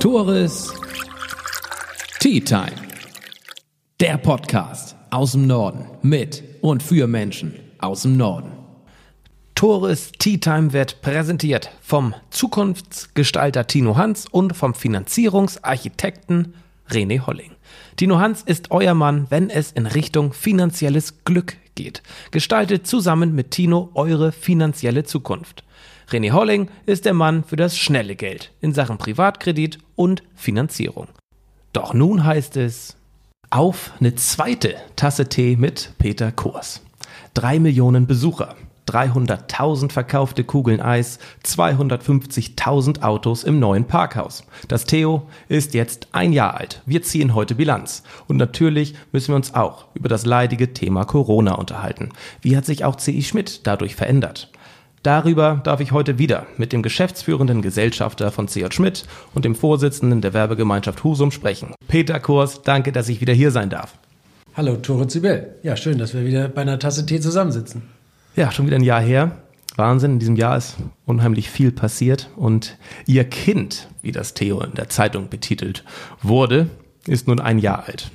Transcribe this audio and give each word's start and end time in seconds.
Tores 0.00 0.72
Tea 2.20 2.40
Time. 2.40 2.72
Der 4.00 4.16
Podcast 4.16 4.96
aus 5.10 5.32
dem 5.32 5.46
Norden 5.46 5.84
mit 6.00 6.42
und 6.62 6.82
für 6.82 7.06
Menschen 7.06 7.60
aus 7.80 8.02
dem 8.02 8.16
Norden. 8.16 8.50
Tores 9.54 10.12
Tea 10.12 10.38
Time 10.38 10.72
wird 10.72 11.02
präsentiert 11.02 11.70
vom 11.82 12.14
Zukunftsgestalter 12.30 13.66
Tino 13.66 13.98
Hans 13.98 14.24
und 14.26 14.56
vom 14.56 14.72
Finanzierungsarchitekten 14.72 16.54
René 16.88 17.26
Holling. 17.26 17.52
Tino 17.96 18.18
Hans 18.18 18.40
ist 18.40 18.70
euer 18.70 18.94
Mann, 18.94 19.26
wenn 19.28 19.50
es 19.50 19.70
in 19.70 19.84
Richtung 19.86 20.32
finanzielles 20.32 21.24
Glück 21.26 21.58
geht. 21.74 22.02
Gestaltet 22.30 22.86
zusammen 22.86 23.34
mit 23.34 23.50
Tino 23.50 23.90
eure 23.92 24.32
finanzielle 24.32 25.04
Zukunft. 25.04 25.62
René 26.10 26.32
Holling 26.32 26.68
ist 26.86 27.04
der 27.04 27.14
Mann 27.14 27.44
für 27.44 27.54
das 27.54 27.78
schnelle 27.78 28.16
Geld 28.16 28.52
in 28.60 28.74
Sachen 28.74 28.98
Privatkredit 28.98 29.78
und 29.94 30.24
Finanzierung. 30.34 31.06
Doch 31.72 31.94
nun 31.94 32.24
heißt 32.24 32.56
es 32.56 32.96
auf 33.50 33.92
eine 34.00 34.16
zweite 34.16 34.74
Tasse 34.96 35.28
Tee 35.28 35.54
mit 35.54 35.94
Peter 35.98 36.32
Kurs. 36.32 36.82
Drei 37.32 37.60
Millionen 37.60 38.08
Besucher, 38.08 38.56
300.000 38.88 39.92
verkaufte 39.92 40.42
Kugeln 40.42 40.80
Eis, 40.80 41.20
250.000 41.44 43.02
Autos 43.02 43.44
im 43.44 43.60
neuen 43.60 43.84
Parkhaus. 43.84 44.44
Das 44.66 44.86
Theo 44.86 45.28
ist 45.48 45.74
jetzt 45.74 46.08
ein 46.10 46.32
Jahr 46.32 46.56
alt. 46.56 46.82
Wir 46.86 47.02
ziehen 47.02 47.36
heute 47.36 47.54
Bilanz. 47.54 48.02
Und 48.26 48.36
natürlich 48.36 48.94
müssen 49.12 49.28
wir 49.28 49.36
uns 49.36 49.54
auch 49.54 49.86
über 49.94 50.08
das 50.08 50.26
leidige 50.26 50.72
Thema 50.74 51.04
Corona 51.04 51.54
unterhalten. 51.54 52.10
Wie 52.40 52.56
hat 52.56 52.66
sich 52.66 52.84
auch 52.84 52.96
C.I. 52.96 53.22
Schmidt 53.22 53.64
dadurch 53.64 53.94
verändert? 53.94 54.50
Darüber 55.02 55.62
darf 55.64 55.80
ich 55.80 55.92
heute 55.92 56.18
wieder 56.18 56.46
mit 56.58 56.74
dem 56.74 56.82
geschäftsführenden 56.82 57.62
Gesellschafter 57.62 58.30
von 58.30 58.48
C.J. 58.48 58.72
Schmidt 58.74 59.04
und 59.34 59.46
dem 59.46 59.54
Vorsitzenden 59.54 60.20
der 60.20 60.34
Werbegemeinschaft 60.34 61.02
Husum 61.04 61.30
sprechen. 61.30 61.74
Peter 61.88 62.20
Kurs, 62.20 62.60
danke, 62.62 62.92
dass 62.92 63.08
ich 63.08 63.22
wieder 63.22 63.32
hier 63.32 63.50
sein 63.50 63.70
darf. 63.70 63.94
Hallo, 64.54 64.76
Tore 64.76 65.06
Zibel. 65.06 65.54
Ja, 65.62 65.76
schön, 65.76 65.96
dass 65.96 66.12
wir 66.12 66.26
wieder 66.26 66.48
bei 66.48 66.60
einer 66.60 66.78
Tasse 66.78 67.06
Tee 67.06 67.18
zusammensitzen. 67.18 67.82
Ja, 68.36 68.52
schon 68.52 68.66
wieder 68.66 68.76
ein 68.76 68.84
Jahr 68.84 69.00
her. 69.00 69.38
Wahnsinn, 69.76 70.12
in 70.12 70.18
diesem 70.18 70.36
Jahr 70.36 70.58
ist 70.58 70.76
unheimlich 71.06 71.48
viel 71.48 71.72
passiert 71.72 72.28
und 72.36 72.76
Ihr 73.06 73.24
Kind, 73.24 73.88
wie 74.02 74.12
das 74.12 74.34
Theo 74.34 74.60
in 74.60 74.74
der 74.74 74.90
Zeitung 74.90 75.30
betitelt 75.30 75.82
wurde, 76.20 76.68
ist 77.06 77.26
nun 77.26 77.40
ein 77.40 77.58
Jahr 77.58 77.84
alt. 77.86 78.10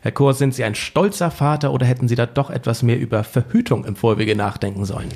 Herr 0.00 0.12
Kurs, 0.12 0.38
sind 0.38 0.54
Sie 0.54 0.64
ein 0.64 0.74
stolzer 0.74 1.30
Vater 1.30 1.72
oder 1.72 1.84
hätten 1.84 2.08
Sie 2.08 2.14
da 2.14 2.24
doch 2.24 2.48
etwas 2.48 2.82
mehr 2.82 2.98
über 2.98 3.22
Verhütung 3.22 3.84
im 3.84 3.96
Vorwege 3.96 4.34
nachdenken 4.34 4.86
sollen? 4.86 5.10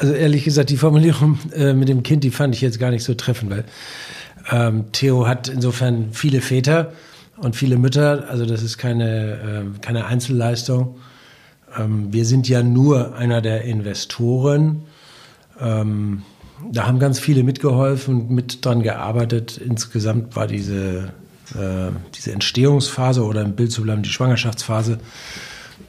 Also 0.00 0.14
ehrlich 0.14 0.44
gesagt, 0.44 0.70
die 0.70 0.78
Formulierung 0.78 1.38
äh, 1.54 1.74
mit 1.74 1.90
dem 1.90 2.02
Kind, 2.02 2.24
die 2.24 2.30
fand 2.30 2.54
ich 2.54 2.62
jetzt 2.62 2.78
gar 2.78 2.90
nicht 2.90 3.04
so 3.04 3.12
treffend, 3.12 3.50
weil 3.50 3.64
ähm, 4.50 4.86
Theo 4.92 5.26
hat 5.26 5.48
insofern 5.48 6.08
viele 6.12 6.40
Väter 6.40 6.92
und 7.36 7.54
viele 7.54 7.76
Mütter, 7.76 8.24
also 8.30 8.46
das 8.46 8.62
ist 8.62 8.78
keine, 8.78 9.32
äh, 9.74 9.78
keine 9.82 10.06
Einzelleistung. 10.06 10.96
Ähm, 11.78 12.14
wir 12.14 12.24
sind 12.24 12.48
ja 12.48 12.62
nur 12.62 13.14
einer 13.14 13.42
der 13.42 13.64
Investoren. 13.64 14.84
Ähm, 15.60 16.22
da 16.72 16.86
haben 16.86 16.98
ganz 16.98 17.20
viele 17.20 17.42
mitgeholfen 17.42 18.22
und 18.22 18.30
mit 18.30 18.64
dran 18.64 18.82
gearbeitet. 18.82 19.58
Insgesamt 19.58 20.34
war 20.34 20.46
diese, 20.46 21.12
äh, 21.54 21.92
diese 22.14 22.32
Entstehungsphase 22.32 23.22
oder 23.22 23.42
im 23.42 23.52
Bild 23.52 23.70
zu 23.70 23.82
bleiben, 23.82 24.02
die 24.02 24.08
Schwangerschaftsphase, 24.08 24.98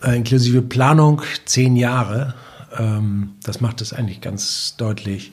äh, 0.04 0.18
inklusive 0.18 0.62
Planung, 0.62 1.22
zehn 1.46 1.78
Jahre. 1.78 2.34
Ähm, 2.78 3.34
das 3.44 3.62
macht 3.62 3.82
es 3.82 3.94
eigentlich 3.94 4.22
ganz 4.22 4.76
deutlich, 4.78 5.32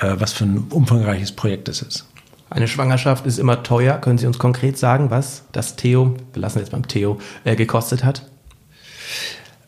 äh, 0.00 0.14
was 0.18 0.32
für 0.32 0.44
ein 0.44 0.58
umfangreiches 0.70 1.32
Projekt 1.32 1.68
es 1.68 1.82
ist. 1.82 2.06
Eine 2.50 2.68
Schwangerschaft 2.68 3.26
ist 3.26 3.38
immer 3.38 3.62
teuer. 3.62 3.98
Können 3.98 4.18
Sie 4.18 4.26
uns 4.26 4.38
konkret 4.38 4.78
sagen, 4.78 5.10
was 5.10 5.44
das 5.52 5.76
Theo, 5.76 6.16
wir 6.32 6.42
lassen 6.42 6.60
jetzt 6.60 6.70
beim 6.70 6.86
Theo, 6.86 7.18
äh, 7.44 7.56
gekostet 7.56 8.04
hat? 8.04 8.22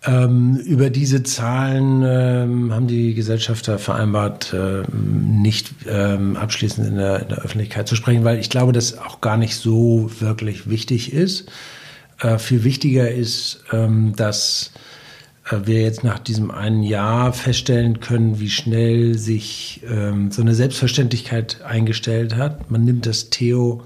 Ähm, 0.05 0.57
über 0.59 0.89
diese 0.89 1.25
Zahlen 1.25 2.05
ähm, 2.07 2.73
haben 2.73 2.87
die 2.87 3.15
Gesellschafter 3.15 3.81
vereinbart, 3.81 4.55
ähm, 4.55 5.43
nicht 5.43 5.75
ähm, 5.89 6.37
abschließend 6.37 6.87
in 6.87 6.97
der, 6.97 7.23
in 7.23 7.29
der, 7.29 7.39
Öffentlichkeit 7.39 7.89
zu 7.89 7.97
sprechen, 7.97 8.23
weil 8.23 8.39
ich 8.39 8.49
glaube, 8.49 8.73
das 8.73 8.99
auch 8.99 9.21
gar 9.21 9.37
nicht 9.37 9.57
so 9.57 10.09
wirklich 10.21 10.71
wichtig 10.71 11.13
ist. 11.13 11.51
Äh, 12.21 12.39
viel 12.39 12.63
wichtiger 12.63 13.11
ist, 13.11 13.65
ähm, 13.73 14.15
dass 14.15 14.71
äh, 14.75 14.79
wir 15.51 15.83
jetzt 15.83 16.03
nach 16.03 16.19
diesem 16.19 16.51
einen 16.51 16.83
Jahr 16.83 17.33
feststellen 17.33 18.01
können, 18.01 18.41
wie 18.41 18.51
schnell 18.51 19.17
sich 19.17 19.83
ähm, 19.89 20.31
so 20.31 20.43
eine 20.43 20.55
Selbstverständlichkeit 20.55 21.63
eingestellt 21.63 22.37
hat. 22.37 22.71
Man 22.71 22.85
nimmt 22.85 23.07
das 23.07 23.31
Theo 23.31 23.83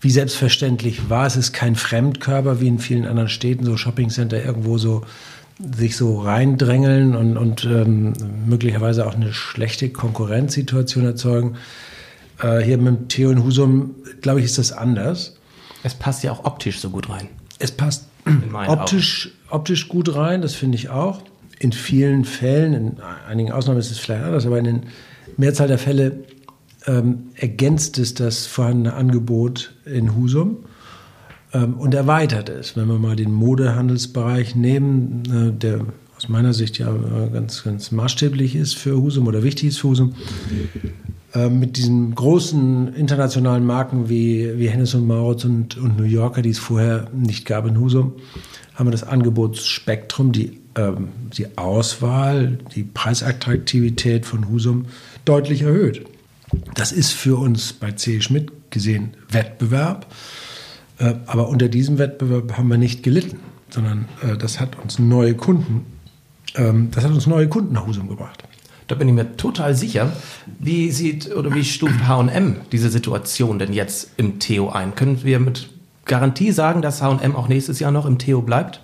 wie 0.00 0.10
selbstverständlich 0.10 1.08
war. 1.08 1.26
Es 1.26 1.36
ist 1.36 1.52
kein 1.52 1.76
Fremdkörper 1.76 2.60
wie 2.60 2.66
in 2.66 2.80
vielen 2.80 3.06
anderen 3.06 3.28
Städten, 3.28 3.64
so 3.64 3.76
Shoppingcenter 3.76 4.44
irgendwo 4.44 4.76
so 4.76 5.02
sich 5.76 5.96
so 5.96 6.20
reindrängeln 6.20 7.14
und, 7.14 7.36
und 7.36 7.64
ähm, 7.64 8.14
möglicherweise 8.46 9.06
auch 9.06 9.14
eine 9.14 9.32
schlechte 9.32 9.90
Konkurrenzsituation 9.90 11.04
erzeugen. 11.04 11.56
Äh, 12.42 12.58
hier 12.60 12.78
mit 12.78 12.86
dem 12.86 13.08
Theo 13.08 13.30
in 13.30 13.44
Husum, 13.44 13.94
glaube 14.20 14.40
ich, 14.40 14.46
ist 14.46 14.58
das 14.58 14.72
anders. 14.72 15.36
Es 15.84 15.94
passt 15.94 16.24
ja 16.24 16.32
auch 16.32 16.44
optisch 16.44 16.80
so 16.80 16.90
gut 16.90 17.08
rein. 17.08 17.28
Es 17.60 17.70
passt 17.70 18.08
optisch, 18.66 19.30
optisch 19.52 19.88
gut 19.88 20.14
rein, 20.14 20.42
das 20.42 20.54
finde 20.54 20.76
ich 20.76 20.88
auch. 20.88 21.22
In 21.58 21.72
vielen 21.72 22.24
Fällen, 22.24 22.74
in 22.74 22.96
einigen 23.28 23.52
Ausnahmen 23.52 23.78
ist 23.78 23.90
es 23.90 23.98
vielleicht 23.98 24.24
anders, 24.24 24.46
aber 24.46 24.58
in 24.58 24.64
den 24.64 24.82
Mehrzahl 25.36 25.68
der 25.68 25.78
Fälle 25.78 26.24
ähm, 26.86 27.30
ergänzt 27.34 27.98
es 27.98 28.14
das 28.14 28.46
vorhandene 28.46 28.94
Angebot 28.94 29.74
in 29.84 30.16
Husum 30.16 30.58
ähm, 31.52 31.74
und 31.74 31.94
erweitert 31.94 32.48
es. 32.48 32.76
Wenn 32.76 32.88
wir 32.88 32.98
mal 32.98 33.16
den 33.16 33.32
Modehandelsbereich 33.32 34.56
nehmen, 34.56 35.22
äh, 35.26 35.52
der 35.56 35.86
aus 36.16 36.28
meiner 36.28 36.52
Sicht 36.52 36.78
ja 36.78 36.88
äh, 36.88 37.30
ganz, 37.32 37.62
ganz 37.62 37.90
maßstäblich 37.92 38.56
ist 38.56 38.74
für 38.74 39.00
Husum 39.00 39.26
oder 39.26 39.42
wichtig 39.42 39.68
ist 39.68 39.78
für 39.78 39.88
Husum, 39.88 40.14
äh, 41.34 41.48
mit 41.48 41.76
diesen 41.76 42.14
großen 42.14 42.94
internationalen 42.94 43.64
Marken 43.64 44.08
wie, 44.08 44.58
wie 44.58 44.68
Hennes 44.68 44.94
und 44.94 45.06
Maurits 45.06 45.44
und, 45.44 45.76
und 45.78 45.96
New 45.96 46.04
Yorker, 46.04 46.42
die 46.42 46.50
es 46.50 46.58
vorher 46.58 47.08
nicht 47.12 47.46
gab 47.46 47.66
in 47.66 47.78
Husum, 47.80 48.14
haben 48.74 48.86
wir 48.86 48.92
das 48.92 49.04
Angebotsspektrum, 49.04 50.32
die, 50.32 50.58
ähm, 50.76 51.08
die 51.32 51.56
Auswahl, 51.56 52.58
die 52.74 52.82
Preisattraktivität 52.84 54.26
von 54.26 54.48
Husum 54.48 54.86
deutlich 55.24 55.62
erhöht. 55.62 56.04
Das 56.74 56.92
ist 56.92 57.12
für 57.12 57.38
uns 57.38 57.72
bei 57.72 57.92
C. 57.92 58.20
Schmidt 58.20 58.52
gesehen 58.70 59.14
Wettbewerb. 59.30 60.06
Äh, 60.98 61.14
aber 61.26 61.48
unter 61.48 61.68
diesem 61.68 61.98
Wettbewerb 61.98 62.56
haben 62.56 62.68
wir 62.68 62.78
nicht 62.78 63.02
gelitten, 63.02 63.40
sondern 63.70 64.06
äh, 64.22 64.36
das 64.36 64.60
hat 64.60 64.78
uns 64.82 64.98
neue 64.98 65.34
Kunden, 65.34 65.86
ähm, 66.56 66.90
das 66.90 67.04
hat 67.04 67.10
uns 67.10 67.26
neue 67.26 67.48
Kunden 67.48 67.72
nach 67.72 67.86
Husum 67.86 68.08
gebracht. 68.08 68.41
Da 68.88 68.94
bin 68.94 69.08
ich 69.08 69.14
mir 69.14 69.36
total 69.36 69.74
sicher. 69.74 70.12
Wie 70.58 70.90
sieht 70.90 71.34
oder 71.34 71.54
wie 71.54 71.64
stuft 71.64 72.06
H&M 72.06 72.56
diese 72.72 72.90
Situation 72.90 73.58
denn 73.58 73.72
jetzt 73.72 74.10
im 74.16 74.38
Theo 74.38 74.70
ein? 74.70 74.94
Können 74.94 75.22
wir 75.24 75.38
mit 75.38 75.70
Garantie 76.04 76.52
sagen, 76.52 76.82
dass 76.82 77.02
H&M 77.02 77.36
auch 77.36 77.48
nächstes 77.48 77.78
Jahr 77.78 77.92
noch 77.92 78.06
im 78.06 78.18
Theo 78.18 78.42
bleibt? 78.42 78.80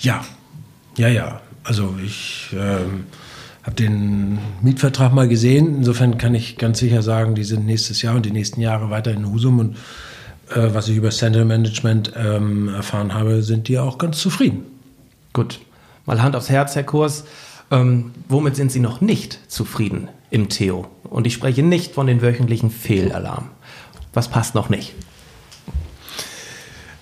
Ja, 0.00 0.24
ja, 0.96 1.08
ja. 1.08 1.40
Also 1.62 1.94
ich 2.04 2.50
ähm, 2.52 3.06
habe 3.62 3.76
den 3.76 4.38
Mietvertrag 4.60 5.12
mal 5.14 5.28
gesehen. 5.28 5.76
Insofern 5.78 6.18
kann 6.18 6.34
ich 6.34 6.58
ganz 6.58 6.78
sicher 6.78 7.02
sagen, 7.02 7.34
die 7.34 7.44
sind 7.44 7.64
nächstes 7.64 8.02
Jahr 8.02 8.16
und 8.16 8.26
die 8.26 8.30
nächsten 8.30 8.60
Jahre 8.60 8.90
weiter 8.90 9.12
in 9.12 9.30
Husum. 9.30 9.58
Und 9.60 9.76
äh, 10.50 10.74
was 10.74 10.88
ich 10.88 10.96
über 10.96 11.10
Center 11.10 11.44
Management 11.44 12.12
ähm, 12.16 12.68
erfahren 12.68 13.14
habe, 13.14 13.42
sind 13.42 13.68
die 13.68 13.78
auch 13.78 13.96
ganz 13.96 14.18
zufrieden. 14.18 14.66
Gut. 15.32 15.60
Mal 16.04 16.22
Hand 16.22 16.36
aufs 16.36 16.50
Herz, 16.50 16.76
Herr 16.76 16.84
Kurs. 16.84 17.24
Ähm, 17.70 18.12
womit 18.28 18.56
sind 18.56 18.70
Sie 18.70 18.80
noch 18.80 19.00
nicht 19.00 19.38
zufrieden 19.48 20.08
im 20.30 20.48
Theo? 20.48 20.86
Und 21.04 21.26
ich 21.26 21.34
spreche 21.34 21.62
nicht 21.62 21.94
von 21.94 22.06
den 22.06 22.22
wöchentlichen 22.22 22.70
Fehlalarmen. 22.70 23.50
Was 24.12 24.28
passt 24.28 24.54
noch 24.54 24.68
nicht? 24.68 24.94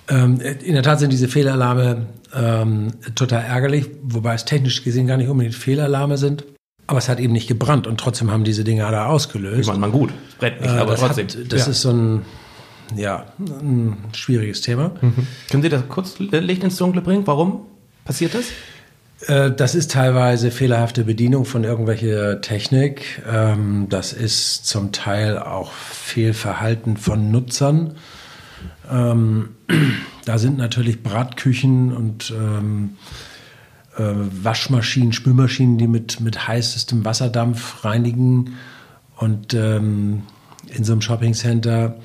Ähm, 0.09 0.39
in 0.41 0.73
der 0.73 0.83
Tat 0.83 0.99
sind 0.99 1.13
diese 1.13 1.27
Fehlalarme 1.27 2.07
ähm, 2.33 2.93
total 3.15 3.43
ärgerlich, 3.43 3.89
wobei 4.01 4.33
es 4.33 4.45
technisch 4.45 4.83
gesehen 4.83 5.07
gar 5.07 5.17
nicht 5.17 5.29
unbedingt 5.29 5.55
Fehlalarme 5.55 6.17
sind. 6.17 6.43
Aber 6.87 6.99
es 6.99 7.07
hat 7.07 7.19
eben 7.19 7.31
nicht 7.31 7.47
gebrannt 7.47 7.87
und 7.87 7.99
trotzdem 7.99 8.29
haben 8.29 8.43
diese 8.43 8.63
Dinge 8.63 8.81
da 8.81 9.05
ausgelöst. 9.05 9.61
Ich 9.61 9.67
meine, 9.67 9.79
man 9.79 9.91
gut, 9.91 10.11
es 10.29 10.35
brennt 10.35 10.59
nicht, 10.59 10.69
äh, 10.69 10.77
aber 10.77 10.91
das 10.91 10.99
trotzdem. 10.99 11.27
Hat, 11.27 11.53
das 11.53 11.65
ja. 11.65 11.71
ist 11.71 11.81
so 11.81 11.91
ein, 11.91 12.21
ja, 12.95 13.25
ein 13.39 13.95
schwieriges 14.13 14.61
Thema. 14.61 14.91
Mhm. 14.99 15.27
Können 15.49 15.63
Sie 15.63 15.69
das 15.69 15.87
kurz 15.87 16.19
Licht 16.19 16.63
ins 16.63 16.75
Dunkle 16.75 17.01
bringen? 17.01 17.25
Warum 17.25 17.61
passiert 18.03 18.33
das? 18.33 18.45
Äh, 19.27 19.51
das 19.51 19.75
ist 19.75 19.91
teilweise 19.91 20.51
fehlerhafte 20.51 21.03
Bedienung 21.03 21.45
von 21.45 21.63
irgendwelcher 21.63 22.41
Technik. 22.41 23.21
Ähm, 23.31 23.87
das 23.89 24.13
ist 24.13 24.65
zum 24.65 24.91
Teil 24.91 25.37
auch 25.37 25.71
Fehlverhalten 25.71 26.97
von 26.97 27.31
Nutzern. 27.31 27.95
Ähm, 28.91 29.49
da 30.25 30.37
sind 30.37 30.57
natürlich 30.57 31.03
Bratküchen 31.03 31.93
und 31.93 32.31
ähm, 32.31 32.97
äh, 33.97 34.13
Waschmaschinen, 34.43 35.13
Spülmaschinen, 35.13 35.77
die 35.77 35.87
mit, 35.87 36.19
mit 36.19 36.47
heißestem 36.47 37.05
Wasserdampf 37.05 37.85
reinigen. 37.85 38.55
Und 39.15 39.53
in 39.53 40.23
so 40.81 40.91
einem 40.91 41.01
Shoppingcenter 41.01 41.95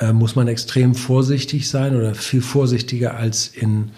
äh, 0.00 0.12
muss 0.12 0.34
man 0.34 0.48
extrem 0.48 0.94
vorsichtig 0.94 1.68
sein 1.68 1.94
oder 1.94 2.14
viel 2.14 2.40
vorsichtiger 2.40 3.14
als 3.14 3.46
in 3.46 3.92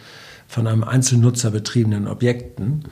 von 0.52 0.66
einem 0.66 0.84
Einzelnutzer 0.84 1.50
betriebenen 1.50 2.06
Objekten, 2.06 2.84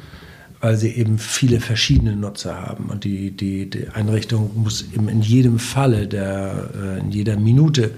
weil 0.63 0.79
sie 0.79 0.97
eben 0.97 1.19
viele 1.19 1.61
verschiedene 1.61 2.17
Nutzer 2.17 2.55
haben. 2.55 2.87
Und 2.87 3.05
die, 3.05 3.33
die, 3.33 3.69
die 3.69 3.89
Einrichtung 3.89 4.51
muss 4.55 4.87
eben 4.95 5.11
in 5.11 5.21
jedem 5.21 5.59
Falle, 5.59 6.09
der, 6.09 6.71
äh, 6.75 7.01
in 7.01 7.11
jeder 7.11 7.37
Minute 7.37 7.91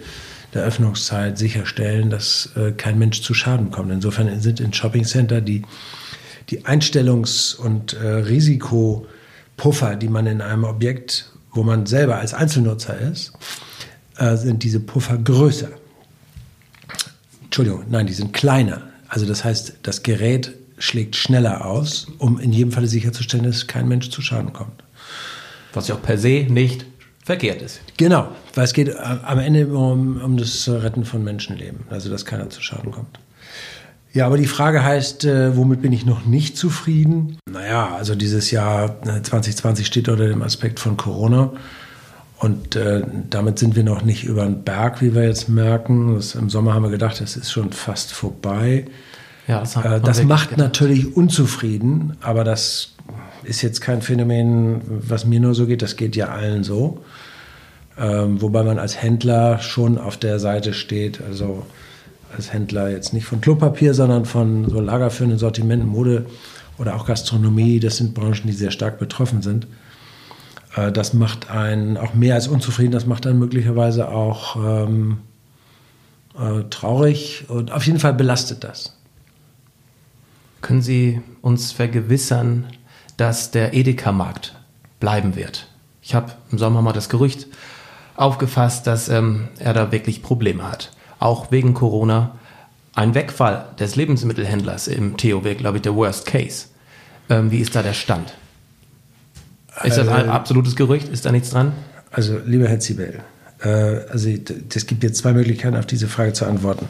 der 0.53 0.65
Öffnungszeit 0.65 1.39
sicherstellen, 1.39 2.11
dass 2.11 2.51
äh, 2.57 2.73
kein 2.73 2.99
Mensch 2.99 3.23
zu 3.23 3.35
Schaden 3.35 3.71
kommt. 3.71 3.93
Insofern 3.93 4.41
sind 4.41 4.59
in 4.59 4.73
Shoppingcenter 4.73 5.41
die, 5.41 5.63
die 6.51 6.65
Einstellungs- 6.65 7.55
und 7.55 7.93
äh, 7.93 8.05
Risikopuffer, 8.05 9.95
die 9.95 10.09
man 10.09 10.27
in 10.27 10.41
einem 10.41 10.65
Objekt, 10.65 11.31
wo 11.53 11.63
man 11.63 11.87
selber 11.87 12.17
als 12.17 12.35
Einzelnutzer 12.35 12.99
ist, 12.99 13.33
sind 14.35 14.63
diese 14.63 14.79
Puffer 14.79 15.17
größer. 15.17 15.71
Entschuldigung, 17.45 17.85
nein, 17.91 18.07
die 18.07 18.13
sind 18.13 18.33
kleiner. 18.33 18.92
Also 19.13 19.27
das 19.27 19.45
heißt, 19.45 19.75
das 19.83 20.03
Gerät 20.03 20.55
schlägt 20.79 21.17
schneller 21.17 21.67
aus, 21.67 22.07
um 22.17 22.41
in 22.41 22.51
jedem 22.51 22.73
Fall 22.73 22.87
sicherzustellen, 22.87 23.45
dass 23.45 23.67
kein 23.67 23.87
Mensch 23.87 24.09
zu 24.09 24.23
Schaden 24.23 24.55
kommt. 24.55 24.83
Was 25.75 25.89
ja 25.89 25.97
auch 25.97 26.03
per 26.03 26.17
se 26.17 26.47
nicht 26.49 26.87
verkehrt 27.23 27.61
ist. 27.61 27.83
Genau, 27.99 28.29
weil 28.55 28.65
es 28.65 28.73
geht 28.73 28.89
äh, 28.89 28.95
am 28.95 29.39
Ende 29.39 29.67
um, 29.67 30.19
um 30.19 30.39
das 30.39 30.67
Retten 30.67 31.05
von 31.05 31.23
Menschenleben, 31.23 31.81
also 31.91 32.09
dass 32.09 32.25
keiner 32.25 32.49
zu 32.49 32.63
Schaden 32.63 32.91
kommt. 32.91 33.19
Ja, 34.15 34.25
aber 34.25 34.39
die 34.39 34.47
Frage 34.47 34.83
heißt, 34.83 35.27
äh, 35.27 35.59
womit 35.59 35.83
bin 35.83 35.93
ich 35.93 36.07
noch 36.07 36.25
nicht 36.25 36.57
zufrieden? 36.57 37.37
Naja, 37.51 37.95
also 37.95 38.15
dieses 38.15 38.51
Jahr 38.51 39.03
2020 39.03 39.85
äh, 39.85 39.87
steht 39.87 40.09
unter 40.09 40.27
dem 40.27 40.41
Aspekt 40.41 40.81
von 40.81 40.97
Corona. 40.97 41.53
Und 42.43 42.75
äh, 42.75 43.03
damit 43.31 43.61
sind 43.61 43.77
wir 43.77 43.85
noch 43.85 44.03
nicht 44.03 44.25
über 44.25 44.43
den 44.43 44.65
Berg, 44.65 45.01
wie 45.01 45.15
wir 45.15 45.23
jetzt 45.23 45.49
merken. 45.49 46.17
Das, 46.17 46.35
Im 46.35 46.51
Sommer 46.51 46.75
haben 46.75 46.83
wir 46.83 46.91
gedacht, 46.91 47.21
das 47.21 47.37
ist 47.37 47.53
schon 47.53 47.71
fast 47.71 48.13
vorbei. 48.13 48.87
Ja, 49.47 49.61
das, 49.61 49.77
äh, 49.77 50.01
das 50.01 50.25
macht 50.25 50.51
gedacht. 50.51 50.59
natürlich 50.59 51.17
unzufrieden, 51.17 52.17
aber 52.21 52.43
das 52.43 52.95
ist 53.45 53.63
jetzt 53.63 53.81
kein 53.81 54.03
Phänomen, 54.03 54.81
was 54.89 55.25
mir 55.25 55.39
nur 55.39 55.55
so 55.55 55.69
geht, 55.69 55.83
das 55.83 55.95
geht 55.95 56.17
ja 56.17 56.31
allen 56.31 56.65
so. 56.65 57.05
Ähm, 57.97 58.43
wobei 58.43 58.65
man 58.65 58.81
als 58.81 59.01
Händler 59.01 59.61
schon 59.61 59.97
auf 59.97 60.17
der 60.17 60.41
Seite 60.41 60.75
steht, 60.75 61.21
also 61.23 61.65
als 62.37 62.53
Händler 62.53 62.91
jetzt 62.91 63.13
nicht 63.13 63.25
von 63.25 63.41
Klopapier, 63.41 63.95
sondern 63.95 64.25
von 64.25 64.69
so 64.69 64.81
lagerführenden 64.81 65.39
Sortimenten, 65.39 65.87
Mode 65.89 66.27
oder 66.77 66.97
auch 66.97 67.07
Gastronomie. 67.07 67.79
Das 67.79 67.99
sind 67.99 68.15
Branchen, 68.15 68.49
die 68.49 68.53
sehr 68.53 68.73
stark 68.73 68.99
betroffen 68.99 69.43
sind. 69.43 69.69
Äh, 70.77 70.93
das 70.93 71.15
macht 71.15 71.51
einen 71.51 71.97
auch 71.97 72.15
mehr 72.15 72.35
als 72.35 72.49
unzufrieden, 72.49 72.93
das 72.93 73.07
macht 73.07 73.27
einen 73.27 73.39
möglicherweise 73.39 74.09
auch 74.09 74.57
ähm, 74.57 75.19
äh, 76.39 76.63
traurig 76.71 77.47
und 77.49 77.73
auf 77.73 77.87
jeden 77.87 77.99
Fall 77.99 78.15
belastet 78.15 78.65
das. 78.65 78.97
Können 80.61 80.83
Sie 80.83 81.21
uns 81.41 81.73
vergewissern, 81.73 82.67
dass 83.17 83.51
der 83.51 83.75
Edeka-Markt 83.75 84.55
bleiben 85.01 85.35
wird? 85.35 85.69
Ich 86.03 86.15
habe 86.15 86.33
im 86.51 86.59
Sommer 86.59 86.83
mal 86.83 86.93
das 86.93 87.09
Gerücht 87.09 87.47
aufgefasst, 88.17 88.87
dass 88.87 89.09
ähm, 89.09 89.49
er 89.59 89.75
da 89.75 89.93
wirklich 89.93 90.23
Probleme 90.23 90.71
hat. 90.71 90.93
Auch 91.19 91.51
wegen 91.51 91.75
Corona. 91.75 92.37
Ein 92.95 93.15
Wegfall 93.15 93.67
des 93.79 93.97
Lebensmittelhändlers 93.97 94.87
im 94.87 95.17
Theo 95.17 95.45
wäre, 95.45 95.55
glaube 95.55 95.79
ich, 95.79 95.83
der 95.83 95.95
Worst 95.95 96.27
Case. 96.27 96.67
Ähm, 97.29 97.51
wie 97.51 97.61
ist 97.61 97.75
da 97.75 97.83
der 97.83 97.95
Stand? 97.95 98.35
Ist 99.85 99.99
das 99.99 100.09
ein 100.09 100.27
äh, 100.27 100.31
absolutes 100.31 100.77
Gerücht? 100.77 101.09
Ist 101.09 101.25
da 101.25 101.33
nichts 101.33 101.51
dran? 101.51 101.73
Also, 102.11 102.39
lieber 102.45 102.69
Herr 102.69 102.81
Zibel, 102.81 103.21
äh, 103.63 103.69
also 103.69 104.29
es 104.75 104.87
gibt 104.87 105.03
jetzt 105.03 105.19
zwei 105.19 105.33
Möglichkeiten, 105.33 105.77
auf 105.77 105.87
diese 105.87 106.09
Frage 106.09 106.33
zu 106.33 106.47
antworten. 106.47 106.87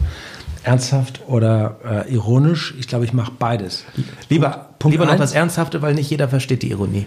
Ernsthaft 0.64 1.22
oder 1.26 2.04
äh, 2.08 2.12
ironisch? 2.12 2.74
Ich 2.78 2.86
glaube, 2.86 3.04
ich 3.04 3.12
mache 3.12 3.32
beides. 3.36 3.84
Lieber, 4.28 4.68
Punkt 4.78 4.94
lieber 4.94 5.06
noch 5.06 5.18
das 5.18 5.32
Ernsthafte, 5.32 5.82
weil 5.82 5.94
nicht 5.94 6.08
jeder 6.08 6.28
versteht 6.28 6.62
die 6.62 6.70
Ironie. 6.70 7.06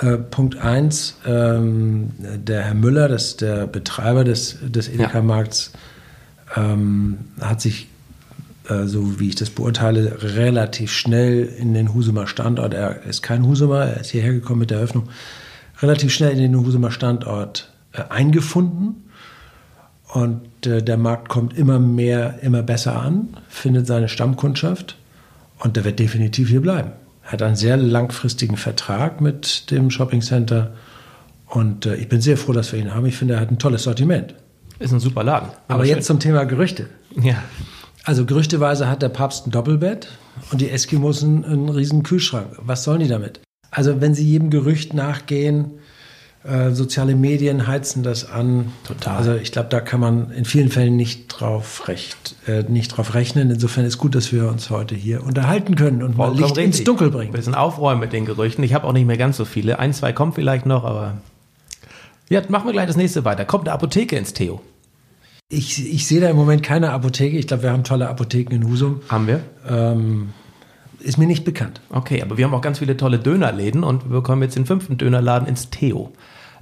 Äh, 0.00 0.16
Punkt 0.16 0.58
eins: 0.58 1.16
ähm, 1.26 2.10
der 2.18 2.62
Herr 2.62 2.74
Müller, 2.74 3.08
das 3.08 3.36
der 3.36 3.66
Betreiber 3.66 4.24
des, 4.24 4.58
des 4.62 4.88
Edeka-Markts, 4.88 5.72
ja. 6.56 6.72
ähm, 6.72 7.18
hat 7.40 7.60
sich 7.60 7.88
äh, 8.68 8.84
so 8.86 9.20
wie 9.20 9.28
ich 9.28 9.34
das 9.34 9.50
beurteile, 9.50 10.18
relativ 10.36 10.92
schnell 10.92 11.44
in 11.44 11.74
den 11.74 11.94
Husumer 11.94 12.26
Standort, 12.26 12.74
er 12.74 13.02
ist 13.04 13.22
kein 13.22 13.46
Husumer, 13.46 13.84
er 13.84 14.00
ist 14.00 14.10
hierher 14.10 14.32
gekommen 14.32 14.60
mit 14.60 14.70
der 14.70 14.78
Eröffnung, 14.78 15.08
relativ 15.80 16.12
schnell 16.12 16.32
in 16.32 16.38
den 16.38 16.56
Husumer 16.56 16.90
Standort 16.90 17.72
äh, 17.92 18.02
eingefunden. 18.08 19.00
Und 20.12 20.66
äh, 20.66 20.82
der 20.82 20.96
Markt 20.96 21.28
kommt 21.28 21.58
immer 21.58 21.80
mehr, 21.80 22.38
immer 22.42 22.62
besser 22.62 23.00
an, 23.00 23.36
findet 23.48 23.86
seine 23.86 24.08
Stammkundschaft 24.08 24.96
und 25.58 25.76
der 25.76 25.84
wird 25.84 25.98
definitiv 25.98 26.48
hier 26.48 26.62
bleiben. 26.62 26.92
Er 27.24 27.32
hat 27.32 27.42
einen 27.42 27.56
sehr 27.56 27.76
langfristigen 27.76 28.56
Vertrag 28.56 29.20
mit 29.20 29.70
dem 29.70 29.90
Shopping 29.90 30.20
Center 30.20 30.74
und 31.46 31.86
äh, 31.86 31.96
ich 31.96 32.08
bin 32.08 32.20
sehr 32.20 32.36
froh, 32.36 32.52
dass 32.52 32.72
wir 32.72 32.78
ihn 32.78 32.94
haben. 32.94 33.06
Ich 33.06 33.16
finde, 33.16 33.34
er 33.34 33.40
hat 33.40 33.50
ein 33.50 33.58
tolles 33.58 33.82
Sortiment. 33.82 34.34
Ist 34.78 34.92
ein 34.92 35.00
super 35.00 35.24
Laden. 35.24 35.48
Aber, 35.68 35.74
Aber 35.74 35.84
jetzt 35.84 36.06
zum 36.06 36.20
Thema 36.20 36.44
Gerüchte. 36.44 36.88
Ja. 37.20 37.42
Also 38.04 38.26
gerüchteweise 38.26 38.88
hat 38.88 39.00
der 39.02 39.08
Papst 39.08 39.46
ein 39.46 39.50
Doppelbett 39.50 40.08
und 40.52 40.60
die 40.60 40.70
Eskimos 40.70 41.22
einen, 41.22 41.44
einen 41.44 41.68
riesen 41.70 42.02
Kühlschrank. 42.02 42.48
Was 42.58 42.84
sollen 42.84 43.00
die 43.00 43.08
damit? 43.08 43.40
Also 43.70 44.00
wenn 44.00 44.14
sie 44.14 44.24
jedem 44.24 44.50
Gerücht 44.50 44.92
nachgehen, 44.92 45.78
äh, 46.44 46.72
soziale 46.72 47.16
Medien 47.16 47.66
heizen 47.66 48.02
das 48.02 48.30
an. 48.30 48.70
Total. 48.86 49.16
Also 49.16 49.34
ich 49.34 49.50
glaube, 49.50 49.70
da 49.70 49.80
kann 49.80 50.00
man 50.00 50.30
in 50.32 50.44
vielen 50.44 50.68
Fällen 50.68 50.96
nicht 50.96 51.28
drauf, 51.28 51.88
recht, 51.88 52.36
äh, 52.46 52.62
nicht 52.64 52.88
drauf 52.88 53.14
rechnen. 53.14 53.50
Insofern 53.50 53.86
ist 53.86 53.96
gut, 53.96 54.14
dass 54.14 54.30
wir 54.30 54.48
uns 54.48 54.68
heute 54.68 54.94
hier 54.94 55.24
unterhalten 55.24 55.74
können 55.74 56.02
und 56.02 56.18
mal 56.18 56.30
Licht 56.30 56.42
richtig. 56.42 56.64
ins 56.64 56.84
Dunkel 56.84 57.10
bringen. 57.10 57.32
Wir 57.32 57.42
sind 57.42 57.54
aufräumen 57.54 58.00
mit 58.00 58.12
den 58.12 58.26
Gerüchten. 58.26 58.62
Ich 58.62 58.74
habe 58.74 58.86
auch 58.86 58.92
nicht 58.92 59.06
mehr 59.06 59.16
ganz 59.16 59.38
so 59.38 59.46
viele. 59.46 59.78
Ein, 59.78 59.94
zwei 59.94 60.12
kommen 60.12 60.34
vielleicht 60.34 60.66
noch, 60.66 60.84
aber 60.84 61.16
ja, 62.28 62.42
machen 62.48 62.66
wir 62.66 62.72
gleich 62.72 62.86
das 62.86 62.96
nächste 62.96 63.24
weiter. 63.24 63.46
Kommt 63.46 63.66
eine 63.66 63.72
Apotheke 63.72 64.16
ins 64.16 64.34
Theo. 64.34 64.60
Ich, 65.54 65.92
ich 65.92 66.06
sehe 66.06 66.20
da 66.20 66.28
im 66.28 66.36
Moment 66.36 66.62
keine 66.62 66.90
Apotheke. 66.90 67.36
Ich 67.38 67.46
glaube, 67.46 67.62
wir 67.62 67.70
haben 67.70 67.84
tolle 67.84 68.08
Apotheken 68.08 68.54
in 68.54 68.66
Husum. 68.66 69.00
Haben 69.08 69.26
wir? 69.26 69.40
Ähm, 69.68 70.30
ist 71.00 71.18
mir 71.18 71.26
nicht 71.26 71.44
bekannt. 71.44 71.80
Okay, 71.90 72.22
aber 72.22 72.36
wir 72.36 72.44
haben 72.44 72.54
auch 72.54 72.60
ganz 72.60 72.78
viele 72.78 72.96
tolle 72.96 73.18
Dönerläden 73.18 73.84
und 73.84 74.04
wir 74.04 74.16
bekommen 74.16 74.42
jetzt 74.42 74.56
den 74.56 74.66
fünften 74.66 74.96
Dönerladen 74.96 75.46
ins 75.46 75.70
Theo. 75.70 76.12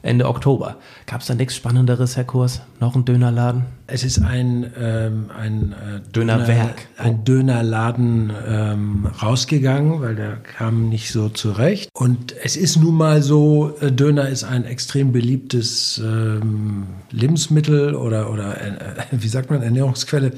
Ende 0.03 0.29
Oktober. 0.29 0.79
Gab 1.07 1.21
es 1.21 1.29
da 1.29 1.35
nichts 1.35 1.55
Spannenderes, 1.55 2.17
Herr 2.17 2.25
Kurs? 2.25 2.63
Noch 2.81 2.97
ein 2.97 3.05
Dönerladen? 3.05 3.65
Es 3.87 4.03
ist 4.03 4.19
ein, 4.21 4.73
ähm, 4.77 5.31
ein 5.37 5.73
äh, 5.73 6.01
Dönerwerk. 6.11 6.89
Döner, 6.97 7.09
ein 7.09 7.25
Dönerladen 7.25 8.33
ähm, 8.49 9.07
rausgegangen, 9.23 10.01
weil 10.01 10.17
der 10.17 10.39
kam 10.39 10.89
nicht 10.89 11.13
so 11.13 11.29
zurecht. 11.29 11.89
Und 11.95 12.35
es 12.43 12.57
ist 12.57 12.77
nun 12.77 12.97
mal 12.97 13.23
so, 13.23 13.77
äh, 13.81 13.93
Döner 13.93 14.29
ist 14.29 14.43
ein 14.43 14.65
extrem 14.65 15.13
beliebtes 15.13 16.03
ähm, 16.05 16.89
Lebensmittel 17.13 17.95
oder, 17.95 18.33
oder 18.33 18.61
äh, 18.61 18.73
wie 19.13 19.29
sagt 19.29 19.51
man, 19.51 19.63
Ernährungsquelle 19.63 20.33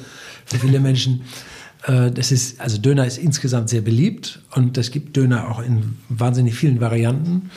für 0.45 0.59
viele 0.59 0.79
Menschen. 0.79 1.23
Äh, 1.87 2.11
das 2.11 2.33
ist, 2.33 2.61
also 2.61 2.77
Döner 2.77 3.07
ist 3.07 3.17
insgesamt 3.17 3.71
sehr 3.71 3.81
beliebt 3.81 4.41
und 4.55 4.77
es 4.77 4.91
gibt 4.91 5.17
Döner 5.17 5.51
auch 5.51 5.61
in 5.61 5.97
wahnsinnig 6.11 6.55
vielen 6.55 6.83
Varianten. 6.83 7.51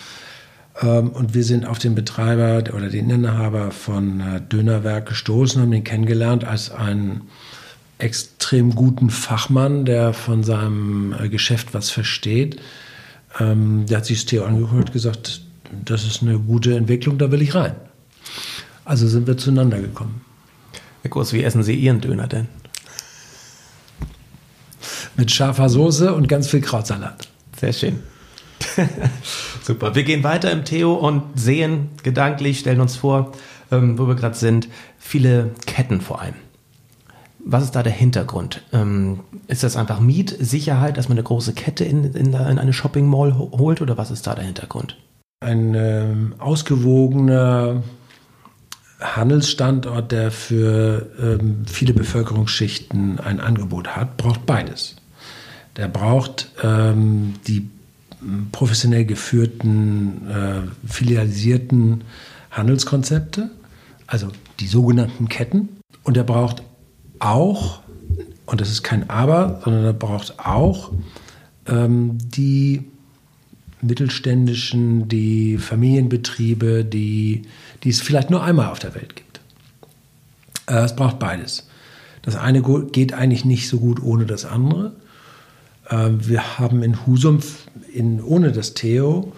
Ähm, 0.81 1.09
und 1.09 1.33
wir 1.33 1.43
sind 1.43 1.65
auf 1.65 1.79
den 1.79 1.95
Betreiber 1.95 2.63
oder 2.73 2.89
den 2.89 3.09
Inhaber 3.09 3.71
von 3.71 4.19
äh, 4.19 4.41
Dönerwerk 4.41 5.07
gestoßen, 5.07 5.61
haben 5.61 5.73
ihn 5.73 5.83
kennengelernt 5.83 6.43
als 6.45 6.71
einen 6.71 7.23
extrem 7.99 8.75
guten 8.75 9.09
Fachmann, 9.09 9.85
der 9.85 10.13
von 10.13 10.43
seinem 10.43 11.15
äh, 11.19 11.29
Geschäft 11.29 11.73
was 11.73 11.89
versteht. 11.89 12.59
Ähm, 13.39 13.85
der 13.87 13.97
hat 13.97 14.05
sich 14.05 14.19
das 14.19 14.25
Theo 14.25 14.45
angehört 14.45 14.87
und 14.87 14.93
gesagt, 14.93 15.41
das 15.83 16.05
ist 16.05 16.21
eine 16.21 16.39
gute 16.39 16.75
Entwicklung, 16.75 17.17
da 17.17 17.31
will 17.31 17.41
ich 17.41 17.55
rein. 17.55 17.75
Also 18.85 19.07
sind 19.07 19.27
wir 19.27 19.37
zueinander 19.37 19.81
gekommen. 19.81 20.21
Herr 21.01 21.11
Kurs, 21.11 21.33
wie 21.33 21.43
essen 21.43 21.63
Sie 21.63 21.73
Ihren 21.73 22.01
Döner 22.01 22.27
denn? 22.27 22.47
Mit 25.17 25.31
scharfer 25.31 25.67
Soße 25.67 26.13
und 26.13 26.27
ganz 26.27 26.47
viel 26.47 26.61
Krautsalat. 26.61 27.27
Sehr 27.59 27.73
schön. 27.73 27.99
Super. 29.67 29.95
Wir 29.95 30.03
gehen 30.03 30.23
weiter 30.23 30.49
im 30.49 30.63
Theo 30.63 30.93
und 30.93 31.23
sehen 31.35 31.89
gedanklich, 32.01 32.59
stellen 32.59 32.79
uns 32.79 32.95
vor, 32.95 33.33
ähm, 33.69 33.99
wo 33.99 34.07
wir 34.07 34.15
gerade 34.15 34.33
sind, 34.33 34.69
viele 34.97 35.51
Ketten 35.65 35.99
vor 35.99 36.21
allem. 36.21 36.35
Was 37.39 37.65
ist 37.65 37.75
da 37.75 37.83
der 37.83 37.91
Hintergrund? 37.91 38.63
Ähm, 38.71 39.19
ist 39.47 39.63
das 39.63 39.75
einfach 39.75 39.99
Mietsicherheit, 39.99 40.95
dass 40.95 41.09
man 41.09 41.17
eine 41.17 41.25
große 41.25 41.51
Kette 41.51 41.83
in, 41.83 42.05
in, 42.13 42.27
in 42.27 42.59
eine 42.59 42.71
Shopping 42.71 43.07
Mall 43.07 43.37
holt 43.37 43.81
oder 43.81 43.97
was 43.97 44.09
ist 44.09 44.25
da 44.25 44.35
der 44.35 44.45
Hintergrund? 44.45 44.95
Ein 45.41 45.75
ähm, 45.75 46.35
ausgewogener 46.37 47.83
Handelsstandort, 49.01 50.13
der 50.13 50.31
für 50.31 51.11
ähm, 51.21 51.65
viele 51.65 51.91
Bevölkerungsschichten 51.91 53.19
ein 53.19 53.41
Angebot 53.41 53.97
hat, 53.97 54.15
braucht 54.15 54.45
beides. 54.45 54.95
Der 55.75 55.89
braucht 55.89 56.51
ähm, 56.63 57.33
die 57.47 57.69
professionell 58.51 59.05
geführten, 59.05 60.27
äh, 60.29 60.87
filialisierten 60.87 62.03
Handelskonzepte. 62.51 63.49
also 64.07 64.29
die 64.59 64.67
sogenannten 64.67 65.27
Ketten. 65.27 65.69
Und 66.03 66.17
er 66.17 66.23
braucht 66.23 66.63
auch, 67.19 67.81
und 68.45 68.61
das 68.61 68.69
ist 68.69 68.83
kein 68.83 69.09
Aber, 69.09 69.61
sondern 69.63 69.83
er 69.83 69.93
braucht 69.93 70.39
auch 70.39 70.91
ähm, 71.67 72.17
die 72.17 72.85
mittelständischen, 73.81 75.07
die 75.07 75.57
Familienbetriebe, 75.57 76.85
die, 76.85 77.43
die 77.83 77.89
es 77.89 78.01
vielleicht 78.01 78.29
nur 78.29 78.43
einmal 78.43 78.67
auf 78.67 78.79
der 78.79 78.95
Welt 78.95 79.15
gibt. 79.15 79.41
Äh, 80.67 80.83
es 80.83 80.95
braucht 80.95 81.19
beides. 81.19 81.67
Das 82.21 82.35
eine 82.35 82.61
geht 82.91 83.13
eigentlich 83.13 83.45
nicht 83.45 83.69
so 83.69 83.79
gut 83.79 84.01
ohne 84.01 84.25
das 84.25 84.45
andere. 84.45 84.93
Äh, 85.89 86.09
wir 86.11 86.59
haben 86.59 86.83
in 86.83 87.05
Husum, 87.05 87.39
in, 87.93 88.21
ohne 88.21 88.51
das 88.51 88.73
Theo, 88.73 89.33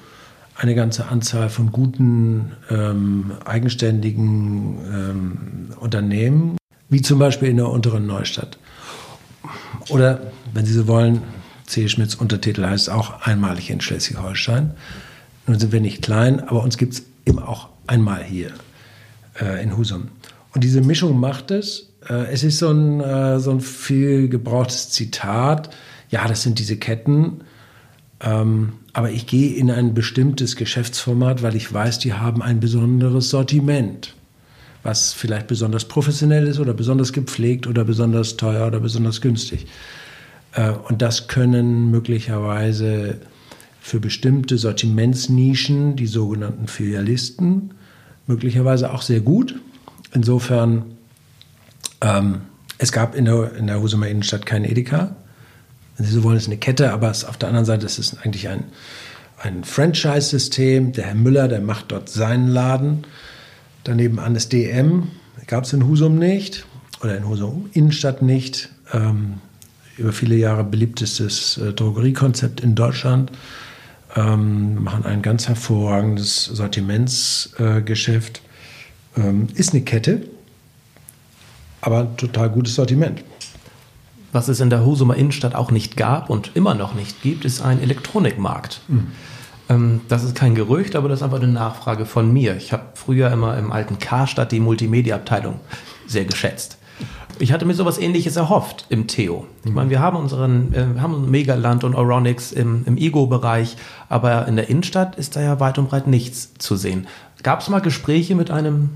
eine 0.56 0.76
ganze 0.76 1.08
Anzahl 1.08 1.50
von 1.50 1.72
guten, 1.72 2.52
ähm, 2.70 3.32
eigenständigen 3.46 4.78
ähm, 4.92 5.70
Unternehmen, 5.80 6.58
wie 6.90 7.02
zum 7.02 7.20
Beispiel 7.20 7.50
in 7.50 7.58
der 7.58 7.70
unteren 7.70 8.06
Neustadt. 8.06 8.58
Oder, 9.90 10.32
wenn 10.54 10.66
Sie 10.66 10.74
so 10.74 10.88
wollen, 10.88 11.22
C. 11.66 11.88
Schmidts 11.88 12.16
Untertitel 12.16 12.66
heißt 12.66 12.90
auch 12.90 13.22
einmalig 13.22 13.70
in 13.70 13.80
Schleswig-Holstein. 13.80 14.72
Nun 15.48 15.60
sind 15.60 15.72
wir 15.72 15.82
nicht 15.82 16.02
klein, 16.02 16.42
aber 16.42 16.64
uns 16.64 16.78
gibt 16.78 16.94
es 16.94 17.04
eben 17.26 17.40
auch 17.40 17.70
einmal 17.88 18.24
hier 18.24 18.52
äh, 19.40 19.64
in 19.64 19.78
Husum. 19.78 20.10
Und 20.54 20.64
diese 20.64 20.82
Mischung 20.82 21.20
macht 21.20 21.52
es. 21.52 21.92
Äh, 22.08 22.32
es 22.32 22.44
ist 22.44 22.58
so 22.58 22.72
ein, 22.72 23.00
äh, 23.02 23.40
so 23.40 23.52
ein 23.52 23.62
viel 23.62 24.30
gebrauchtes 24.30 24.90
Zitat. 24.90 25.70
Ja, 26.10 26.28
das 26.28 26.44
sind 26.44 26.60
diese 26.60 26.78
Ketten. 26.78 27.42
Ähm, 28.22 28.74
aber 28.94 29.12
ich 29.12 29.28
gehe 29.28 29.56
in 29.56 29.72
ein 29.72 29.94
bestimmtes 29.94 30.56
Geschäftsformat, 30.56 31.42
weil 31.42 31.56
ich 31.56 31.72
weiß, 31.72 32.00
die 32.00 32.14
haben 32.14 32.42
ein 32.42 32.60
besonderes 32.60 33.30
Sortiment, 33.30 34.16
was 34.84 35.14
vielleicht 35.14 35.48
besonders 35.48 35.86
professionell 35.86 36.48
ist 36.48 36.60
oder 36.60 36.74
besonders 36.74 37.14
gepflegt 37.14 37.68
oder 37.68 37.86
besonders 37.86 38.36
teuer 38.36 38.68
oder 38.68 38.80
besonders 38.80 39.22
günstig. 39.22 39.68
Äh, 40.54 40.72
und 40.72 41.02
das 41.02 41.28
können 41.28 41.92
möglicherweise 41.92 43.20
für 43.80 44.00
bestimmte 44.00 44.58
Sortimentsnischen, 44.58 45.96
die 45.96 46.08
sogenannten 46.08 46.68
Filialisten, 46.68 47.74
möglicherweise 48.28 48.94
auch 48.94 49.02
sehr 49.02 49.22
gut. 49.22 49.60
Insofern, 50.14 50.84
ähm, 52.02 52.42
es 52.78 52.92
gab 52.92 53.16
in 53.16 53.26
der, 53.26 53.56
in 53.56 53.68
der 53.68 53.82
Husumer 53.82 54.08
Innenstadt 54.08 54.46
keinen 54.46 54.66
Edeka. 54.66 55.16
Wenn 56.00 56.06
Sie 56.06 56.14
so 56.14 56.24
wollen, 56.24 56.38
ist 56.38 56.48
eine 56.48 56.56
Kette, 56.56 56.94
aber 56.94 57.12
es, 57.12 57.26
auf 57.26 57.36
der 57.36 57.50
anderen 57.50 57.66
Seite 57.66 57.86
ist 57.86 58.00
es 58.00 58.18
eigentlich 58.20 58.48
ein, 58.48 58.64
ein 59.38 59.66
Franchise-System. 59.66 60.94
Der 60.94 61.08
Herr 61.08 61.16
Müller, 61.16 61.50
der 61.50 61.60
macht 61.60 61.92
dort 61.92 62.08
seinen 62.08 62.48
Laden. 62.48 63.04
Daneben 63.84 64.18
an 64.18 64.34
das 64.34 64.48
DM, 64.48 65.10
gab 65.46 65.66
es 65.66 65.74
in 65.74 65.86
Husum 65.86 66.18
nicht 66.18 66.66
oder 67.04 67.18
in 67.18 67.28
Husum 67.28 67.70
Innenstadt 67.74 68.22
nicht. 68.22 68.70
Ähm, 68.94 69.42
über 69.98 70.14
viele 70.14 70.38
Jahre 70.38 70.64
beliebtestes 70.64 71.58
äh, 71.58 71.74
Drogeriekonzept 71.74 72.62
in 72.62 72.76
Deutschland. 72.76 73.34
Ähm, 74.16 74.82
machen 74.82 75.06
ein 75.06 75.22
ganz 75.22 75.50
hervorragendes 75.50 76.46
Sortimentsgeschäft. 76.46 78.42
Äh, 79.18 79.22
ähm, 79.22 79.48
ist 79.54 79.74
eine 79.74 79.82
Kette, 79.82 80.22
aber 81.82 82.00
ein 82.00 82.16
total 82.16 82.50
gutes 82.52 82.76
Sortiment. 82.76 83.22
Was 84.32 84.48
es 84.48 84.60
in 84.60 84.70
der 84.70 84.86
Husumer 84.86 85.16
Innenstadt 85.16 85.56
auch 85.56 85.72
nicht 85.72 85.98
gab 85.98 86.30
und 86.30 86.52
immer 86.56 86.76
noch 86.76 86.94
nicht 86.94 87.22
gibt, 87.22 87.46
ist 87.46 87.62
ein 87.62 87.82
Elektronikmarkt. 87.82 88.82
Mhm. 88.88 89.08
Ähm, 89.70 90.02
das 90.08 90.24
ist 90.24 90.36
kein 90.36 90.56
Gerücht, 90.56 90.96
aber 90.96 91.10
das 91.10 91.20
ist 91.20 91.24
einfach 91.24 91.42
eine 91.42 91.52
Nachfrage 91.52 92.06
von 92.06 92.32
mir. 92.32 92.56
Ich 92.58 92.74
habe 92.74 92.84
früher 92.96 93.32
immer 93.32 93.58
im 93.58 93.72
alten 93.72 94.00
Karstadt 94.00 94.52
die 94.52 94.60
Multimedia-Abteilung 94.60 95.60
sehr 96.08 96.26
geschätzt. 96.26 96.78
Ich 97.42 97.54
hatte 97.54 97.66
mir 97.66 97.74
sowas 97.74 97.98
ähnliches 97.98 98.36
erhofft 98.36 98.86
im 98.90 99.08
Theo. 99.08 99.48
Ich 99.64 99.72
meine, 99.72 99.90
wir 99.90 100.02
haben 100.02 100.18
unseren, 100.18 100.74
äh, 100.74 101.00
haben 101.00 101.32
Megaland 101.32 101.86
und 101.86 101.96
Oronix 101.96 102.52
im, 102.52 102.84
im 102.86 102.98
Ego-Bereich, 102.98 103.78
aber 104.10 104.46
in 104.48 104.58
der 104.58 104.70
Innenstadt 104.70 105.16
ist 105.16 105.38
da 105.38 105.42
ja 105.42 105.60
weit 105.62 105.78
und 105.78 105.90
breit 105.90 106.08
nichts 106.08 106.54
zu 106.56 106.76
sehen. 106.76 107.08
Gab 107.42 107.62
es 107.62 107.70
mal 107.70 107.80
Gespräche 107.80 108.36
mit 108.36 108.52
einem 108.52 108.90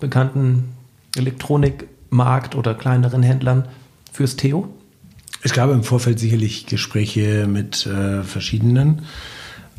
bekannten 0.00 0.72
Elektronikmarkt 1.16 2.54
oder 2.54 2.74
kleineren 2.74 3.22
Händlern 3.22 3.68
fürs 4.16 4.36
Theo? 4.36 4.68
Es 5.42 5.52
gab 5.52 5.70
im 5.70 5.84
Vorfeld 5.84 6.18
sicherlich 6.18 6.66
Gespräche 6.66 7.46
mit 7.46 7.86
äh, 7.86 8.22
verschiedenen, 8.22 9.02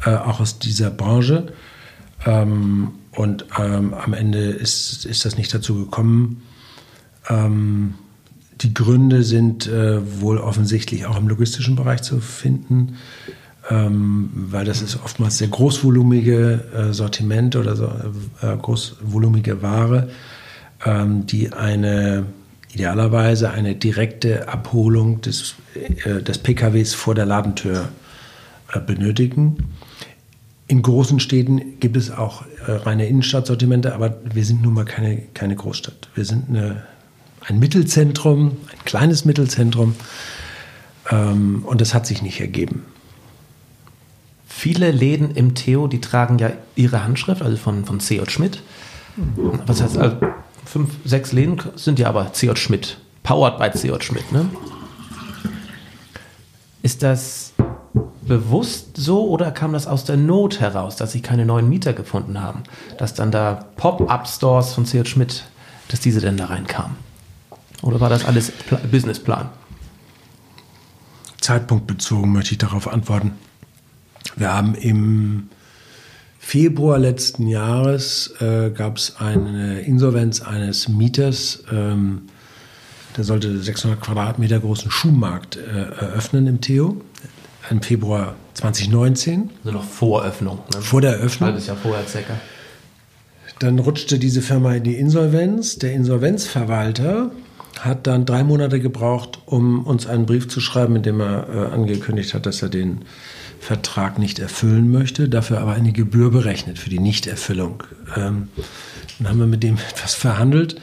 äh, 0.05 0.11
auch 0.11 0.39
aus 0.39 0.59
dieser 0.59 0.91
Branche. 0.91 1.53
Ähm, 2.25 2.89
und 3.11 3.45
ähm, 3.59 3.95
am 3.95 4.13
Ende 4.13 4.39
ist, 4.39 5.05
ist 5.05 5.25
das 5.25 5.37
nicht 5.37 5.51
dazu 5.53 5.73
gekommen. 5.75 6.43
Ähm, 7.27 7.95
die 8.61 8.73
Gründe 8.75 9.23
sind 9.23 9.67
äh, 9.67 10.21
wohl 10.21 10.37
offensichtlich 10.37 11.07
auch 11.07 11.17
im 11.17 11.27
logistischen 11.27 11.75
Bereich 11.75 12.03
zu 12.03 12.19
finden, 12.19 12.97
ähm, 13.71 14.29
weil 14.33 14.65
das 14.65 14.83
ist 14.83 15.03
oftmals 15.03 15.39
sehr 15.39 15.47
großvolumige 15.47 16.63
äh, 16.75 16.93
Sortiment 16.93 17.55
oder 17.55 17.75
so, 17.75 17.91
äh, 18.41 18.55
großvolumige 18.55 19.63
Ware, 19.63 20.09
ähm, 20.85 21.25
die 21.25 21.53
eine 21.53 22.25
idealerweise 22.73 23.51
eine 23.51 23.75
direkte 23.75 24.47
Abholung 24.47 25.21
des, 25.21 25.55
äh, 25.75 26.21
des 26.21 26.37
PKWs 26.39 26.93
vor 26.93 27.15
der 27.15 27.25
Ladentür 27.25 27.89
äh, 28.73 28.79
benötigen. 28.79 29.69
In 30.67 30.81
großen 30.81 31.19
Städten 31.19 31.79
gibt 31.79 31.95
es 31.95 32.11
auch 32.11 32.43
äh, 32.65 32.71
reine 32.71 33.07
Innenstadtsortimente, 33.07 33.93
aber 33.93 34.17
wir 34.33 34.43
sind 34.43 34.61
nun 34.61 34.73
mal 34.73 34.85
keine, 34.85 35.21
keine 35.33 35.55
Großstadt. 35.55 36.09
Wir 36.13 36.25
sind 36.25 36.49
eine 36.49 36.83
ein 37.47 37.59
Mittelzentrum, 37.59 38.57
ein 38.71 38.85
kleines 38.85 39.25
Mittelzentrum. 39.25 39.95
Ähm, 41.09 41.63
und 41.65 41.81
das 41.81 41.93
hat 41.93 42.05
sich 42.05 42.21
nicht 42.21 42.41
ergeben. 42.41 42.85
Viele 44.47 44.91
Läden 44.91 45.31
im 45.31 45.55
Theo, 45.55 45.87
die 45.87 46.01
tragen 46.01 46.39
ja 46.39 46.51
ihre 46.75 47.03
Handschrift, 47.03 47.41
also 47.41 47.57
von, 47.57 47.85
von 47.85 47.99
C.J. 47.99 48.29
Schmidt. 48.29 48.61
Was 49.65 49.81
heißt, 49.81 49.97
also 49.97 50.17
fünf, 50.67 50.91
sechs 51.05 51.31
Läden 51.31 51.59
sind 51.75 51.99
ja 51.99 52.09
aber 52.09 52.33
C.J. 52.33 52.57
Schmidt. 52.57 52.97
Powered 53.23 53.57
by 53.57 53.71
C.J. 53.77 54.03
Schmidt, 54.03 54.31
ne? 54.31 54.49
Ist 56.81 57.03
das 57.03 57.53
bewusst 58.21 58.97
so 58.97 59.27
oder 59.27 59.51
kam 59.51 59.73
das 59.73 59.87
aus 59.87 60.03
der 60.03 60.17
Not 60.17 60.59
heraus, 60.59 60.95
dass 60.97 61.11
sie 61.11 61.21
keine 61.21 61.45
neuen 61.45 61.69
Mieter 61.69 61.93
gefunden 61.93 62.41
haben? 62.41 62.63
Dass 62.97 63.13
dann 63.13 63.31
da 63.31 63.65
Pop-Up-Stores 63.77 64.73
von 64.73 64.85
C.J. 64.85 65.07
Schmidt, 65.07 65.45
dass 65.87 65.99
diese 65.99 66.21
denn 66.21 66.37
da 66.37 66.45
reinkamen? 66.45 66.95
Oder 67.81 67.99
war 67.99 68.09
das 68.09 68.25
alles 68.25 68.51
Pla 68.51 68.79
Businessplan? 68.91 69.49
Zeitpunktbezogen 71.41 72.31
möchte 72.31 72.53
ich 72.53 72.57
darauf 72.57 72.87
antworten. 72.87 73.33
Wir 74.35 74.53
haben 74.53 74.75
im 74.75 75.49
Februar 76.47 76.97
letzten 76.97 77.45
Jahres 77.47 78.33
äh, 78.39 78.69
gab 78.69 78.95
es 78.95 79.17
eine 79.17 79.81
Insolvenz 79.81 80.41
eines 80.41 80.87
Mieters. 80.87 81.65
Ähm, 81.69 82.21
der 83.17 83.25
sollte 83.25 83.59
600 83.59 83.99
Quadratmeter 83.99 84.61
großen 84.61 84.89
Schuhmarkt 84.89 85.57
äh, 85.57 85.59
eröffnen 85.99 86.47
im 86.47 86.61
Theo. 86.61 87.01
Im 87.69 87.81
Februar 87.81 88.35
2019. 88.53 89.49
Also 89.65 89.77
noch 89.77 89.83
vor 89.83 90.23
Öffnung. 90.23 90.59
Ne? 90.73 90.81
Vor 90.81 91.01
der 91.01 91.15
Öffnung. 91.15 91.49
Halbes 91.49 91.67
Jahr 91.67 91.75
vorher 91.75 92.07
circa. 92.07 92.35
Dann 93.59 93.77
rutschte 93.79 94.17
diese 94.17 94.41
Firma 94.41 94.73
in 94.73 94.83
die 94.83 94.95
Insolvenz. 94.95 95.79
Der 95.79 95.91
Insolvenzverwalter 95.91 97.29
hat 97.85 98.07
dann 98.07 98.25
drei 98.25 98.43
Monate 98.43 98.79
gebraucht, 98.79 99.39
um 99.45 99.85
uns 99.85 100.07
einen 100.07 100.25
Brief 100.25 100.47
zu 100.47 100.59
schreiben, 100.59 100.95
in 100.95 101.03
dem 101.03 101.19
er 101.19 101.47
äh, 101.49 101.73
angekündigt 101.73 102.33
hat, 102.33 102.45
dass 102.45 102.61
er 102.61 102.69
den 102.69 103.05
Vertrag 103.59 104.19
nicht 104.19 104.39
erfüllen 104.39 104.91
möchte, 104.91 105.29
dafür 105.29 105.59
aber 105.59 105.73
eine 105.73 105.91
Gebühr 105.91 106.31
berechnet 106.31 106.79
für 106.79 106.89
die 106.89 106.99
Nichterfüllung. 106.99 107.83
Ähm, 108.15 108.49
dann 109.19 109.29
haben 109.29 109.39
wir 109.39 109.47
mit 109.47 109.63
dem 109.63 109.77
etwas 109.89 110.13
verhandelt. 110.13 110.79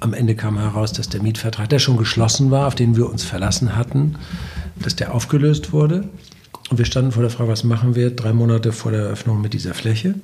Am 0.00 0.14
Ende 0.14 0.34
kam 0.34 0.58
heraus, 0.58 0.92
dass 0.92 1.08
der 1.08 1.22
Mietvertrag, 1.22 1.68
der 1.68 1.78
schon 1.78 1.96
geschlossen 1.96 2.50
war, 2.50 2.66
auf 2.66 2.74
den 2.74 2.96
wir 2.96 3.08
uns 3.08 3.22
verlassen 3.22 3.76
hatten, 3.76 4.16
dass 4.76 4.96
der 4.96 5.14
aufgelöst 5.14 5.72
wurde. 5.72 6.08
Und 6.70 6.78
wir 6.78 6.84
standen 6.84 7.12
vor 7.12 7.22
der 7.22 7.30
Frage, 7.30 7.50
was 7.50 7.64
machen 7.64 7.94
wir 7.94 8.10
drei 8.10 8.32
Monate 8.32 8.72
vor 8.72 8.92
der 8.92 9.02
Eröffnung 9.02 9.40
mit 9.40 9.52
dieser 9.52 9.74
Fläche? 9.74 10.14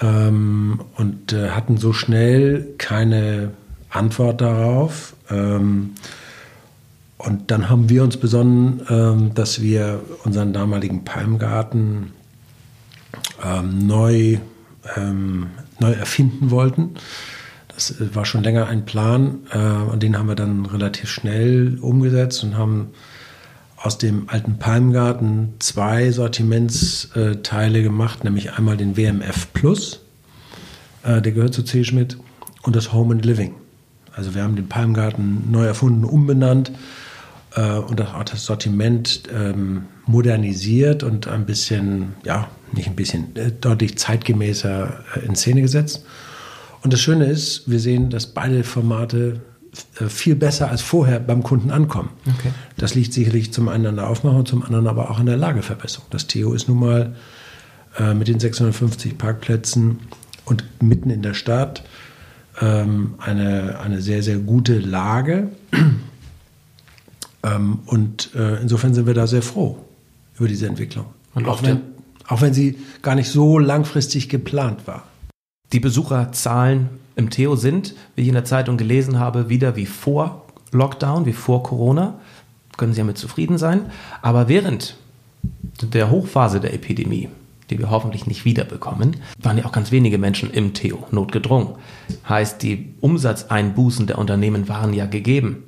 Ähm, 0.00 0.80
und 0.96 1.32
äh, 1.32 1.50
hatten 1.50 1.76
so 1.76 1.92
schnell 1.92 2.66
keine 2.78 3.50
Antwort 3.90 4.40
darauf. 4.40 5.14
Ähm, 5.30 5.94
und 7.18 7.50
dann 7.50 7.68
haben 7.68 7.88
wir 7.90 8.02
uns 8.02 8.16
besonnen, 8.16 8.82
ähm, 8.88 9.34
dass 9.34 9.60
wir 9.60 10.00
unseren 10.24 10.52
damaligen 10.52 11.04
Palmgarten 11.04 12.12
ähm, 13.44 13.86
neu, 13.86 14.38
ähm, 14.96 15.48
neu 15.78 15.92
erfinden 15.92 16.50
wollten. 16.50 16.94
Das 17.68 18.00
äh, 18.00 18.14
war 18.14 18.24
schon 18.24 18.42
länger 18.42 18.66
ein 18.68 18.84
Plan 18.86 19.40
äh, 19.52 19.58
und 19.58 20.02
den 20.02 20.18
haben 20.18 20.28
wir 20.28 20.34
dann 20.34 20.64
relativ 20.66 21.10
schnell 21.10 21.78
umgesetzt 21.80 22.42
und 22.42 22.56
haben 22.56 22.90
aus 23.76 23.98
dem 23.98 24.28
alten 24.28 24.58
Palmgarten 24.58 25.54
zwei 25.58 26.10
Sortimentsteile 26.10 27.82
gemacht, 27.82 28.24
nämlich 28.24 28.52
einmal 28.52 28.76
den 28.76 28.96
WMF 28.96 29.52
Plus 29.52 30.00
Äh, 31.02 31.22
der 31.22 31.32
gehört 31.32 31.54
zu 31.54 31.62
C. 31.62 31.84
Schmidt. 31.84 32.18
Und 32.62 32.76
das 32.76 32.92
Home 32.92 33.14
and 33.14 33.24
Living. 33.24 33.54
Also 34.14 34.34
wir 34.34 34.42
haben 34.42 34.56
den 34.56 34.68
Palmgarten 34.68 35.50
neu 35.50 35.64
erfunden, 35.64 36.04
umbenannt 36.04 36.72
äh, 37.54 37.72
und 37.78 38.00
auch 38.00 38.24
das 38.24 38.44
Sortiment 38.44 39.22
ähm, 39.32 39.86
modernisiert 40.06 41.02
und 41.02 41.28
ein 41.28 41.46
bisschen, 41.46 42.14
ja, 42.24 42.48
nicht 42.72 42.88
ein 42.88 42.96
bisschen, 42.96 43.34
äh, 43.36 43.52
deutlich 43.52 43.98
zeitgemäßer 43.98 45.04
äh, 45.16 45.26
in 45.26 45.36
Szene 45.36 45.62
gesetzt. 45.62 46.04
Und 46.82 46.92
das 46.92 47.00
Schöne 47.00 47.26
ist, 47.26 47.70
wir 47.70 47.78
sehen, 47.78 48.10
dass 48.10 48.26
beide 48.26 48.64
Formate 48.64 49.40
äh, 50.00 50.08
viel 50.08 50.34
besser 50.34 50.70
als 50.70 50.82
vorher 50.82 51.20
beim 51.20 51.42
Kunden 51.42 51.70
ankommen. 51.70 52.10
Okay. 52.26 52.50
Das 52.76 52.94
liegt 52.94 53.12
sicherlich 53.12 53.52
zum 53.52 53.68
einen 53.68 53.86
an 53.86 53.96
der 53.96 54.08
Aufmachung, 54.08 54.46
zum 54.46 54.62
anderen 54.64 54.86
aber 54.86 55.10
auch 55.10 55.20
an 55.20 55.26
der 55.26 55.36
Lageverbesserung. 55.36 56.06
Das 56.10 56.26
Theo 56.26 56.52
ist 56.52 56.68
nun 56.68 56.80
mal 56.80 57.14
äh, 57.98 58.14
mit 58.14 58.28
den 58.28 58.40
650 58.40 59.18
Parkplätzen 59.18 60.00
und 60.44 60.64
mitten 60.82 61.10
in 61.10 61.22
der 61.22 61.34
Stadt 61.34 61.84
ähm, 62.60 63.14
eine, 63.18 63.80
eine 63.80 64.00
sehr, 64.00 64.22
sehr 64.22 64.38
gute 64.38 64.78
Lage. 64.78 65.48
ähm, 67.42 67.78
und 67.86 68.34
äh, 68.34 68.60
insofern 68.60 68.94
sind 68.94 69.06
wir 69.06 69.14
da 69.14 69.26
sehr 69.26 69.42
froh 69.42 69.78
über 70.38 70.48
diese 70.48 70.66
Entwicklung. 70.66 71.06
Und 71.34 71.48
auch 71.48 71.62
wenn, 71.62 71.80
auch 72.26 72.40
wenn 72.40 72.54
sie 72.54 72.78
gar 73.02 73.14
nicht 73.14 73.30
so 73.30 73.58
langfristig 73.58 74.28
geplant 74.28 74.86
war. 74.86 75.04
Die 75.72 75.80
Besucherzahlen 75.80 76.88
im 77.16 77.30
Theo 77.30 77.56
sind, 77.56 77.94
wie 78.16 78.22
ich 78.22 78.28
in 78.28 78.34
der 78.34 78.44
Zeitung 78.44 78.76
gelesen 78.76 79.18
habe, 79.18 79.48
wieder 79.48 79.76
wie 79.76 79.86
vor 79.86 80.46
Lockdown, 80.72 81.26
wie 81.26 81.32
vor 81.32 81.62
Corona. 81.62 82.18
Können 82.76 82.92
Sie 82.92 83.00
damit 83.00 83.18
zufrieden 83.18 83.58
sein. 83.58 83.90
Aber 84.22 84.48
während 84.48 84.96
der 85.82 86.10
Hochphase 86.10 86.60
der 86.60 86.74
Epidemie, 86.74 87.28
die 87.70 87.78
wir 87.78 87.90
hoffentlich 87.90 88.26
nicht 88.26 88.44
wiederbekommen, 88.44 89.16
waren 89.40 89.58
ja 89.58 89.64
auch 89.64 89.72
ganz 89.72 89.90
wenige 89.92 90.18
Menschen 90.18 90.50
im 90.50 90.74
Theo 90.74 91.06
notgedrungen. 91.10 91.74
Heißt, 92.28 92.62
die 92.62 92.94
Umsatzeinbußen 93.00 94.06
der 94.06 94.18
Unternehmen 94.18 94.68
waren 94.68 94.92
ja 94.92 95.06
gegeben. 95.06 95.64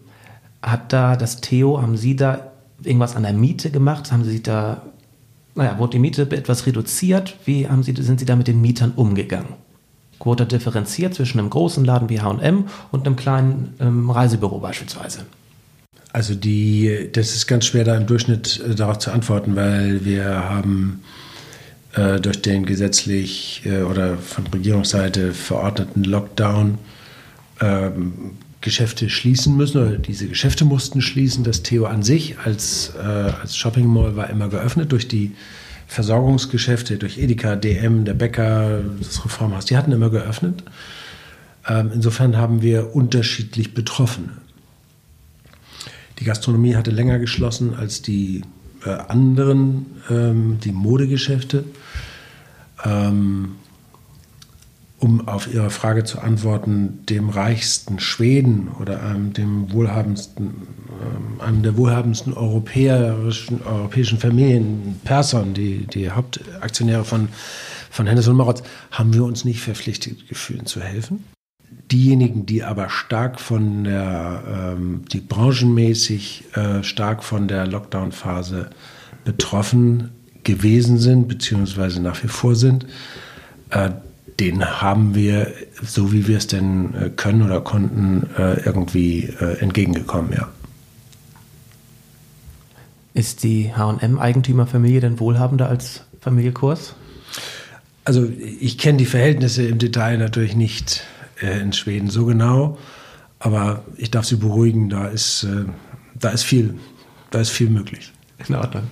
Hat 0.62 0.92
da 0.92 1.16
das 1.16 1.40
Theo, 1.40 1.80
haben 1.80 1.96
Sie 1.96 2.16
da 2.16 2.52
irgendwas 2.84 3.16
an 3.16 3.22
der 3.22 3.32
Miete 3.32 3.70
gemacht? 3.70 4.12
Haben 4.12 4.24
Sie 4.24 4.42
da, 4.42 4.82
naja, 5.54 5.78
wurde 5.78 5.92
die 5.92 5.98
Miete 5.98 6.22
etwas 6.30 6.66
reduziert? 6.66 7.36
Wie 7.44 7.68
haben 7.68 7.82
Sie, 7.82 7.94
sind 7.96 8.20
Sie 8.20 8.26
da 8.26 8.36
mit 8.36 8.48
den 8.48 8.60
Mietern 8.60 8.92
umgegangen? 8.94 9.54
Wurde 10.20 10.46
differenziert 10.46 11.14
zwischen 11.14 11.40
einem 11.40 11.50
großen 11.50 11.84
Laden 11.84 12.08
wie 12.08 12.20
H&M 12.20 12.66
und 12.92 13.06
einem 13.06 13.16
kleinen 13.16 13.74
ähm, 13.80 14.08
Reisebüro 14.08 14.58
beispielsweise? 14.60 15.26
Also 16.12 16.34
die, 16.34 17.08
das 17.12 17.34
ist 17.34 17.46
ganz 17.46 17.64
schwer 17.64 17.84
da 17.84 17.96
im 17.96 18.06
Durchschnitt 18.06 18.60
äh, 18.60 18.74
darauf 18.74 18.98
zu 18.98 19.10
antworten, 19.10 19.56
weil 19.56 20.04
wir 20.04 20.26
haben 20.48 21.02
äh, 21.94 22.20
durch 22.20 22.42
den 22.42 22.64
gesetzlich 22.64 23.62
äh, 23.64 23.82
oder 23.82 24.16
von 24.16 24.46
Regierungsseite 24.46 25.32
verordneten 25.32 26.04
Lockdown 26.04 26.78
ähm, 27.60 28.32
Geschäfte 28.62 29.10
schließen 29.10 29.56
müssen 29.56 29.82
oder 29.82 29.98
diese 29.98 30.28
Geschäfte 30.28 30.64
mussten 30.64 31.02
schließen. 31.02 31.44
Das 31.44 31.62
Theo 31.62 31.84
an 31.84 32.02
sich 32.02 32.38
als, 32.38 32.92
äh, 32.96 33.02
als 33.02 33.56
Shopping 33.56 33.86
Mall 33.86 34.16
war 34.16 34.30
immer 34.30 34.48
geöffnet 34.48 34.92
durch 34.92 35.08
die 35.08 35.32
Versorgungsgeschäfte, 35.88 36.96
durch 36.96 37.18
Edeka, 37.18 37.56
DM, 37.56 38.04
der 38.04 38.14
Bäcker, 38.14 38.80
das 38.98 39.24
Reformhaus, 39.24 39.66
die 39.66 39.76
hatten 39.76 39.92
immer 39.92 40.08
geöffnet. 40.08 40.62
Ähm, 41.68 41.90
insofern 41.92 42.36
haben 42.36 42.62
wir 42.62 42.94
unterschiedlich 42.96 43.74
Betroffene. 43.74 44.30
Die 46.18 46.24
Gastronomie 46.24 46.76
hatte 46.76 46.90
länger 46.90 47.18
geschlossen 47.18 47.74
als 47.74 48.00
die 48.00 48.42
äh, 48.84 48.90
anderen, 48.90 49.86
ähm, 50.10 50.58
die 50.62 50.72
Modegeschäfte. 50.72 51.64
Ähm, 52.84 53.56
um 55.02 55.26
auf 55.26 55.52
Ihre 55.52 55.70
Frage 55.70 56.04
zu 56.04 56.20
antworten, 56.20 57.00
dem 57.08 57.28
reichsten 57.28 57.98
Schweden 57.98 58.68
oder 58.80 59.02
einem, 59.02 59.32
dem 59.32 59.72
wohlhabendsten, 59.72 60.46
ähm, 60.46 61.40
einem 61.40 61.62
der 61.64 61.76
wohlhabendsten 61.76 62.32
europäischen, 62.32 63.62
europäischen 63.62 64.18
Familien, 64.18 65.00
Persson, 65.02 65.54
die, 65.54 65.88
die 65.88 66.10
Hauptaktionäre 66.10 67.04
von, 67.04 67.28
von 67.90 68.06
Hennes 68.06 68.28
und 68.28 68.36
Moritz, 68.36 68.62
haben 68.92 69.12
wir 69.12 69.24
uns 69.24 69.44
nicht 69.44 69.60
verpflichtet 69.60 70.28
gefühlt 70.28 70.68
zu 70.68 70.80
helfen. 70.80 71.24
Diejenigen, 71.90 72.46
die 72.46 72.62
aber 72.62 72.88
stark 72.88 73.40
von 73.40 73.84
der, 73.84 74.74
ähm, 74.76 75.02
die 75.12 75.20
branchenmäßig 75.20 76.44
äh, 76.54 76.82
stark 76.82 77.22
von 77.22 77.48
der 77.48 77.66
Lockdown-Phase 77.66 78.70
betroffen 79.24 80.10
gewesen 80.44 80.98
sind, 80.98 81.28
beziehungsweise 81.28 82.00
nach 82.00 82.22
wie 82.22 82.28
vor 82.28 82.54
sind, 82.54 82.86
äh, 83.70 83.90
den 84.40 84.64
haben 84.64 85.14
wir, 85.14 85.52
so 85.82 86.12
wie 86.12 86.26
wir 86.26 86.38
es 86.38 86.46
denn 86.46 86.94
äh, 86.94 87.10
können 87.10 87.42
oder 87.42 87.60
konnten, 87.60 88.28
äh, 88.38 88.60
irgendwie 88.64 89.24
äh, 89.40 89.58
entgegengekommen, 89.58 90.32
ja. 90.32 90.48
Ist 93.14 93.42
die 93.42 93.72
HM-Eigentümerfamilie 93.76 95.00
denn 95.00 95.20
wohlhabender 95.20 95.68
als 95.68 96.04
Familie 96.20 96.52
Kurs? 96.52 96.94
Also 98.04 98.26
ich 98.60 98.78
kenne 98.78 98.98
die 98.98 99.04
Verhältnisse 99.04 99.64
im 99.64 99.78
Detail 99.78 100.16
natürlich 100.16 100.56
nicht 100.56 101.04
äh, 101.42 101.60
in 101.60 101.72
Schweden 101.72 102.08
so 102.10 102.24
genau, 102.26 102.78
aber 103.38 103.82
ich 103.96 104.10
darf 104.10 104.24
Sie 104.24 104.36
beruhigen, 104.36 104.88
da 104.88 105.06
ist, 105.06 105.44
äh, 105.44 105.64
da 106.14 106.30
ist 106.30 106.44
viel, 106.44 106.78
da 107.30 107.40
ist 107.40 107.50
viel 107.50 107.68
möglich. 107.68 108.12
In 108.48 108.54
Ordnung. 108.54 108.84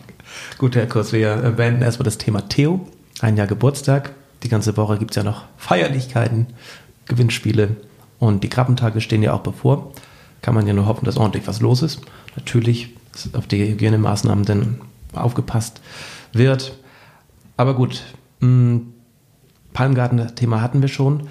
Gut, 0.58 0.76
Herr 0.76 0.86
Kurs, 0.86 1.12
wir 1.12 1.36
beenden 1.56 1.82
erstmal 1.82 2.04
das 2.04 2.18
Thema 2.18 2.48
Theo. 2.48 2.86
Ein 3.20 3.36
Jahr 3.36 3.46
Geburtstag. 3.46 4.12
Die 4.42 4.48
ganze 4.48 4.76
Woche 4.76 4.98
gibt 4.98 5.10
es 5.10 5.16
ja 5.16 5.22
noch 5.22 5.44
Feierlichkeiten, 5.56 6.46
Gewinnspiele 7.06 7.76
und 8.18 8.44
die 8.44 8.48
Krabbentage 8.48 9.00
stehen 9.00 9.22
ja 9.22 9.32
auch 9.32 9.40
bevor. 9.40 9.92
Kann 10.42 10.54
man 10.54 10.66
ja 10.66 10.72
nur 10.72 10.86
hoffen, 10.86 11.04
dass 11.04 11.16
ordentlich 11.16 11.46
was 11.46 11.60
los 11.60 11.82
ist. 11.82 12.00
Natürlich 12.36 12.94
dass 13.12 13.34
auf 13.34 13.46
die 13.46 13.68
Hygienemaßnahmen 13.68 14.44
dann 14.44 14.80
aufgepasst 15.12 15.80
wird. 16.32 16.78
Aber 17.56 17.74
gut, 17.74 18.02
hm, 18.40 18.94
Palmgarten-Thema 19.72 20.60
hatten 20.60 20.80
wir 20.80 20.88
schon. 20.88 21.28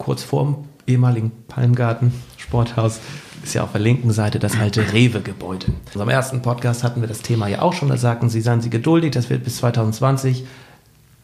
Kurz 0.00 0.22
vor 0.22 0.44
dem 0.44 0.56
ehemaligen 0.86 1.30
Palmgarten 1.46 2.10
Sporthaus 2.38 3.00
ist 3.44 3.52
ja 3.52 3.62
auf 3.62 3.72
der 3.72 3.82
linken 3.82 4.10
Seite 4.12 4.38
das 4.38 4.58
alte 4.58 4.94
Rewe-Gebäude. 4.94 5.66
In 5.66 5.74
unserem 5.92 6.08
ersten 6.08 6.40
Podcast 6.40 6.82
hatten 6.82 7.02
wir 7.02 7.08
das 7.08 7.20
Thema 7.20 7.48
ja 7.48 7.60
auch 7.60 7.74
schon. 7.74 7.90
Da 7.90 7.98
sagten 7.98 8.30
sie, 8.30 8.40
seien 8.40 8.62
Sie 8.62 8.70
geduldig, 8.70 9.10
das 9.10 9.28
wird 9.28 9.44
bis 9.44 9.58
2020 9.58 10.46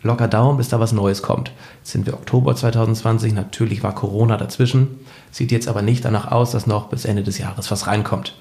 locker 0.03 0.29
dauern, 0.29 0.59
bis 0.59 0.69
da 0.69 0.79
was 0.79 0.93
Neues 0.93 1.23
kommt. 1.23 1.53
Jetzt 1.79 1.93
sind 1.93 2.05
wir 2.05 2.13
Oktober 2.13 2.55
2020, 2.55 3.33
natürlich 3.33 3.83
war 3.83 3.95
Corona 3.95 4.37
dazwischen, 4.37 4.89
sieht 5.31 5.53
jetzt 5.53 5.69
aber 5.69 5.81
nicht 5.81 6.05
danach 6.05 6.31
aus, 6.31 6.51
dass 6.51 6.67
noch 6.67 6.91
bis 6.91 7.07
Ende 7.07 7.23
des 7.23 7.39
Jahres 7.39 7.71
was 7.71 7.87
reinkommt. 7.87 8.37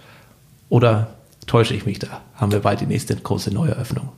Oder 0.68 1.16
täusche 1.48 1.74
ich 1.74 1.86
mich 1.86 2.00
da? 2.00 2.20
Haben 2.36 2.52
wir 2.52 2.60
bald 2.60 2.82
die 2.82 2.88
nächste 2.88 3.16
große 3.16 3.54
Neueröffnung? 3.54 4.10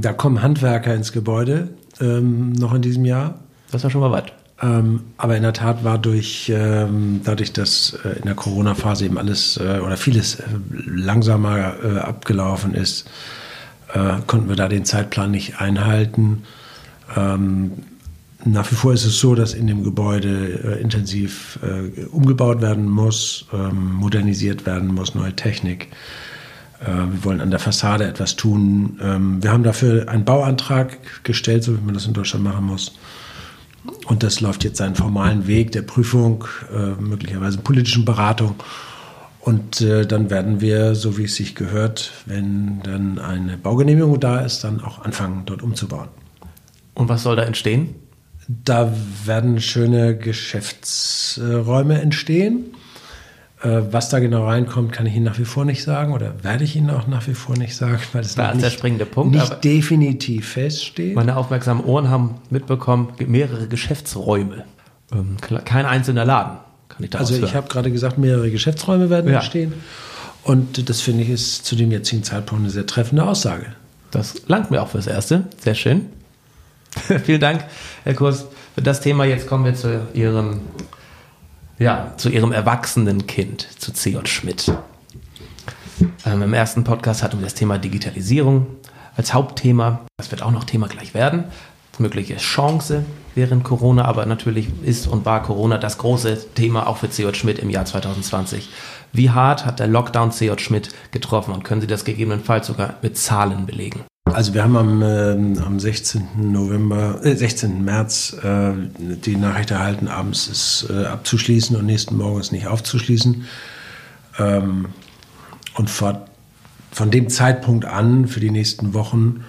Da 0.00 0.12
kommen 0.12 0.42
Handwerker 0.42 0.92
ins 0.92 1.12
Gebäude 1.12 1.68
ähm, 2.00 2.50
noch 2.50 2.74
in 2.74 2.82
diesem 2.82 3.04
Jahr. 3.04 3.36
Das 3.70 3.84
war 3.84 3.90
schon 3.90 4.00
mal 4.00 4.10
weit. 4.10 4.32
Ähm, 4.62 5.00
aber 5.16 5.36
in 5.36 5.42
der 5.42 5.52
Tat 5.52 5.82
war 5.82 5.98
durch, 5.98 6.50
ähm, 6.54 7.20
dadurch, 7.24 7.52
dass 7.52 7.98
äh, 8.04 8.18
in 8.18 8.26
der 8.26 8.36
Corona-Phase 8.36 9.04
eben 9.06 9.18
alles 9.18 9.56
äh, 9.56 9.80
oder 9.80 9.96
vieles 9.96 10.36
äh, 10.36 10.44
langsamer 10.86 11.74
äh, 11.82 11.98
abgelaufen 11.98 12.74
ist, 12.74 13.10
äh, 13.92 14.18
konnten 14.28 14.48
wir 14.48 14.54
da 14.54 14.68
den 14.68 14.84
Zeitplan 14.84 15.32
nicht 15.32 15.60
einhalten. 15.60 16.44
Ähm, 17.16 17.72
nach 18.44 18.70
wie 18.70 18.76
vor 18.76 18.92
ist 18.92 19.04
es 19.04 19.18
so, 19.18 19.34
dass 19.34 19.52
in 19.52 19.66
dem 19.66 19.82
Gebäude 19.82 20.78
äh, 20.78 20.80
intensiv 20.80 21.58
umgebaut 22.10 22.60
werden 22.60 22.88
muss, 22.88 23.46
ähm, 23.52 23.94
modernisiert 23.94 24.66
werden 24.66 24.88
muss, 24.94 25.14
neue 25.14 25.34
Technik. 25.34 25.88
Wir 26.84 27.24
wollen 27.24 27.40
an 27.40 27.50
der 27.52 27.60
Fassade 27.60 28.06
etwas 28.06 28.34
tun. 28.34 28.98
Ähm, 29.00 29.40
wir 29.40 29.52
haben 29.52 29.62
dafür 29.62 30.08
einen 30.08 30.24
Bauantrag 30.24 30.98
gestellt, 31.22 31.62
so 31.62 31.78
wie 31.78 31.80
man 31.80 31.94
das 31.94 32.06
in 32.06 32.12
Deutschland 32.12 32.42
machen 32.42 32.66
muss. 32.66 32.98
Und 34.06 34.22
das 34.22 34.40
läuft 34.40 34.64
jetzt 34.64 34.78
seinen 34.78 34.94
formalen 34.94 35.46
Weg 35.46 35.72
der 35.72 35.82
Prüfung, 35.82 36.44
äh, 36.72 37.00
möglicherweise 37.00 37.58
politischen 37.58 38.04
Beratung. 38.04 38.56
Und 39.40 39.80
äh, 39.80 40.06
dann 40.06 40.30
werden 40.30 40.60
wir, 40.60 40.94
so 40.94 41.18
wie 41.18 41.24
es 41.24 41.34
sich 41.34 41.54
gehört, 41.54 42.12
wenn 42.26 42.80
dann 42.84 43.18
eine 43.18 43.58
Baugenehmigung 43.58 44.20
da 44.20 44.40
ist, 44.40 44.62
dann 44.62 44.80
auch 44.80 45.04
anfangen, 45.04 45.42
dort 45.46 45.62
umzubauen. 45.62 46.08
Und 46.94 47.08
was 47.08 47.24
soll 47.24 47.36
da 47.36 47.42
entstehen? 47.42 47.94
Da 48.46 48.92
werden 49.24 49.60
schöne 49.60 50.16
Geschäftsräume 50.16 52.00
entstehen. 52.00 52.74
Äh, 53.62 53.92
was 53.92 54.08
da 54.08 54.18
genau 54.18 54.46
reinkommt, 54.46 54.92
kann 54.92 55.06
ich 55.06 55.14
Ihnen 55.14 55.24
nach 55.24 55.38
wie 55.38 55.44
vor 55.44 55.64
nicht 55.64 55.84
sagen 55.84 56.12
oder 56.12 56.42
werde 56.42 56.64
ich 56.64 56.74
Ihnen 56.74 56.90
auch 56.90 57.06
nach 57.06 57.26
wie 57.28 57.34
vor 57.34 57.56
nicht 57.56 57.76
sagen, 57.76 58.00
weil 58.12 58.22
es 58.22 58.34
da 58.34 58.52
nicht, 58.52 58.64
der 58.64 58.70
springende 58.70 59.06
Punkt, 59.06 59.34
nicht 59.34 59.64
definitiv 59.64 60.48
feststeht. 60.48 61.14
Meine 61.14 61.36
aufmerksamen 61.36 61.84
Ohren 61.84 62.10
haben 62.10 62.36
mitbekommen, 62.50 63.12
mehrere 63.26 63.68
Geschäftsräume. 63.68 64.64
Ähm, 65.12 65.36
kein 65.64 65.86
einzelner 65.86 66.24
Laden, 66.24 66.58
kann 66.88 67.04
ich 67.04 67.14
Also 67.16 67.36
ich 67.36 67.54
habe 67.54 67.68
gerade 67.68 67.92
gesagt, 67.92 68.18
mehrere 68.18 68.50
Geschäftsräume 68.50 69.10
werden 69.10 69.30
ja. 69.30 69.38
entstehen. 69.38 69.74
Und 70.44 70.88
das 70.88 71.00
finde 71.00 71.22
ich 71.22 71.30
ist 71.30 71.64
zu 71.64 71.76
dem 71.76 71.92
jetzigen 71.92 72.24
Zeitpunkt 72.24 72.64
eine 72.64 72.70
sehr 72.70 72.86
treffende 72.86 73.24
Aussage. 73.24 73.66
Das 74.10 74.42
langt 74.48 74.70
mir 74.70 74.82
auch 74.82 74.88
fürs 74.88 75.06
Erste. 75.06 75.44
Sehr 75.58 75.74
schön. 75.74 76.06
Vielen 77.24 77.40
Dank, 77.40 77.64
Herr 78.04 78.14
Kurs, 78.14 78.46
für 78.74 78.82
das 78.82 79.00
Thema. 79.00 79.24
Jetzt 79.24 79.46
kommen 79.46 79.64
wir 79.64 79.74
zu 79.74 80.06
Ihrem, 80.14 80.60
ja, 81.82 82.12
zu 82.16 82.30
Ihrem 82.30 82.52
erwachsenen 82.52 83.26
Kind, 83.26 83.66
zu 83.78 83.92
C.J. 83.92 84.28
Schmidt. 84.28 84.72
Ähm, 86.24 86.42
Im 86.42 86.54
ersten 86.54 86.84
Podcast 86.84 87.22
hatten 87.22 87.38
wir 87.38 87.44
das 87.44 87.54
Thema 87.54 87.78
Digitalisierung 87.78 88.66
als 89.16 89.34
Hauptthema. 89.34 90.00
Das 90.16 90.30
wird 90.30 90.42
auch 90.42 90.52
noch 90.52 90.64
Thema 90.64 90.88
gleich 90.88 91.12
werden. 91.12 91.44
Mögliche 91.98 92.36
Chance 92.36 93.04
während 93.34 93.64
Corona, 93.64 94.06
aber 94.06 94.24
natürlich 94.26 94.68
ist 94.82 95.06
und 95.06 95.26
war 95.26 95.42
Corona 95.42 95.76
das 95.76 95.98
große 95.98 96.54
Thema 96.54 96.86
auch 96.86 96.96
für 96.96 97.10
C.J. 97.10 97.36
Schmidt 97.36 97.58
im 97.58 97.68
Jahr 97.68 97.84
2020. 97.84 98.70
Wie 99.12 99.30
hart 99.30 99.66
hat 99.66 99.78
der 99.78 99.88
Lockdown 99.88 100.32
C.J. 100.32 100.60
Schmidt 100.60 100.88
getroffen 101.10 101.52
und 101.52 101.64
können 101.64 101.80
Sie 101.80 101.86
das 101.86 102.04
gegebenenfalls 102.04 102.68
sogar 102.68 102.94
mit 103.02 103.18
Zahlen 103.18 103.66
belegen? 103.66 104.04
Also 104.24 104.54
wir 104.54 104.62
haben 104.62 104.76
am, 104.76 105.02
äh, 105.02 105.60
am 105.60 105.80
16. 105.80 106.52
November, 106.52 107.20
äh, 107.24 107.34
16. 107.34 107.84
März 107.84 108.36
äh, 108.42 108.72
die 108.98 109.36
Nachricht 109.36 109.72
erhalten, 109.72 110.08
abends 110.08 110.46
ist 110.46 110.86
äh, 110.90 111.04
abzuschließen 111.04 111.76
und 111.76 111.86
nächsten 111.86 112.16
Morgen 112.16 112.40
ist 112.40 112.52
nicht 112.52 112.66
aufzuschließen. 112.66 113.44
Ähm, 114.38 114.86
und 115.74 115.90
vor, 115.90 116.26
von 116.92 117.10
dem 117.10 117.28
Zeitpunkt 117.28 117.84
an, 117.84 118.28
für 118.28 118.40
die 118.40 118.50
nächsten 118.50 118.94
Wochen, 118.94 119.44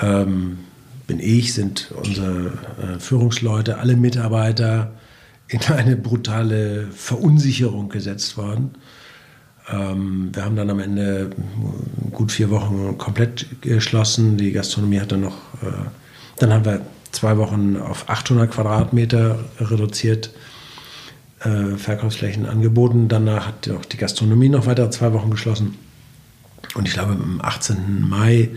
ähm, 0.00 0.58
bin 1.06 1.20
ich, 1.20 1.54
sind 1.54 1.92
unsere 1.94 2.52
äh, 2.82 2.98
Führungsleute, 2.98 3.78
alle 3.78 3.96
Mitarbeiter 3.96 4.92
in 5.48 5.60
eine 5.72 5.96
brutale 5.96 6.88
Verunsicherung 6.88 7.88
gesetzt 7.88 8.36
worden. 8.36 8.72
Ähm, 9.70 10.30
wir 10.32 10.44
haben 10.44 10.56
dann 10.56 10.70
am 10.70 10.80
Ende 10.80 11.30
gut 12.12 12.32
vier 12.32 12.50
Wochen 12.50 12.96
komplett 12.98 13.46
geschlossen. 13.62 14.36
Die 14.36 14.52
Gastronomie 14.52 15.00
hat 15.00 15.12
dann 15.12 15.22
noch, 15.22 15.36
äh, 15.62 15.72
dann 16.38 16.52
haben 16.52 16.64
wir 16.64 16.80
zwei 17.12 17.36
Wochen 17.36 17.76
auf 17.76 18.08
800 18.08 18.50
Quadratmeter 18.50 19.38
reduziert. 19.58 20.30
Äh, 21.40 21.76
Verkaufsflächen 21.76 22.46
angeboten. 22.46 23.08
Danach 23.08 23.48
hat 23.48 23.68
auch 23.70 23.84
die 23.84 23.98
Gastronomie 23.98 24.48
noch 24.48 24.66
weitere 24.66 24.90
zwei 24.90 25.12
Wochen 25.12 25.30
geschlossen. 25.30 25.76
Und 26.74 26.88
ich 26.88 26.94
glaube, 26.94 27.12
am 27.12 27.40
18. 27.42 28.06
Mai 28.08 28.50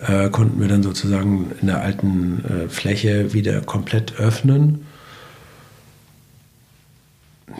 äh, 0.00 0.30
konnten 0.30 0.60
wir 0.60 0.68
dann 0.68 0.82
sozusagen 0.82 1.52
in 1.60 1.66
der 1.66 1.82
alten 1.82 2.44
äh, 2.44 2.68
Fläche 2.68 3.34
wieder 3.34 3.60
komplett 3.60 4.18
öffnen. 4.18 4.86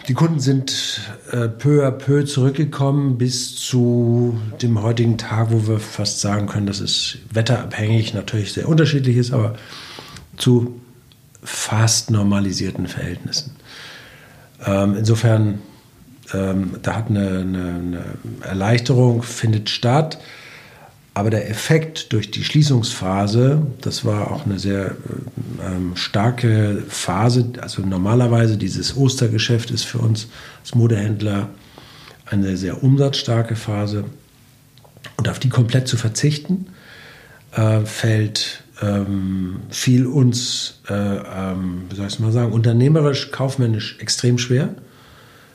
Die 0.07 0.15
Kunden 0.15 0.41
sind 0.41 1.01
äh, 1.33 1.49
peu 1.49 1.87
à 1.87 1.91
peu 1.91 2.25
zurückgekommen 2.25 3.19
bis 3.19 3.57
zu 3.57 4.39
dem 4.61 4.83
heutigen 4.83 5.19
Tag, 5.19 5.51
wo 5.51 5.67
wir 5.67 5.81
fast 5.81 6.21
sagen 6.21 6.47
können, 6.47 6.67
dass 6.67 6.81
es 6.81 7.19
wetterabhängig 7.33 8.15
natürlich 8.15 8.53
sehr 8.53 8.69
unterschiedlich 8.69 9.17
ist, 9.17 9.33
aber 9.33 9.55
zu 10.37 10.81
fast 11.43 12.11
normalisierten 12.11 12.87
Verhältnissen. 12.87 13.57
Ähm, 14.65 14.97
insofern, 14.99 15.61
ähm, 16.35 16.77
da 16.83 16.97
hat 16.97 17.09
eine, 17.09 17.29
eine, 17.41 17.69
eine 17.69 18.05
Erleichterung 18.43 19.23
findet 19.23 19.71
statt. 19.71 20.19
Aber 21.19 21.31
der 21.31 21.51
Effekt 21.51 22.13
durch 22.13 22.31
die 22.31 22.45
Schließungsphase, 22.45 23.67
das 23.81 24.05
war 24.05 24.31
auch 24.31 24.47
eine 24.47 24.61
sehr 24.61 24.95
ähm, 25.61 25.97
starke 25.97 26.85
Phase. 26.89 27.55
Also 27.61 27.83
normalerweise 27.83 28.57
dieses 28.57 28.97
Ostergeschäft 28.97 29.73
ist 29.73 29.83
für 29.83 29.99
uns 29.99 30.29
als 30.61 30.77
Modehändler 30.77 31.49
eine 32.27 32.57
sehr 32.57 32.85
umsatzstarke 32.85 33.57
Phase. 33.57 34.05
Und 35.17 35.29
auf 35.29 35.41
die 35.41 35.49
komplett 35.49 35.89
zu 35.89 35.97
verzichten, 35.97 36.69
äh, 37.51 37.81
fällt 37.81 38.63
ähm, 38.81 39.63
viel 39.71 40.07
uns, 40.07 40.83
äh, 40.89 40.95
ähm, 40.95 41.87
wie 41.91 41.97
soll 41.97 42.07
ich 42.07 42.13
es 42.13 42.21
mal 42.21 42.31
sagen, 42.31 42.53
unternehmerisch, 42.53 43.33
kaufmännisch 43.33 43.99
extrem 43.99 44.39
schwer. 44.39 44.69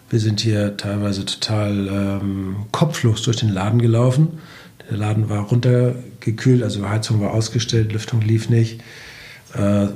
Wir 0.09 0.19
sind 0.19 0.41
hier 0.41 0.75
teilweise 0.75 1.23
total 1.23 1.87
ähm, 1.87 2.55
kopflos 2.73 3.21
durch 3.21 3.37
den 3.37 3.47
Laden 3.47 3.81
gelaufen 3.81 4.39
der 4.89 4.97
Laden 4.97 5.29
war 5.29 5.41
runtergekühlt, 5.43 6.63
also 6.63 6.87
Heizung 6.87 7.21
war 7.21 7.31
ausgestellt, 7.31 7.93
Lüftung 7.93 8.21
lief 8.21 8.49
nicht. 8.49 8.81
Äh, 9.53 9.87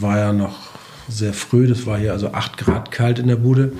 war 0.00 0.18
ja 0.18 0.32
noch 0.32 0.70
sehr 1.08 1.32
früh, 1.32 1.66
das 1.66 1.86
war 1.86 1.98
hier 1.98 2.12
also 2.12 2.32
8 2.32 2.56
Grad 2.58 2.90
kalt 2.90 3.18
in 3.18 3.28
der 3.28 3.36
Bude. 3.36 3.72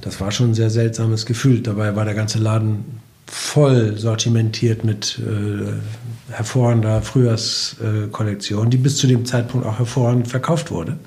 Das 0.00 0.20
war 0.20 0.30
schon 0.30 0.50
ein 0.50 0.54
sehr 0.54 0.70
seltsames 0.70 1.26
Gefühl. 1.26 1.60
Dabei 1.60 1.96
war 1.96 2.04
der 2.04 2.14
ganze 2.14 2.38
Laden 2.38 3.00
voll 3.26 3.96
sortimentiert 3.98 4.84
mit 4.84 5.18
äh, 5.18 6.32
hervorragender 6.32 7.02
Frühjahrskollektion, 7.02 8.70
die 8.70 8.76
bis 8.76 8.96
zu 8.98 9.06
dem 9.06 9.24
Zeitpunkt 9.24 9.66
auch 9.66 9.78
hervorragend 9.78 10.28
verkauft 10.28 10.70
wurde. 10.70 10.98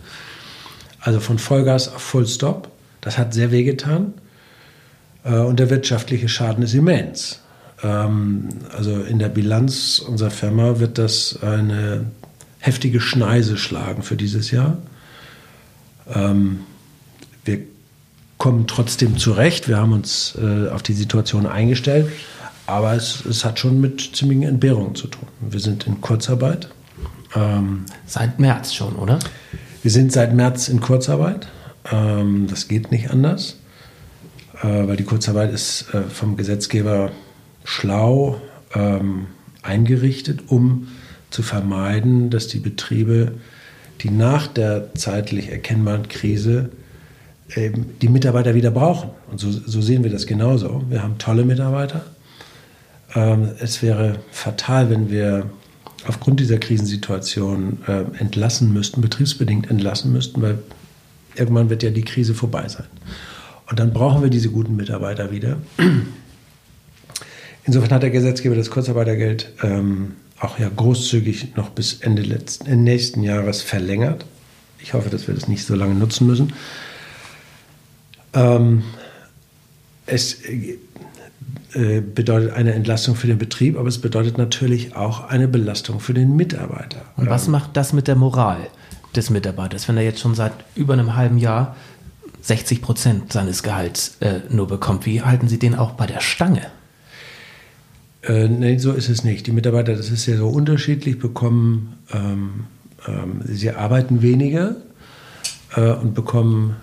Also 0.99 1.19
von 1.19 1.39
Vollgas 1.39 1.93
auf 1.93 2.01
Fullstop. 2.01 2.69
Das 3.01 3.17
hat 3.17 3.33
sehr 3.33 3.51
wehgetan. 3.51 4.13
Äh, 5.23 5.37
und 5.37 5.59
der 5.59 5.69
wirtschaftliche 5.69 6.29
Schaden 6.29 6.63
ist 6.63 6.73
immens. 6.73 7.41
Ähm, 7.83 8.49
also 8.75 9.01
in 9.01 9.19
der 9.19 9.29
Bilanz 9.29 9.99
unserer 9.99 10.31
Firma 10.31 10.79
wird 10.79 10.97
das 10.97 11.39
eine 11.41 12.05
heftige 12.59 13.01
Schneise 13.01 13.57
schlagen 13.57 14.03
für 14.03 14.15
dieses 14.15 14.51
Jahr. 14.51 14.77
Ähm, 16.13 16.61
wir 17.43 17.59
kommen 18.37 18.67
trotzdem 18.67 19.17
zurecht. 19.17 19.67
Wir 19.67 19.77
haben 19.77 19.93
uns 19.93 20.37
äh, 20.41 20.69
auf 20.69 20.83
die 20.83 20.93
Situation 20.93 21.45
eingestellt. 21.45 22.11
Aber 22.67 22.93
es, 22.93 23.25
es, 23.25 23.43
hat 23.43 23.59
schon 23.59 23.81
mit 23.81 24.15
ziemlichen 24.15 24.43
Entbehrungen 24.43 24.95
zu 24.95 25.07
tun. 25.07 25.27
Wir 25.41 25.59
sind 25.59 25.87
in 25.87 25.99
Kurzarbeit. 25.99 26.69
Ähm, 27.35 27.85
seit 28.05 28.39
März 28.39 28.73
schon, 28.73 28.95
oder? 28.95 29.19
Wir 29.81 29.91
sind 29.91 30.11
seit 30.11 30.33
März 30.33 30.69
in 30.69 30.79
Kurzarbeit. 30.79 31.47
Das 31.83 32.67
geht 32.67 32.91
nicht 32.91 33.09
anders, 33.09 33.57
äh, 34.61 34.87
weil 34.87 34.97
die 34.97 35.03
Kurzarbeit 35.03 35.51
ist 35.51 35.91
äh, 35.95 36.03
vom 36.03 36.37
Gesetzgeber 36.37 37.11
schlau 37.63 38.41
ähm, 38.73 39.27
eingerichtet, 39.61 40.41
um 40.47 40.87
zu 41.29 41.43
vermeiden, 41.43 42.29
dass 42.29 42.47
die 42.47 42.59
Betriebe, 42.59 43.33
die 44.01 44.09
nach 44.09 44.47
der 44.47 44.93
zeitlich 44.95 45.49
erkennbaren 45.49 46.07
Krise 46.07 46.69
eben 47.55 47.97
die 48.01 48.09
Mitarbeiter 48.09 48.55
wieder 48.55 48.71
brauchen. 48.71 49.09
Und 49.29 49.39
so, 49.39 49.51
so 49.51 49.81
sehen 49.81 50.03
wir 50.03 50.11
das 50.11 50.25
genauso. 50.25 50.83
Wir 50.89 51.03
haben 51.03 51.17
tolle 51.17 51.43
Mitarbeiter. 51.43 52.05
Ähm, 53.15 53.49
es 53.59 53.81
wäre 53.81 54.17
fatal, 54.31 54.89
wenn 54.89 55.09
wir 55.09 55.49
aufgrund 56.07 56.39
dieser 56.39 56.57
Krisensituation 56.57 57.79
äh, 57.87 58.03
entlassen 58.19 58.73
müssten, 58.73 59.01
betriebsbedingt 59.01 59.69
entlassen 59.69 60.11
müssten, 60.11 60.41
weil 60.41 60.59
irgendwann 61.35 61.69
wird 61.69 61.83
ja 61.83 61.91
die 61.91 62.03
Krise 62.03 62.33
vorbei 62.33 62.67
sein. 62.67 62.87
Und 63.69 63.79
dann 63.79 63.93
brauchen 63.93 64.21
wir 64.21 64.29
diese 64.29 64.49
guten 64.49 64.75
Mitarbeiter 64.75 65.31
wieder. 65.31 65.57
Insofern 67.63 67.91
hat 67.91 68.03
der 68.03 68.09
Gesetzgeber 68.09 68.55
das 68.55 68.71
Kurzarbeitergeld 68.71 69.53
ähm, 69.63 70.13
auch 70.39 70.57
ja 70.57 70.69
großzügig 70.75 71.55
noch 71.55 71.69
bis 71.69 72.01
Ende 72.01 72.23
letzten, 72.23 72.65
Ende 72.65 72.83
nächsten 72.83 73.23
Jahres 73.23 73.61
verlängert. 73.61 74.25
Ich 74.79 74.93
hoffe, 74.93 75.09
dass 75.09 75.27
wir 75.27 75.35
das 75.35 75.47
nicht 75.47 75.65
so 75.65 75.75
lange 75.75 75.93
nutzen 75.93 76.25
müssen. 76.25 76.53
Ähm, 78.33 78.83
es 80.07 80.41
äh, 81.73 82.01
bedeutet 82.01 82.53
eine 82.53 82.73
Entlastung 82.73 83.15
für 83.15 83.27
den 83.27 83.37
Betrieb, 83.37 83.77
aber 83.77 83.87
es 83.87 83.99
bedeutet 83.99 84.37
natürlich 84.37 84.95
auch 84.95 85.29
eine 85.29 85.47
Belastung 85.47 85.99
für 85.99 86.13
den 86.13 86.35
Mitarbeiter. 86.35 87.01
Und 87.15 87.29
was 87.29 87.45
ähm, 87.45 87.51
macht 87.51 87.77
das 87.77 87.93
mit 87.93 88.07
der 88.07 88.15
Moral 88.15 88.67
des 89.15 89.29
Mitarbeiters, 89.29 89.87
wenn 89.87 89.97
er 89.97 90.03
jetzt 90.03 90.19
schon 90.19 90.33
seit 90.33 90.53
über 90.75 90.93
einem 90.93 91.15
halben 91.15 91.37
Jahr 91.37 91.75
60 92.41 92.81
Prozent 92.81 93.31
seines 93.31 93.61
Gehalts 93.61 94.17
äh, 94.19 94.39
nur 94.49 94.67
bekommt? 94.67 95.05
Wie 95.05 95.21
halten 95.21 95.47
Sie 95.47 95.59
den 95.59 95.75
auch 95.75 95.91
bei 95.91 96.07
der 96.07 96.21
Stange? 96.21 96.71
Äh, 98.23 98.47
nee, 98.47 98.77
so 98.77 98.91
ist 98.91 99.09
es 99.09 99.23
nicht. 99.23 99.47
Die 99.47 99.51
Mitarbeiter, 99.51 99.95
das 99.95 100.11
ist 100.11 100.25
ja 100.27 100.37
so 100.37 100.47
unterschiedlich, 100.47 101.17
bekommen, 101.17 101.97
ähm, 102.13 102.65
ähm, 103.07 103.41
sie 103.45 103.71
arbeiten 103.71 104.21
weniger 104.21 104.75
äh, 105.75 105.91
und 105.91 106.13
bekommen 106.13 106.75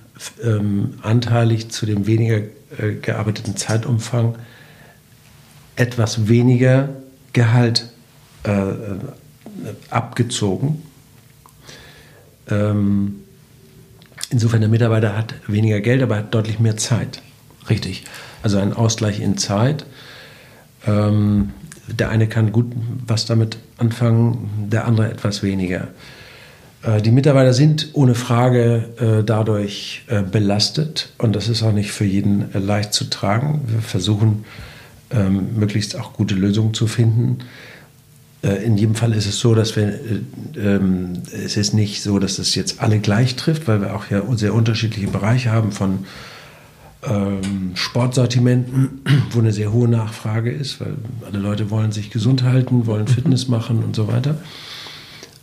ähm, 0.42 0.94
anteilig 1.02 1.70
zu 1.70 1.86
dem 1.86 2.06
weniger 2.06 2.38
äh, 2.78 2.94
gearbeiteten 3.00 3.56
Zeitumfang 3.56 4.36
etwas 5.76 6.26
weniger 6.26 6.88
Gehalt 7.32 7.88
äh, 8.44 8.50
äh 8.50 8.98
abgezogen. 9.90 10.82
Ähm, 12.48 13.16
insofern 14.30 14.60
der 14.60 14.70
Mitarbeiter 14.70 15.16
hat 15.16 15.34
weniger 15.46 15.80
Geld, 15.80 16.02
aber 16.02 16.16
hat 16.16 16.34
deutlich 16.34 16.58
mehr 16.58 16.76
Zeit. 16.76 17.22
Richtig. 17.68 18.04
Also 18.42 18.58
ein 18.58 18.72
Ausgleich 18.72 19.20
in 19.20 19.36
Zeit. 19.36 19.84
Ähm, 20.88 21.50
der 21.86 22.10
eine 22.10 22.26
kann 22.26 22.52
gut 22.52 22.72
was 23.06 23.26
damit 23.26 23.58
anfangen, 23.78 24.68
der 24.70 24.86
andere 24.86 25.10
etwas 25.10 25.42
weniger. 25.42 25.88
Äh, 26.82 27.00
die 27.00 27.10
Mitarbeiter 27.10 27.52
sind 27.52 27.90
ohne 27.92 28.14
Frage 28.14 28.88
äh, 28.98 29.24
dadurch 29.24 30.04
äh, 30.08 30.22
belastet 30.22 31.10
und 31.18 31.34
das 31.34 31.48
ist 31.48 31.62
auch 31.62 31.72
nicht 31.72 31.92
für 31.92 32.04
jeden 32.04 32.54
äh, 32.54 32.58
leicht 32.58 32.92
zu 32.92 33.04
tragen. 33.04 33.62
Wir 33.66 33.80
versuchen 33.80 34.44
ähm, 35.10 35.56
möglichst 35.56 35.96
auch 35.98 36.12
gute 36.12 36.34
Lösungen 36.34 36.74
zu 36.74 36.86
finden. 36.86 37.38
Äh, 38.42 38.64
in 38.64 38.76
jedem 38.76 38.94
Fall 38.94 39.12
ist 39.12 39.26
es 39.26 39.38
so, 39.40 39.54
dass 39.54 39.74
wir, 39.76 39.88
äh, 39.88 40.58
ähm, 40.58 41.14
es 41.32 41.56
ist 41.56 41.74
nicht 41.74 42.02
so, 42.02 42.18
dass 42.18 42.38
es 42.38 42.54
jetzt 42.54 42.80
alle 42.80 42.98
gleich 42.98 43.36
trifft, 43.36 43.66
weil 43.66 43.80
wir 43.80 43.94
auch 43.94 44.10
ja 44.10 44.22
sehr 44.36 44.54
unterschiedliche 44.54 45.08
Bereiche 45.08 45.50
haben 45.50 45.72
von 45.72 46.06
ähm, 47.02 47.72
Sportsortimenten, 47.74 49.02
wo 49.30 49.38
eine 49.38 49.52
sehr 49.52 49.72
hohe 49.72 49.88
Nachfrage 49.88 50.50
ist, 50.50 50.80
weil 50.80 50.94
alle 51.26 51.38
Leute 51.38 51.70
wollen 51.70 51.92
sich 51.92 52.10
gesund 52.10 52.42
halten, 52.42 52.86
wollen 52.86 53.04
mhm. 53.04 53.08
Fitness 53.08 53.48
machen 53.48 53.82
und 53.84 53.94
so 53.94 54.08
weiter. 54.08 54.38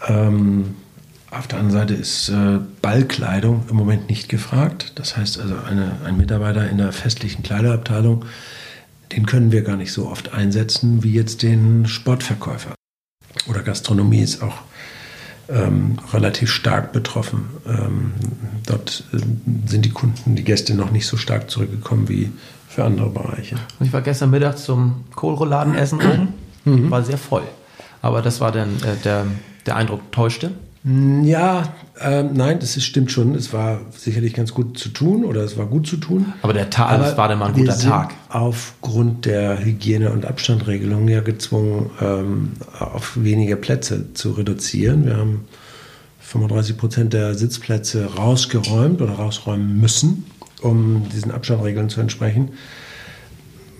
Ähm, 0.07 0.75
auf 1.31 1.47
der 1.47 1.59
anderen 1.59 1.79
Seite 1.81 1.93
ist 1.93 2.29
äh, 2.29 2.59
Ballkleidung 2.81 3.65
im 3.69 3.75
Moment 3.75 4.09
nicht 4.09 4.29
gefragt. 4.29 4.93
Das 4.95 5.17
heißt 5.17 5.39
also, 5.39 5.55
eine, 5.69 5.91
ein 6.05 6.17
Mitarbeiter 6.17 6.69
in 6.69 6.77
der 6.77 6.93
festlichen 6.93 7.43
Kleiderabteilung, 7.43 8.25
den 9.11 9.25
können 9.25 9.51
wir 9.51 9.61
gar 9.61 9.75
nicht 9.75 9.91
so 9.91 10.07
oft 10.07 10.33
einsetzen 10.33 11.03
wie 11.03 11.13
jetzt 11.13 11.43
den 11.43 11.87
Sportverkäufer. 11.87 12.73
Oder 13.47 13.61
Gastronomie 13.61 14.21
ist 14.21 14.41
auch 14.41 14.61
ähm, 15.49 15.97
relativ 16.13 16.51
stark 16.51 16.91
betroffen. 16.91 17.49
Ähm, 17.67 18.13
dort 18.65 19.03
äh, 19.13 19.17
sind 19.67 19.85
die 19.85 19.91
Kunden, 19.91 20.35
die 20.35 20.43
Gäste 20.43 20.75
noch 20.75 20.91
nicht 20.91 21.07
so 21.07 21.17
stark 21.17 21.49
zurückgekommen 21.49 22.09
wie 22.09 22.31
für 22.67 22.83
andere 22.83 23.09
Bereiche. 23.09 23.55
Ich 23.79 23.93
war 23.93 24.01
gestern 24.01 24.31
Mittag 24.31 24.57
zum 24.57 25.05
Kohlrouladenessen 25.15 25.99
oben, 25.99 26.33
mhm. 26.65 26.91
war 26.91 27.03
sehr 27.03 27.17
voll. 27.17 27.43
Aber 28.01 28.21
das 28.21 28.41
war 28.41 28.51
dann 28.51 28.75
äh, 28.83 28.95
der, 29.03 29.25
der 29.65 29.75
Eindruck 29.75 30.11
täuschte. 30.11 30.51
Ja, 30.87 31.73
ähm, 31.99 32.33
nein, 32.33 32.59
das 32.59 32.77
ist, 32.77 32.83
stimmt 32.83 33.11
schon. 33.11 33.33
Es 33.33 33.51
war 33.51 33.81
sicherlich 33.97 34.35
ganz 34.35 34.53
gut 34.53 34.77
zu 34.77 34.89
tun 34.89 35.25
oder 35.25 35.41
es 35.41 35.57
war 35.57 35.65
gut 35.65 35.87
zu 35.87 35.97
tun. 35.97 36.33
Aber 36.43 36.53
der 36.53 36.69
Tag, 36.69 37.01
es 37.01 37.17
war 37.17 37.27
dann 37.27 37.39
mal 37.39 37.47
ein 37.47 37.53
guter 37.53 37.77
Tag. 37.77 38.13
Aufgrund 38.29 39.25
der 39.25 39.65
Hygiene- 39.65 40.11
und 40.11 40.27
Abstandregelungen 40.27 41.07
ja 41.07 41.21
gezwungen, 41.21 41.89
ähm, 42.01 42.51
auf 42.77 43.13
weniger 43.15 43.55
Plätze 43.55 44.13
zu 44.13 44.33
reduzieren. 44.33 45.07
Wir 45.07 45.17
haben 45.17 45.47
35 46.19 46.77
Prozent 46.77 47.13
der 47.13 47.33
Sitzplätze 47.33 48.05
rausgeräumt 48.17 49.01
oder 49.01 49.13
rausräumen 49.13 49.79
müssen, 49.79 50.25
um 50.61 51.09
diesen 51.09 51.31
Abstandregeln 51.31 51.89
zu 51.89 51.99
entsprechen. 51.99 52.49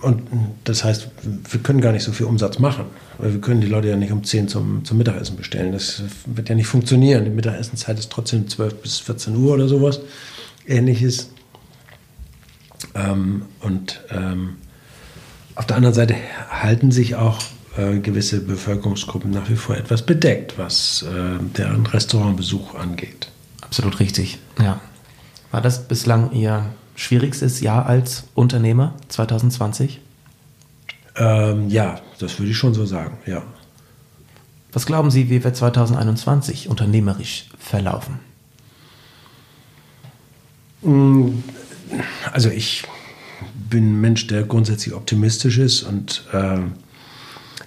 Und 0.06 0.22
das 0.62 0.84
heißt, 0.84 1.08
wir 1.50 1.60
können 1.64 1.80
gar 1.80 1.90
nicht 1.90 2.04
so 2.04 2.12
viel 2.12 2.26
Umsatz 2.26 2.60
machen. 2.60 2.84
Weil 3.18 3.32
wir 3.32 3.40
können 3.40 3.60
die 3.60 3.66
Leute 3.66 3.88
ja 3.88 3.96
nicht 3.96 4.12
um 4.12 4.22
10 4.22 4.46
zum, 4.46 4.84
zum 4.84 4.98
Mittagessen 4.98 5.36
bestellen. 5.36 5.72
Das 5.72 6.00
wird 6.26 6.48
ja 6.48 6.54
nicht 6.54 6.68
funktionieren. 6.68 7.24
Die 7.24 7.30
Mittagessenzeit 7.30 7.98
ist 7.98 8.12
trotzdem 8.12 8.48
12 8.48 8.82
bis 8.82 9.00
14 9.00 9.34
Uhr 9.34 9.54
oder 9.54 9.66
sowas. 9.66 9.98
Ähnliches. 10.64 11.30
Ähm, 12.94 13.46
und 13.62 14.00
ähm, 14.10 14.58
auf 15.56 15.66
der 15.66 15.76
anderen 15.76 15.94
Seite 15.96 16.14
halten 16.50 16.92
sich 16.92 17.16
auch 17.16 17.40
äh, 17.76 17.98
gewisse 17.98 18.42
Bevölkerungsgruppen 18.42 19.32
nach 19.32 19.50
wie 19.50 19.56
vor 19.56 19.76
etwas 19.76 20.06
bedeckt, 20.06 20.56
was 20.56 21.02
äh, 21.02 21.42
deren 21.58 21.84
Restaurantbesuch 21.84 22.76
angeht. 22.76 23.32
Absolut 23.60 23.98
richtig, 23.98 24.38
ja. 24.60 24.80
War 25.56 25.62
das 25.62 25.88
bislang 25.88 26.32
Ihr 26.32 26.66
schwierigstes 26.96 27.62
Jahr 27.62 27.86
als 27.86 28.24
Unternehmer 28.34 28.94
2020? 29.08 30.02
Ähm, 31.16 31.70
ja, 31.70 31.98
das 32.18 32.38
würde 32.38 32.50
ich 32.50 32.58
schon 32.58 32.74
so 32.74 32.84
sagen, 32.84 33.16
ja. 33.24 33.42
Was 34.74 34.84
glauben 34.84 35.10
Sie, 35.10 35.30
wie 35.30 35.42
wird 35.42 35.56
2021 35.56 36.68
unternehmerisch 36.68 37.46
verlaufen? 37.58 38.18
Mm, 40.82 41.38
also 42.32 42.50
ich 42.50 42.84
bin 43.54 43.92
ein 43.92 44.00
Mensch, 44.02 44.26
der 44.26 44.42
grundsätzlich 44.42 44.92
optimistisch 44.92 45.56
ist 45.56 45.84
und 45.84 46.26
äh, 46.34 46.58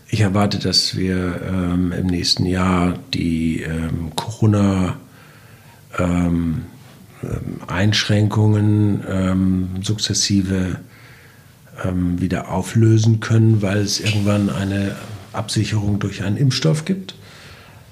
ich 0.09 0.21
erwarte, 0.21 0.59
dass 0.59 0.95
wir 0.95 1.41
ähm, 1.41 1.91
im 1.91 2.05
nächsten 2.05 2.45
Jahr 2.45 2.99
die 3.15 3.63
ähm, 3.63 4.15
Corona 4.15 4.97
ähm, 5.97 6.65
ähm 6.67 6.78
Einschränkungen 7.67 9.03
ähm, 9.09 9.69
sukzessive 9.81 10.79
ähm, 11.83 12.21
wieder 12.21 12.51
auflösen 12.51 13.19
können, 13.19 13.61
weil 13.61 13.79
es 13.79 13.99
irgendwann 13.99 14.49
eine 14.49 14.95
Absicherung 15.33 15.99
durch 15.99 16.23
einen 16.23 16.37
Impfstoff 16.37 16.85
gibt. 16.85 17.15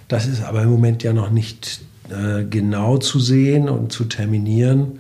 Das 0.08 0.28
ist 0.28 0.44
aber 0.44 0.63
im 0.63 0.70
Moment 0.70 1.04
ja 1.04 1.13
noch 1.13 1.30
nicht 1.30 1.82
äh, 2.10 2.46
genau 2.46 2.98
zu 2.98 3.20
sehen 3.20 3.68
und 3.68 3.92
zu 3.92 4.06
terminieren. 4.06 5.00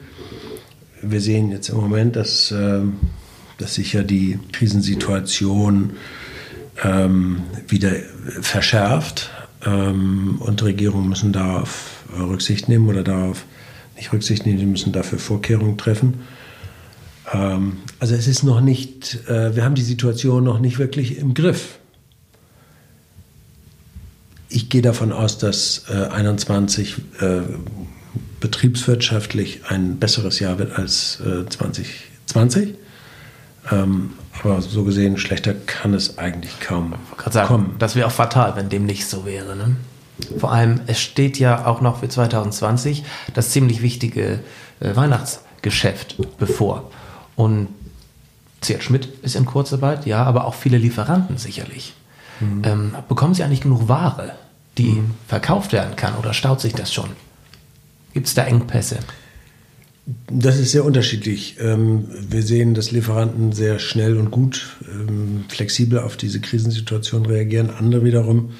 Wir 1.01 1.21
sehen 1.21 1.51
jetzt 1.51 1.69
im 1.69 1.77
Moment, 1.77 2.15
dass, 2.15 2.51
äh, 2.51 2.81
dass 3.57 3.75
sich 3.75 3.93
ja 3.93 4.03
die 4.03 4.39
Krisensituation 4.51 5.91
ähm, 6.83 7.43
wieder 7.67 7.93
verschärft 8.41 9.29
ähm, 9.65 10.35
und 10.39 10.61
Regierungen 10.63 11.07
müssen 11.07 11.31
darauf 11.31 12.03
Rücksicht 12.17 12.67
nehmen 12.69 12.87
oder 12.87 13.03
darauf 13.03 13.45
nicht 13.97 14.13
Rücksicht 14.13 14.45
nehmen, 14.45 14.59
sie 14.59 14.65
müssen 14.65 14.93
dafür 14.93 15.19
Vorkehrungen 15.19 15.77
treffen. 15.77 16.21
Ähm, 17.33 17.77
also 17.99 18.15
es 18.15 18.27
ist 18.27 18.43
noch 18.43 18.61
nicht, 18.61 19.27
äh, 19.27 19.55
wir 19.55 19.63
haben 19.63 19.75
die 19.75 19.83
Situation 19.83 20.43
noch 20.43 20.59
nicht 20.59 20.79
wirklich 20.79 21.17
im 21.17 21.33
Griff. 21.33 21.79
Ich 24.49 24.69
gehe 24.69 24.81
davon 24.81 25.11
aus, 25.11 25.37
dass 25.37 25.85
äh, 25.89 26.07
21 26.07 26.95
äh, 27.19 27.41
betriebswirtschaftlich 28.39 29.61
ein 29.67 29.97
besseres 29.97 30.39
Jahr 30.39 30.57
wird 30.57 30.77
als 30.77 31.19
äh, 31.19 31.45
2020. 31.49 32.75
Ähm, 33.71 34.11
aber 34.43 34.61
so 34.61 34.83
gesehen, 34.83 35.17
schlechter 35.17 35.53
kann 35.53 35.93
es 35.93 36.17
eigentlich 36.17 36.59
kaum 36.59 36.95
sagen, 37.29 37.47
kommen. 37.47 37.75
Das 37.79 37.95
wäre 37.95 38.07
auch 38.07 38.11
fatal, 38.11 38.55
wenn 38.55 38.69
dem 38.69 38.85
nicht 38.85 39.07
so 39.07 39.25
wäre. 39.25 39.55
Ne? 39.55 39.75
Vor 40.37 40.51
allem, 40.51 40.81
es 40.87 40.99
steht 40.99 41.39
ja 41.39 41.65
auch 41.65 41.81
noch 41.81 41.99
für 41.99 42.09
2020 42.09 43.03
das 43.33 43.51
ziemlich 43.51 43.81
wichtige 43.81 44.39
äh, 44.79 44.95
Weihnachtsgeschäft 44.95 46.17
bevor. 46.37 46.89
Und 47.35 47.67
CR 48.61 48.81
Schmidt 48.81 49.09
ist 49.21 49.35
in 49.35 49.45
Kurzarbeit, 49.45 50.05
ja, 50.05 50.23
aber 50.23 50.45
auch 50.45 50.55
viele 50.55 50.77
Lieferanten 50.77 51.37
sicherlich. 51.37 51.93
Mhm. 52.39 52.61
Ähm, 52.65 52.95
bekommen 53.07 53.33
Sie 53.33 53.43
eigentlich 53.43 53.61
genug 53.61 53.87
Ware, 53.87 54.33
die 54.77 54.91
mhm. 54.91 55.11
verkauft 55.27 55.73
werden 55.73 55.95
kann 55.95 56.15
oder 56.15 56.33
staut 56.33 56.61
sich 56.61 56.73
das 56.73 56.93
schon? 56.93 57.09
Gibt 58.13 58.27
es 58.27 58.33
da 58.33 58.43
Engpässe? 58.43 58.99
Das 60.31 60.57
ist 60.57 60.71
sehr 60.71 60.85
unterschiedlich. 60.85 61.57
Ähm, 61.59 62.07
wir 62.29 62.41
sehen, 62.41 62.73
dass 62.73 62.91
Lieferanten 62.91 63.51
sehr 63.51 63.77
schnell 63.77 64.17
und 64.17 64.31
gut 64.31 64.77
ähm, 64.89 65.45
flexibel 65.49 65.99
auf 65.99 66.15
diese 66.15 66.39
Krisensituation 66.39 67.25
reagieren. 67.25 67.69
Andere 67.69 68.05
wiederum 68.05 68.53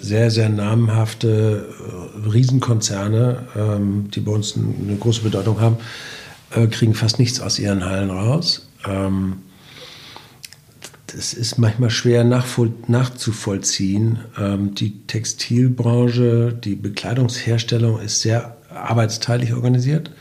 sehr, 0.00 0.30
sehr 0.30 0.48
namhafte 0.48 1.68
äh, 1.68 2.28
Riesenkonzerne, 2.28 3.48
ähm, 3.56 4.08
die 4.10 4.20
bei 4.20 4.30
uns 4.32 4.56
eine 4.56 4.96
große 4.96 5.22
Bedeutung 5.22 5.60
haben, 5.60 5.76
äh, 6.54 6.68
kriegen 6.68 6.94
fast 6.94 7.18
nichts 7.18 7.40
aus 7.40 7.58
ihren 7.58 7.84
Hallen 7.84 8.10
raus. 8.10 8.68
Ähm, 8.86 9.38
das 11.08 11.34
ist 11.34 11.58
manchmal 11.58 11.90
schwer 11.90 12.22
nachzuvollziehen. 12.22 14.20
Ähm, 14.38 14.76
die 14.76 15.04
Textilbranche, 15.08 16.52
die 16.52 16.76
Bekleidungsherstellung 16.76 18.00
ist 18.00 18.20
sehr 18.20 18.56
arbeitsteilig 18.72 19.52
organisiert. 19.52 20.12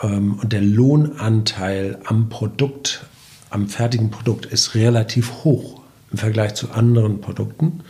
Und 0.00 0.52
der 0.52 0.62
Lohnanteil 0.62 2.00
am 2.04 2.28
Produkt, 2.28 3.04
am 3.50 3.68
fertigen 3.68 4.10
Produkt 4.10 4.46
ist 4.46 4.74
relativ 4.74 5.44
hoch 5.44 5.80
im 6.10 6.18
Vergleich 6.18 6.54
zu 6.54 6.72
anderen 6.72 7.20
Produkten. 7.20 7.84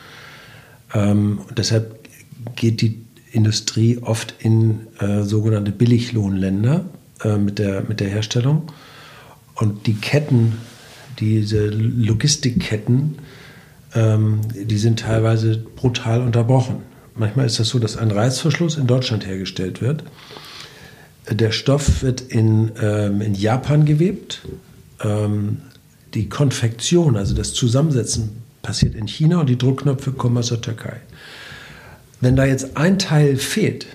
Ähm, 0.95 1.41
deshalb 1.57 1.99
geht 2.57 2.81
die 2.81 3.05
Industrie 3.33 3.99
oft 3.99 4.35
in 4.39 4.87
äh, 4.99 5.23
sogenannte 5.23 5.73
Billiglohnländer, 5.73 6.85
äh, 7.25 7.37
mit, 7.37 7.59
der, 7.59 7.83
mit 7.83 8.01
der 8.01 8.09
Herstellung. 8.09 8.71
Und 9.55 9.87
die 9.87 9.95
Ketten, 9.95 10.59
diese 11.19 11.67
Logistikketten, 11.67 13.19
ähm, 13.95 14.41
die 14.55 14.79
sind 14.79 15.01
teilweise 15.01 15.59
brutal 15.59 16.21
unterbrochen. 16.21 16.77
Manchmal 17.15 17.47
ist 17.47 17.59
das 17.59 17.69
so, 17.69 17.79
dass 17.79 17.97
ein 17.97 18.11
Reißverschluss 18.11 18.77
in 18.77 18.87
Deutschland 18.87 19.27
hergestellt 19.27 19.81
wird. 19.81 20.03
Der 21.31 21.53
Stoff 21.53 22.03
wird 22.03 22.21
in, 22.21 22.73
ähm, 22.81 23.21
in 23.21 23.35
Japan 23.35 23.85
gewebt. 23.85 24.43
Ähm, 25.03 25.59
die 26.15 26.29
Konfektion, 26.29 27.17
also 27.17 27.35
das 27.35 27.55
Zusammensetzen, 27.55 28.42
passiert 28.63 28.95
in 28.95 29.07
China 29.07 29.41
und 29.41 29.49
die 29.49 29.59
Druckknöpfe 29.59 30.13
kommen 30.13 30.39
aus 30.39 30.49
der 30.49 30.61
Türkei. 30.61 31.01
Wenn 32.21 32.37
da 32.37 32.45
jetzt 32.45 32.77
ein 32.77 32.99
Teil 32.99 33.37
fehlt, 33.37 33.87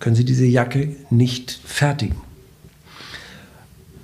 können 0.00 0.16
Sie 0.16 0.24
diese 0.24 0.44
Jacke 0.44 0.88
nicht 1.10 1.58
fertigen 1.64 2.16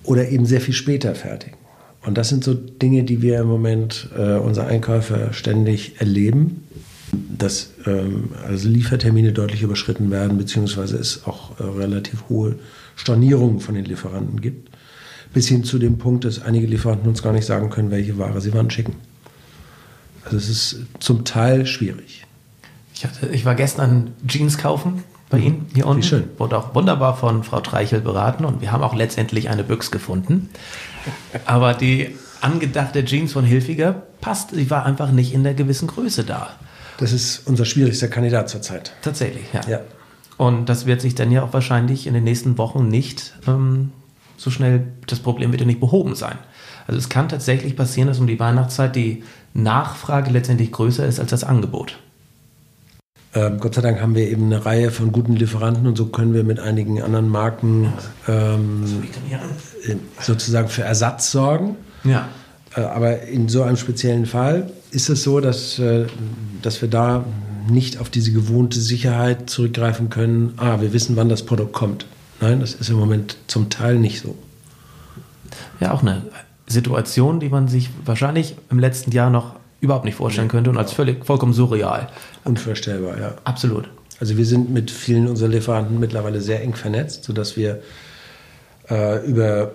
oder 0.05 0.29
eben 0.29 0.47
sehr 0.47 0.61
viel 0.61 0.75
später 0.75 1.15
fertigen. 1.15 1.57
Und 2.05 2.19
das 2.19 2.29
sind 2.29 2.43
so 2.43 2.55
Dinge, 2.55 3.05
die 3.05 3.23
wir 3.23 3.41
im 3.41 3.47
Moment 3.47 4.09
äh, 4.17 4.35
unsere 4.35 4.67
Einkäufer 4.67 5.33
ständig 5.33 6.01
erleben, 6.01 6.65
dass 7.13 7.71
ähm, 7.87 8.31
also 8.47 8.69
Liefertermine 8.69 9.33
deutlich 9.33 9.63
überschritten 9.63 10.11
werden, 10.11 10.39
beziehungsweise 10.39 10.97
es 10.97 11.25
auch 11.27 11.59
äh, 11.61 11.63
relativ 11.63 12.25
hohe 12.29 12.57
Stornierungen 12.97 13.61
von 13.61 13.75
den 13.75 13.85
Lieferanten 13.85 14.41
gibt. 14.41 14.71
Bis 15.33 15.49
hin 15.49 15.65
zu 15.65 15.79
dem 15.79 15.99
Punkt, 15.99 16.25
dass 16.25 16.43
einige 16.43 16.67
Lieferanten 16.67 17.09
uns 17.09 17.23
gar 17.23 17.33
nicht 17.33 17.47
sagen 17.47 17.71
können, 17.71 17.91
welche 17.91 18.19
Ware 18.19 18.41
sie 18.41 18.53
wann 18.53 18.71
schicken. 18.71 18.95
Also 20.25 20.37
es 20.37 20.49
ist 20.49 20.77
zum 21.01 21.25
Teil 21.25 21.67
schwierig. 21.67 22.27
Ich, 22.95 23.05
hatte, 23.05 23.29
ich 23.29 23.45
war 23.45 23.55
gestern 23.55 24.15
Jeans 24.27 24.59
kaufen 24.59 25.05
bei 25.29 25.39
mhm. 25.39 25.45
Ihnen 25.45 25.67
hier 25.75 25.87
unten. 25.87 26.03
Wie 26.03 26.07
schön. 26.07 26.25
Wurde 26.39 26.59
auch 26.59 26.75
wunderbar 26.75 27.17
von 27.17 27.43
Frau 27.43 27.61
Treichel 27.61 28.01
beraten 28.01 28.45
und 28.45 28.61
wir 28.61 28.73
haben 28.73 28.83
auch 28.83 28.95
letztendlich 28.95 29.49
eine 29.49 29.65
Büchs 29.65 29.91
gefunden. 29.91 30.51
Aber 31.47 31.75
die 31.75 32.17
angedachte 32.41 33.05
Jeans 33.05 33.33
von 33.33 33.45
Hilfiger 33.45 34.03
passt, 34.21 34.51
sie 34.51 34.71
war 34.71 34.85
einfach 34.85 35.11
nicht 35.11 35.33
in 35.33 35.45
der 35.45 35.55
gewissen 35.55 35.89
Größe 35.89 36.25
da. 36.25 36.51
Das 36.99 37.13
ist 37.13 37.47
unser 37.47 37.65
schwierigster 37.65 38.09
Kandidat 38.09 38.49
zurzeit. 38.49 38.93
Tatsächlich, 39.03 39.45
ja. 39.53 39.61
ja. 39.69 39.81
Und 40.37 40.69
das 40.69 40.87
wird 40.87 41.01
sich 41.01 41.15
dann 41.15 41.31
ja 41.31 41.43
auch 41.43 41.53
wahrscheinlich 41.53 42.07
in 42.07 42.15
den 42.15 42.25
nächsten 42.25 42.59
Wochen 42.59 42.89
nicht 42.89 43.35
ähm, 43.47 43.93
so 44.37 44.51
schnell, 44.51 44.89
das 45.07 45.21
Problem 45.21 45.53
wird 45.53 45.61
ja 45.61 45.67
nicht 45.67 45.81
behoben 45.81 46.15
sein. 46.15 46.39
Also 46.87 46.99
es 46.99 47.09
kann 47.09 47.29
tatsächlich 47.29 47.77
passieren, 47.77 48.09
dass 48.09 48.19
um 48.19 48.27
die 48.27 48.39
Weihnachtszeit 48.39 48.97
die 48.97 49.23
Nachfrage 49.55 50.31
letztendlich 50.31 50.73
größer 50.73 51.07
ist 51.07 51.21
als 51.21 51.31
das 51.31 51.45
Angebot. 51.45 51.99
Ähm, 53.35 53.59
Gott 53.61 53.75
sei 53.75 53.81
Dank 53.81 54.01
haben 54.01 54.15
wir 54.15 54.29
eben 54.29 54.47
eine 54.47 54.65
Reihe 54.65 54.91
von 54.91 55.11
guten 55.11 55.37
Lieferanten 55.37 55.87
und 55.87 55.97
so 55.97 56.07
können 56.07 56.35
wir 56.35 56.45
mit 56.45 56.61
einigen 56.61 57.03
anderen 57.03 57.29
Marken 57.29 57.93
ähm, 58.29 59.05
äh, 59.87 59.97
sozusagen 60.21 60.69
für 60.69 60.83
Ersatz 60.83 61.31
sorgen. 61.31 61.77
Ja. 62.05 62.29
Äh, 62.77 62.83
aber 62.83 63.23
in 63.23 63.49
so 63.49 63.63
einem 63.63 63.77
speziellen 63.77 64.27
Fall 64.27 64.71
ist 64.91 65.09
es 65.09 65.23
so, 65.23 65.41
dass, 65.41 65.79
äh, 65.79 66.07
dass 66.61 66.83
wir 66.83 66.89
da 66.89 67.25
nicht 67.71 67.99
auf 67.99 68.11
diese 68.11 68.33
gewohnte 68.33 68.81
Sicherheit 68.81 69.49
zurückgreifen 69.49 70.11
können. 70.11 70.55
Ah, 70.59 70.81
wir 70.81 70.93
wissen, 70.93 71.17
wann 71.17 71.29
das 71.29 71.45
Produkt 71.45 71.73
kommt. 71.73 72.07
Nein, 72.41 72.61
das 72.61 72.75
ist 72.75 72.91
im 72.91 72.97
Moment 72.97 73.37
zum 73.47 73.71
Teil 73.71 73.99
nicht 73.99 74.21
so. 74.21 74.37
Ja, 75.81 75.93
auch 75.93 76.03
eine 76.03 76.23
Situation, 76.73 77.41
die 77.41 77.49
man 77.49 77.69
sich 77.69 77.91
wahrscheinlich 78.05 78.57
im 78.71 78.79
letzten 78.79 79.13
Jahr 79.13 79.31
noch 79.31 79.55
überhaupt 79.81 80.05
nicht 80.05 80.15
vorstellen 80.15 80.49
könnte 80.49 80.71
und 80.71 80.79
als 80.79 80.93
völlig 80.93 81.25
vollkommen 81.25 81.53
surreal. 81.53 82.09
Unvorstellbar, 82.45 83.19
ja. 83.19 83.35
Absolut. 83.45 83.89
Also 84.21 84.37
wir 84.37 84.47
sind 84.47 84.71
mit 84.71 84.91
vielen 84.91 85.27
unserer 85.27 85.49
Lieferanten 85.49 85.99
mittlerweile 85.99 86.41
sehr 86.41 86.63
eng 86.63 86.75
vernetzt, 86.75 87.25
sodass 87.25 87.57
wir 87.57 87.83
äh, 88.89 89.27
über 89.27 89.73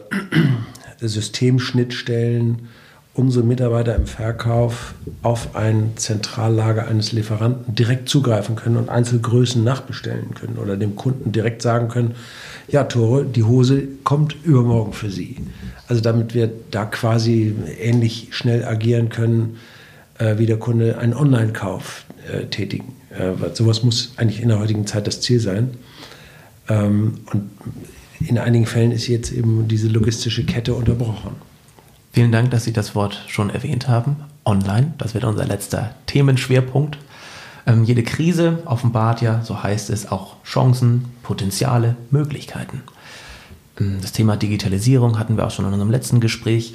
Systemschnittstellen 1.02 2.70
unsere 3.18 3.44
Mitarbeiter 3.44 3.96
im 3.96 4.06
Verkauf 4.06 4.94
auf 5.24 5.56
ein 5.56 5.94
Zentrallager 5.96 6.88
eines 6.88 7.12
Lieferanten 7.12 7.74
direkt 7.74 8.08
zugreifen 8.08 8.56
können 8.56 8.78
und 8.78 8.90
Einzelgrößen 8.90 9.64
nachbestellen 9.64 10.36
können 10.36 10.58
oder 10.58 10.78
dem 10.78 10.96
Kunden 10.96 11.32
direkt 11.32 11.64
sagen 11.64 11.88
können, 11.88 12.14
ja, 12.68 12.84
Tore, 12.84 13.26
die 13.26 13.44
Hose 13.44 13.88
kommt 14.04 14.36
übermorgen 14.44 14.94
für 14.94 15.10
Sie. 15.10 15.38
Also 15.88 16.02
damit 16.02 16.36
wir 16.36 16.52
da 16.70 16.86
quasi 16.86 17.56
ähnlich 17.82 18.28
schnell 18.32 18.64
agieren 18.64 19.10
können, 19.10 19.58
äh, 20.20 20.38
wie 20.38 20.46
der 20.46 20.58
Kunde 20.58 21.00
einen 21.00 21.14
Online-Kauf 21.16 22.06
äh, 22.32 22.46
tätigen. 22.46 22.94
Äh, 23.10 23.32
sowas 23.54 23.82
muss 23.82 24.14
eigentlich 24.18 24.44
in 24.44 24.50
der 24.50 24.60
heutigen 24.60 24.86
Zeit 24.86 25.08
das 25.08 25.22
Ziel 25.22 25.40
sein. 25.40 25.72
Ähm, 26.70 27.16
und 27.34 27.50
in 28.20 28.38
einigen 28.38 28.68
Fällen 28.68 28.92
ist 28.92 29.08
jetzt 29.08 29.32
eben 29.32 29.68
diese 29.68 29.88
logistische 29.88 30.46
Kette 30.46 30.76
unterbrochen. 30.76 31.47
Vielen 32.18 32.32
Dank, 32.32 32.50
dass 32.50 32.64
Sie 32.64 32.74
das 32.74 32.96
Wort 32.96 33.22
schon 33.28 33.52
erwähnt 33.52 33.88
haben. 33.88 34.16
Online, 34.44 34.92
das 34.98 35.14
wird 35.14 35.24
unser 35.24 35.46
letzter 35.46 35.92
Themenschwerpunkt. 36.08 36.98
Ähm, 37.68 37.84
jede 37.84 38.02
Krise 38.02 38.58
offenbart 38.66 39.22
ja, 39.22 39.44
so 39.44 39.62
heißt 39.62 39.92
es, 39.92 40.12
auch 40.12 40.44
Chancen, 40.44 41.06
Potenziale, 41.22 41.96
Möglichkeiten. 42.10 42.82
Ähm, 43.80 44.00
das 44.02 44.14
Thema 44.14 44.36
Digitalisierung 44.36 45.20
hatten 45.20 45.38
wir 45.38 45.46
auch 45.46 45.52
schon 45.52 45.66
in 45.66 45.74
unserem 45.74 45.92
letzten 45.92 46.20
Gespräch. 46.20 46.74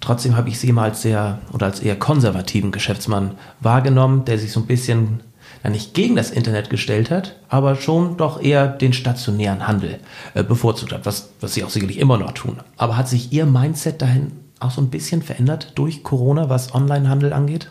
Trotzdem 0.00 0.36
habe 0.36 0.48
ich 0.48 0.58
Sie 0.58 0.72
mal 0.72 0.88
als 0.88 1.02
sehr 1.02 1.38
oder 1.52 1.66
als 1.66 1.78
eher 1.78 1.94
konservativen 1.94 2.72
Geschäftsmann 2.72 3.36
wahrgenommen, 3.60 4.24
der 4.24 4.36
sich 4.36 4.50
so 4.50 4.58
ein 4.58 4.66
bisschen 4.66 5.20
ja 5.62 5.70
nicht 5.70 5.94
gegen 5.94 6.16
das 6.16 6.32
Internet 6.32 6.70
gestellt 6.70 7.08
hat, 7.12 7.36
aber 7.48 7.76
schon 7.76 8.16
doch 8.16 8.42
eher 8.42 8.66
den 8.66 8.94
stationären 8.94 9.68
Handel 9.68 10.00
äh, 10.34 10.42
bevorzugt 10.42 10.92
hat, 10.92 11.06
was, 11.06 11.28
was 11.40 11.54
Sie 11.54 11.62
auch 11.62 11.70
sicherlich 11.70 12.00
immer 12.00 12.18
noch 12.18 12.32
tun. 12.32 12.56
Aber 12.76 12.96
hat 12.96 13.08
sich 13.08 13.32
Ihr 13.32 13.46
Mindset 13.46 14.02
dahin 14.02 14.41
auch 14.64 14.70
so 14.70 14.80
ein 14.80 14.90
bisschen 14.90 15.22
verändert 15.22 15.72
durch 15.74 16.02
Corona, 16.02 16.48
was 16.48 16.74
Onlinehandel 16.74 17.32
angeht? 17.32 17.70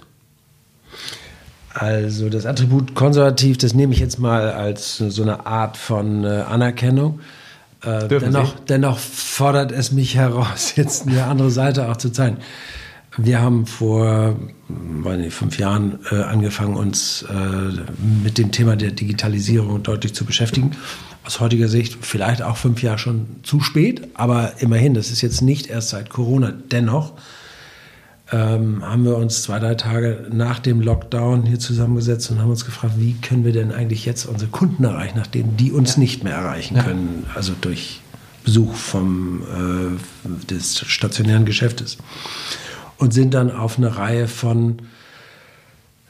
Also 1.74 2.30
das 2.30 2.46
Attribut 2.46 2.96
konservativ, 2.96 3.58
das 3.58 3.74
nehme 3.74 3.94
ich 3.94 4.00
jetzt 4.00 4.20
mal 4.20 4.52
als 4.52 4.98
so 4.98 5.22
eine 5.22 5.46
Art 5.46 5.78
von 5.78 6.24
äh, 6.24 6.44
Anerkennung. 6.50 7.22
Äh, 7.84 8.08
dennoch, 8.08 8.60
dennoch, 8.68 9.00
fordert 9.00 9.72
es 9.72 9.92
mich 9.92 10.16
heraus, 10.16 10.74
jetzt 10.76 11.08
eine 11.08 11.24
andere 11.26 11.50
Seite 11.50 11.90
auch 11.90 11.98
zu 11.98 12.10
zeigen. 12.10 12.38
Wir 13.18 13.42
haben 13.42 13.66
vor 13.66 14.38
nicht, 14.70 15.34
fünf 15.34 15.58
Jahren 15.58 16.00
äh, 16.12 16.22
angefangen, 16.22 16.76
uns 16.76 17.24
äh, 17.24 17.34
mit 18.24 18.38
dem 18.38 18.52
Thema 18.52 18.78
der 18.78 18.92
Digitalisierung 18.92 19.84
deutlich 19.84 20.14
zu 20.14 20.24
beschäftigen. 20.26 20.72
Aus 21.24 21.40
heutiger 21.40 21.68
Sicht 21.68 21.98
vielleicht 22.02 22.42
auch 22.42 22.58
fünf 22.58 22.82
Jahre 22.82 22.98
schon 22.98 23.28
zu 23.44 23.60
spät, 23.60 24.08
aber 24.16 24.54
immerhin, 24.60 24.94
das 24.94 25.12
ist 25.12 25.22
jetzt 25.22 25.42
nicht 25.42 25.68
erst 25.68 25.90
seit 25.90 26.10
Corona. 26.10 26.52
Dennoch 26.72 27.14
ähm, 28.32 28.84
haben 28.84 29.04
wir 29.04 29.18
uns 29.18 29.44
zwei, 29.44 29.60
drei 29.60 29.76
Tage 29.76 30.28
nach 30.32 30.60
dem 30.60 30.82
Lockdown 30.82 31.44
hier 31.46 31.60
zusammengesetzt 31.60 32.32
und 32.32 32.40
haben 32.40 32.50
uns 32.50 32.66
gefragt, 32.66 32.94
wie 32.98 33.14
können 33.22 33.44
wir 33.44 33.52
denn 33.52 33.72
eigentlich 33.72 34.06
jetzt 34.06 34.26
unsere 34.26 34.50
Kunden 34.50 34.84
erreichen, 34.84 35.18
nachdem 35.18 35.58
die 35.58 35.72
uns 35.72 35.96
ja. 35.96 36.00
nicht 36.00 36.24
mehr 36.24 36.34
erreichen 36.34 36.78
ja. 36.78 36.84
können, 36.84 37.26
also 37.36 37.54
durch 37.60 38.02
Besuch 38.44 38.74
vom, 38.74 39.44
äh, 39.44 40.48
des 40.48 40.80
stationären 40.80 41.46
Geschäftes 41.46 41.98
und 42.98 43.14
sind 43.14 43.34
dann 43.34 43.52
auf 43.52 43.78
eine 43.78 43.98
Reihe 43.98 44.28
von 44.28 44.78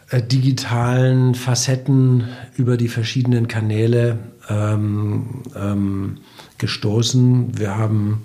äh, 0.09 0.21
digitalen 0.21 1.35
Facetten 1.35 2.25
über 2.55 2.77
die 2.77 2.87
verschiedenen 2.87 3.47
Kanäle 3.47 4.19
ähm, 4.51 5.43
ähm, 5.55 6.17
gestoßen. 6.57 7.57
Wir 7.57 7.77
haben, 7.77 8.23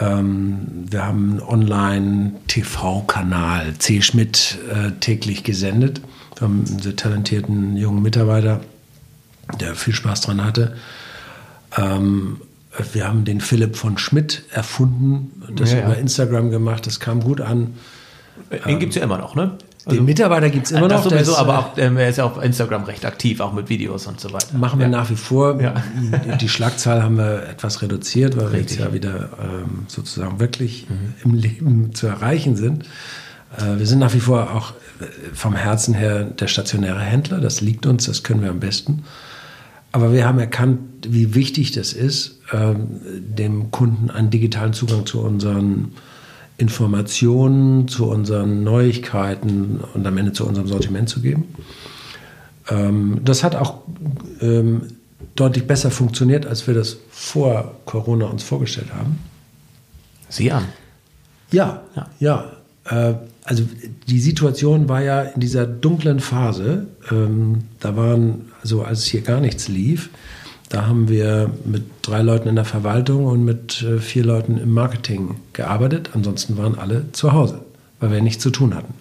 ähm, 0.00 0.86
wir 0.90 1.04
haben 1.06 1.32
einen 1.32 1.40
Online-TV-Kanal, 1.40 3.74
C. 3.78 4.00
Schmidt, 4.02 4.58
äh, 4.70 4.92
täglich 5.00 5.44
gesendet. 5.44 6.00
Wir 6.36 6.42
haben 6.42 6.64
einen 6.66 6.80
sehr 6.80 6.96
talentierten 6.96 7.76
jungen 7.76 8.02
Mitarbeiter, 8.02 8.60
der 9.60 9.74
viel 9.74 9.94
Spaß 9.94 10.22
dran 10.22 10.42
hatte. 10.44 10.76
Ähm, 11.76 12.40
wir 12.92 13.08
haben 13.08 13.24
den 13.24 13.40
Philipp 13.40 13.76
von 13.76 13.98
Schmidt 13.98 14.44
erfunden, 14.50 15.42
das 15.54 15.72
ja, 15.72 15.80
über 15.80 15.94
ja. 15.94 16.00
Instagram 16.00 16.50
gemacht, 16.50 16.86
das 16.86 17.00
kam 17.00 17.20
gut 17.20 17.40
an. 17.40 17.74
Den 18.66 18.78
gibt 18.78 18.90
es 18.90 18.96
ja 18.96 19.02
immer 19.02 19.18
noch, 19.18 19.34
ne? 19.34 19.58
Also, 19.88 20.00
den 20.00 20.04
Mitarbeiter 20.04 20.50
gibt 20.50 20.66
es 20.66 20.72
immer 20.72 20.86
noch. 20.88 21.02
sowieso, 21.02 21.32
ist, 21.32 21.38
aber 21.38 21.52
äh, 21.52 21.56
auch, 21.56 21.78
ähm, 21.78 21.96
er 21.96 22.08
ist 22.10 22.16
ja 22.18 22.24
auf 22.24 22.42
Instagram 22.42 22.84
recht 22.84 23.04
aktiv, 23.04 23.40
auch 23.40 23.52
mit 23.52 23.68
Videos 23.68 24.06
und 24.06 24.20
so 24.20 24.32
weiter. 24.32 24.56
Machen 24.56 24.78
wir 24.78 24.86
ja. 24.86 24.90
nach 24.90 25.08
wie 25.08 25.16
vor. 25.16 25.60
Ja. 25.60 25.74
Die 26.40 26.48
Schlagzahl 26.48 27.02
haben 27.02 27.16
wir 27.16 27.48
etwas 27.48 27.80
reduziert, 27.80 28.36
weil 28.36 28.48
Richtig. 28.48 28.78
wir 28.78 28.84
jetzt 28.84 28.86
ja 28.86 28.92
wieder 28.92 29.30
ähm, 29.42 29.86
sozusagen 29.86 30.40
wirklich 30.40 30.86
mhm. 30.88 31.14
im 31.24 31.34
Leben 31.34 31.94
zu 31.94 32.06
erreichen 32.06 32.54
sind. 32.56 32.84
Äh, 33.56 33.78
wir 33.78 33.86
sind 33.86 33.98
nach 33.98 34.12
wie 34.12 34.20
vor 34.20 34.54
auch 34.54 34.72
äh, 35.00 35.04
vom 35.32 35.54
Herzen 35.54 35.94
her 35.94 36.24
der 36.24 36.48
stationäre 36.48 37.00
Händler. 37.00 37.40
Das 37.40 37.60
liegt 37.60 37.86
uns, 37.86 38.04
das 38.04 38.22
können 38.22 38.42
wir 38.42 38.50
am 38.50 38.60
besten. 38.60 39.04
Aber 39.90 40.12
wir 40.12 40.26
haben 40.26 40.38
erkannt, 40.38 40.80
wie 41.08 41.34
wichtig 41.34 41.72
das 41.72 41.94
ist, 41.94 42.40
ähm, 42.52 43.00
dem 43.18 43.70
Kunden 43.70 44.10
einen 44.10 44.30
digitalen 44.30 44.74
Zugang 44.74 45.06
zu 45.06 45.20
unseren 45.22 45.92
Informationen, 46.58 47.88
zu 47.88 48.06
unseren 48.06 48.64
Neuigkeiten 48.64 49.80
und 49.94 50.06
am 50.06 50.18
Ende 50.18 50.32
zu 50.32 50.46
unserem 50.46 50.66
Sortiment 50.66 51.08
zu 51.08 51.20
geben. 51.20 51.54
Ähm, 52.68 53.20
das 53.24 53.44
hat 53.44 53.54
auch 53.54 53.82
ähm, 54.40 54.82
deutlich 55.36 55.66
besser 55.66 55.90
funktioniert, 55.90 56.46
als 56.46 56.66
wir 56.66 56.74
das 56.74 56.98
vor 57.10 57.76
Corona 57.84 58.26
uns 58.26 58.42
vorgestellt 58.42 58.92
haben. 58.92 59.18
Sie 60.28 60.50
an. 60.50 60.64
Ja, 61.52 61.82
ja. 61.94 62.06
ja. 62.18 62.52
Äh, 62.84 63.14
also 63.44 63.64
die 64.08 64.20
Situation 64.20 64.88
war 64.88 65.02
ja 65.02 65.22
in 65.22 65.40
dieser 65.40 65.66
dunklen 65.66 66.20
Phase, 66.20 66.88
ähm, 67.10 67.64
da 67.80 67.96
waren, 67.96 68.52
also 68.62 68.82
als 68.82 69.04
hier 69.04 69.22
gar 69.22 69.40
nichts 69.40 69.68
lief, 69.68 70.10
da 70.68 70.86
haben 70.86 71.08
wir 71.08 71.50
mit 71.64 71.84
drei 72.02 72.20
Leuten 72.22 72.48
in 72.48 72.56
der 72.56 72.64
Verwaltung 72.64 73.24
und 73.24 73.44
mit 73.44 73.82
äh, 73.82 73.98
vier 73.98 74.24
Leuten 74.24 74.58
im 74.58 74.72
Marketing 74.72 75.36
gearbeitet. 75.52 76.10
Ansonsten 76.14 76.58
waren 76.58 76.78
alle 76.78 77.10
zu 77.12 77.32
Hause, 77.32 77.60
weil 78.00 78.10
wir 78.12 78.20
nichts 78.20 78.42
zu 78.42 78.50
tun 78.50 78.74
hatten. 78.74 78.94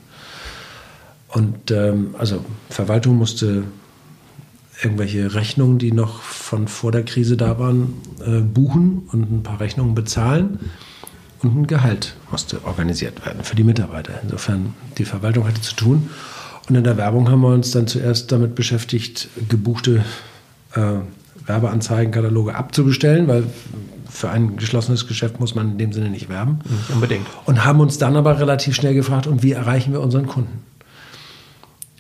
Und 1.28 1.72
ähm, 1.72 2.16
also 2.18 2.44
Verwaltung 2.70 3.18
musste 3.18 3.64
irgendwelche 4.82 5.34
Rechnungen, 5.34 5.78
die 5.78 5.92
noch 5.92 6.22
von 6.22 6.68
vor 6.68 6.92
der 6.92 7.04
Krise 7.04 7.36
da 7.36 7.60
waren, 7.60 7.96
äh, 8.26 8.40
buchen 8.40 9.04
und 9.12 9.32
ein 9.32 9.44
paar 9.44 9.60
Rechnungen 9.60 9.94
bezahlen. 9.94 10.60
Und 11.44 11.56
ein 11.56 11.68
Gehalt 11.68 12.16
musste 12.32 12.64
organisiert 12.66 13.26
werden 13.26 13.44
für 13.44 13.56
die 13.56 13.64
Mitarbeiter. 13.64 14.14
Insofern, 14.24 14.74
die 14.98 15.06
Verwaltung 15.06 15.46
hatte 15.46 15.62
zu 15.62 15.76
tun. 15.76 16.10
Und 16.70 16.76
in 16.76 16.84
der 16.84 16.98
Werbung 16.98 17.30
haben 17.30 17.42
wir 17.42 17.54
uns 17.54 17.72
dann 17.72 17.88
zuerst 17.88 18.32
damit 18.32 18.56
beschäftigt, 18.56 19.30
gebuchte 19.48 20.04
äh, 20.76 21.00
Werbeanzeigenkataloge 21.48 22.56
abzubestellen, 22.56 23.28
weil 23.28 23.46
für 24.10 24.30
ein 24.30 24.58
geschlossenes 24.58 25.08
Geschäft 25.08 25.40
muss 25.40 25.56
man 25.56 25.72
in 25.72 25.78
dem 25.78 25.94
Sinne 25.94 26.10
nicht 26.10 26.30
werben. 26.30 26.60
Nicht 26.70 26.90
unbedingt. 26.90 27.28
Und 27.46 27.66
haben 27.66 27.80
uns 27.80 27.98
dann 27.98 28.16
aber 28.16 28.40
relativ 28.40 28.76
schnell 28.76 28.94
gefragt, 28.94 29.28
und 29.28 29.44
wie 29.44 29.52
erreichen 29.52 29.94
wir 29.94 30.02
unseren 30.02 30.28
Kunden? 30.28 30.64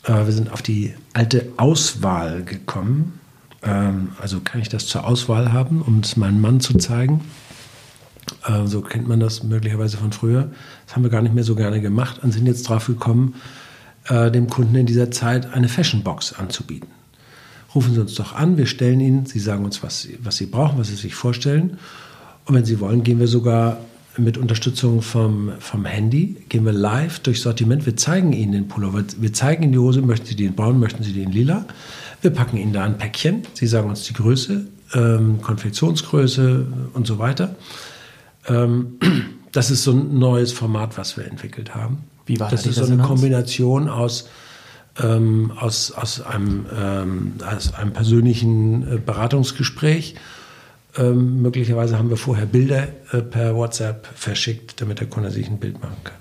Äh, 0.03 0.25
wir 0.25 0.31
sind 0.31 0.51
auf 0.51 0.61
die 0.61 0.93
alte 1.13 1.47
Auswahl 1.57 2.43
gekommen. 2.43 3.19
Ähm, 3.63 4.09
also 4.21 4.39
kann 4.39 4.61
ich 4.61 4.69
das 4.69 4.87
zur 4.87 5.05
Auswahl 5.05 5.51
haben, 5.51 5.81
um 5.81 5.99
es 5.99 6.17
meinem 6.17 6.41
Mann 6.41 6.59
zu 6.59 6.77
zeigen. 6.77 7.21
Äh, 8.45 8.65
so 8.67 8.81
kennt 8.81 9.07
man 9.07 9.19
das 9.19 9.43
möglicherweise 9.43 9.97
von 9.97 10.11
früher. 10.11 10.49
Das 10.85 10.95
haben 10.95 11.03
wir 11.03 11.09
gar 11.09 11.21
nicht 11.21 11.35
mehr 11.35 11.43
so 11.43 11.55
gerne 11.55 11.81
gemacht 11.81 12.19
und 12.23 12.31
sind 12.31 12.45
jetzt 12.45 12.67
drauf 12.69 12.87
gekommen, 12.87 13.35
äh, 14.07 14.31
dem 14.31 14.49
Kunden 14.49 14.75
in 14.75 14.85
dieser 14.85 15.11
Zeit 15.11 15.53
eine 15.53 15.69
Fashionbox 15.69 16.33
anzubieten. 16.33 16.89
Rufen 17.77 17.93
Sie 17.93 18.01
uns 18.01 18.15
doch 18.15 18.33
an, 18.33 18.57
wir 18.57 18.65
stellen 18.65 18.99
Ihnen, 18.99 19.27
Sie 19.27 19.37
sagen 19.37 19.63
uns, 19.63 19.83
was, 19.83 20.07
was 20.23 20.37
Sie 20.37 20.47
brauchen, 20.47 20.79
was 20.79 20.87
Sie 20.87 20.95
sich 20.95 21.13
vorstellen. 21.13 21.77
Und 22.45 22.55
wenn 22.55 22.65
Sie 22.65 22.79
wollen, 22.79 23.03
gehen 23.03 23.19
wir 23.19 23.27
sogar 23.27 23.77
mit 24.17 24.39
Unterstützung 24.39 25.03
vom, 25.03 25.51
vom 25.59 25.85
Handy, 25.85 26.37
gehen 26.49 26.65
wir 26.65 26.71
live 26.71 27.19
durchs 27.19 27.43
Sortiment. 27.43 27.85
Wir 27.85 27.95
zeigen 27.95 28.33
Ihnen 28.33 28.53
den 28.53 28.67
Pullover, 28.67 29.03
wir 29.19 29.31
zeigen 29.31 29.61
Ihnen 29.61 29.73
die 29.73 29.77
Hose, 29.77 30.01
möchten 30.01 30.25
Sie 30.25 30.35
die 30.35 30.45
in 30.45 30.55
braun, 30.55 30.79
möchten 30.79 31.03
Sie 31.03 31.13
die 31.13 31.21
in 31.21 31.31
lila. 31.31 31.67
Wir 32.23 32.31
packen 32.31 32.57
Ihnen 32.57 32.73
da 32.73 32.83
ein 32.83 32.97
Päckchen, 32.97 33.43
Sie 33.53 33.67
sagen 33.67 33.89
uns 33.89 34.01
die 34.05 34.13
Größe, 34.13 34.65
ähm, 34.95 35.39
Konfektionsgröße 35.43 36.65
und 36.93 37.05
so 37.05 37.19
weiter. 37.19 37.57
Ähm, 38.47 38.97
das 39.51 39.69
ist 39.69 39.83
so 39.83 39.91
ein 39.91 40.17
neues 40.17 40.51
Format, 40.51 40.97
was 40.97 41.15
wir 41.15 41.25
entwickelt 41.25 41.75
haben. 41.75 41.99
Wie 42.25 42.39
war 42.39 42.49
das? 42.49 42.63
Das 42.63 42.71
ist 42.75 42.83
so 42.83 42.91
eine 42.91 43.03
Kombination 43.03 43.87
aus, 43.87 44.29
ähm, 45.01 45.51
aus, 45.57 45.91
aus, 45.91 46.21
einem, 46.21 46.65
ähm, 46.75 47.33
aus 47.45 47.73
einem 47.73 47.93
persönlichen 47.93 48.95
äh, 48.95 48.97
Beratungsgespräch. 48.97 50.15
Ähm, 50.97 51.41
möglicherweise 51.41 51.97
haben 51.97 52.09
wir 52.09 52.17
vorher 52.17 52.45
Bilder 52.45 52.87
äh, 53.11 53.21
per 53.21 53.55
WhatsApp 53.55 54.07
verschickt, 54.15 54.81
damit 54.81 54.99
der 54.99 55.07
Kunde 55.07 55.31
sich 55.31 55.47
ein 55.47 55.59
Bild 55.59 55.81
machen 55.81 55.97
kann. 56.03 56.15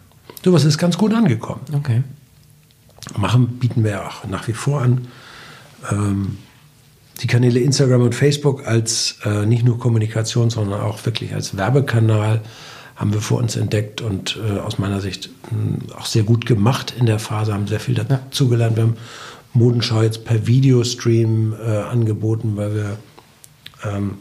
Sowas 0.44 0.64
ist 0.64 0.78
ganz 0.78 0.98
gut 0.98 1.14
angekommen. 1.14 1.62
Okay. 1.72 2.02
Machen 3.16 3.58
bieten 3.58 3.84
wir 3.84 4.06
auch 4.06 4.26
nach 4.26 4.46
wie 4.48 4.52
vor 4.52 4.82
an. 4.82 5.08
Ähm, 5.90 6.38
die 7.20 7.26
Kanäle 7.26 7.60
Instagram 7.60 8.02
und 8.02 8.14
Facebook 8.14 8.66
als 8.66 9.18
äh, 9.24 9.46
nicht 9.46 9.64
nur 9.64 9.78
Kommunikation, 9.78 10.50
sondern 10.50 10.80
auch 10.80 11.04
wirklich 11.06 11.34
als 11.34 11.56
Werbekanal 11.56 12.42
haben 12.96 13.12
wir 13.12 13.20
vor 13.20 13.38
uns 13.38 13.56
entdeckt 13.56 14.00
und 14.00 14.38
äh, 14.38 14.58
aus 14.58 14.78
meiner 14.78 15.00
Sicht 15.00 15.30
mh, 15.50 15.94
auch 15.96 16.06
sehr 16.06 16.22
gut 16.22 16.46
gemacht 16.46 16.94
in 16.98 17.06
der 17.06 17.18
Phase, 17.18 17.52
haben 17.52 17.66
sehr 17.66 17.80
viel 17.80 17.94
dazugelernt. 17.94 18.76
Wir 18.76 18.84
haben 18.84 18.96
Modenschau 19.52 20.02
jetzt 20.02 20.24
per 20.24 20.46
Videostream 20.46 21.54
äh, 21.54 21.76
angeboten, 21.76 22.56
weil 22.56 22.74
wir 22.74 22.96
ähm, 23.84 24.18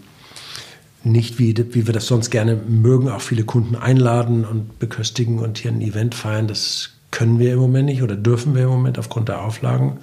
nicht, 1.03 1.39
wie, 1.39 1.55
wie 1.73 1.85
wir 1.85 1.93
das 1.93 2.07
sonst 2.07 2.31
gerne 2.31 2.55
mögen, 2.55 3.09
auch 3.09 3.21
viele 3.21 3.43
Kunden 3.43 3.75
einladen 3.75 4.43
und 4.43 4.79
beköstigen 4.79 5.39
und 5.39 5.59
hier 5.59 5.71
ein 5.71 5.81
Event 5.81 6.15
feiern. 6.15 6.47
Das 6.47 6.91
können 7.11 7.39
wir 7.39 7.53
im 7.53 7.59
Moment 7.59 7.85
nicht 7.85 8.01
oder 8.01 8.15
dürfen 8.15 8.55
wir 8.55 8.63
im 8.63 8.69
Moment 8.69 8.97
aufgrund 8.99 9.29
der 9.29 9.41
Auflagen 9.41 9.99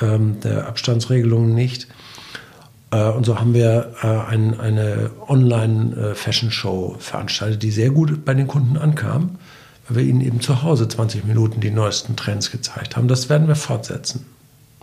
ähm, 0.00 0.40
der 0.40 0.66
Abstandsregelungen 0.66 1.54
nicht. 1.54 1.86
Äh, 2.94 3.10
und 3.10 3.26
so 3.26 3.38
haben 3.38 3.54
wir 3.54 3.92
äh, 4.02 4.06
ein, 4.06 4.58
eine 4.60 5.10
Online-Fashion-Show 5.26 6.96
veranstaltet, 6.98 7.62
die 7.62 7.70
sehr 7.70 7.90
gut 7.90 8.24
bei 8.24 8.34
den 8.34 8.46
Kunden 8.46 8.76
ankam, 8.76 9.38
weil 9.88 9.96
wir 9.98 10.04
ihnen 10.04 10.20
eben 10.20 10.40
zu 10.40 10.62
Hause 10.62 10.88
20 10.88 11.24
Minuten 11.24 11.60
die 11.60 11.70
neuesten 11.70 12.16
Trends 12.16 12.50
gezeigt 12.50 12.96
haben. 12.96 13.08
Das 13.08 13.28
werden 13.28 13.48
wir 13.48 13.56
fortsetzen, 13.56 14.26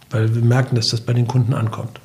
weil 0.09 0.35
wir 0.35 0.41
merken, 0.41 0.75
dass 0.75 0.89
das 0.89 1.01
bei 1.01 1.13
den 1.13 1.27
Kunden 1.27 1.53
ankommt. 1.53 1.99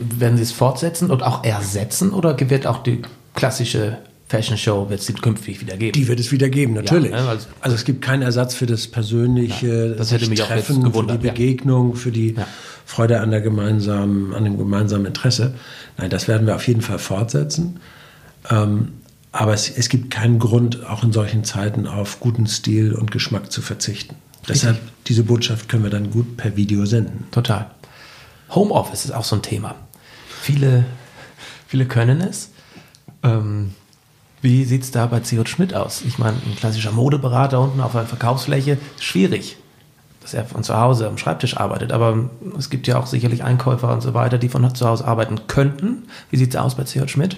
Werden 0.00 0.36
Sie 0.36 0.42
es 0.42 0.52
fortsetzen 0.52 1.10
und 1.10 1.22
auch 1.22 1.44
ersetzen 1.44 2.12
oder 2.12 2.38
wird 2.50 2.66
auch 2.66 2.82
die 2.82 3.02
klassische 3.34 3.98
Fashion 4.36 4.58
Show 4.58 4.88
wird 4.90 5.00
es 5.00 5.14
künftig 5.14 5.60
wieder 5.60 5.76
geben. 5.76 5.92
Die 5.92 6.08
wird 6.08 6.20
es 6.20 6.32
wieder 6.32 6.48
geben, 6.48 6.74
natürlich. 6.74 7.10
Ja, 7.10 7.22
ne, 7.22 7.28
also, 7.28 7.46
also, 7.60 7.76
es 7.76 7.84
gibt 7.84 8.02
keinen 8.02 8.22
Ersatz 8.22 8.54
für 8.54 8.66
das 8.66 8.86
persönliche 8.86 9.90
ja, 9.90 9.94
das 9.94 10.12
hätte 10.12 10.28
mich 10.28 10.40
Treffen, 10.40 10.78
auch 10.78 10.84
gewundert, 10.84 11.16
für 11.16 11.22
die 11.22 11.28
Begegnung, 11.28 11.90
ja. 11.90 11.96
für 11.96 12.10
die 12.12 12.34
Freude 12.84 13.20
an 13.20 13.30
der 13.30 13.40
gemeinsamen, 13.40 14.34
an 14.34 14.44
dem 14.44 14.58
gemeinsamen 14.58 15.06
Interesse. 15.06 15.54
Nein, 15.96 16.10
das 16.10 16.28
werden 16.28 16.46
wir 16.46 16.54
auf 16.54 16.66
jeden 16.66 16.82
Fall 16.82 16.98
fortsetzen. 16.98 17.80
Ähm, 18.50 18.92
aber 19.32 19.52
es, 19.52 19.68
es, 19.68 19.88
gibt 19.88 20.10
keinen 20.10 20.38
Grund, 20.38 20.86
auch 20.86 21.02
in 21.02 21.12
solchen 21.12 21.44
Zeiten 21.44 21.86
auf 21.86 22.20
guten 22.20 22.46
Stil 22.46 22.92
und 22.92 23.10
Geschmack 23.10 23.50
zu 23.50 23.62
verzichten. 23.62 24.14
Deshalb, 24.48 24.78
diese 25.06 25.24
Botschaft 25.24 25.68
können 25.68 25.82
wir 25.82 25.90
dann 25.90 26.10
gut 26.10 26.36
per 26.36 26.56
Video 26.56 26.84
senden. 26.86 27.26
Total. 27.30 27.70
Homeoffice 28.50 29.06
ist 29.06 29.10
auch 29.10 29.24
so 29.24 29.36
ein 29.36 29.42
Thema. 29.42 29.74
Viele, 30.42 30.84
viele 31.66 31.86
können 31.86 32.20
es. 32.20 32.50
Ähm, 33.22 33.72
wie 34.44 34.64
sieht 34.64 34.82
es 34.82 34.92
da 34.92 35.06
bei 35.06 35.20
C.J. 35.20 35.48
Schmidt 35.48 35.74
aus? 35.74 36.02
Ich 36.06 36.18
meine, 36.18 36.36
ein 36.36 36.54
klassischer 36.56 36.92
Modeberater 36.92 37.60
unten 37.60 37.80
auf 37.80 37.96
einer 37.96 38.06
Verkaufsfläche, 38.06 38.78
schwierig 39.00 39.56
dass 40.24 40.32
er 40.32 40.46
von 40.46 40.64
zu 40.64 40.74
Hause 40.74 41.06
am 41.06 41.18
Schreibtisch 41.18 41.58
arbeitet. 41.58 41.92
Aber 41.92 42.30
es 42.58 42.70
gibt 42.70 42.86
ja 42.86 42.98
auch 42.98 43.06
sicherlich 43.06 43.44
Einkäufer 43.44 43.92
und 43.92 44.00
so 44.00 44.14
weiter, 44.14 44.38
die 44.38 44.48
von 44.48 44.74
zu 44.74 44.88
Hause 44.88 45.06
arbeiten 45.06 45.46
könnten. 45.48 46.04
Wie 46.30 46.38
sieht 46.38 46.54
es 46.54 46.56
aus 46.56 46.76
bei 46.76 46.84
CJ 46.84 47.08
Schmidt? 47.08 47.36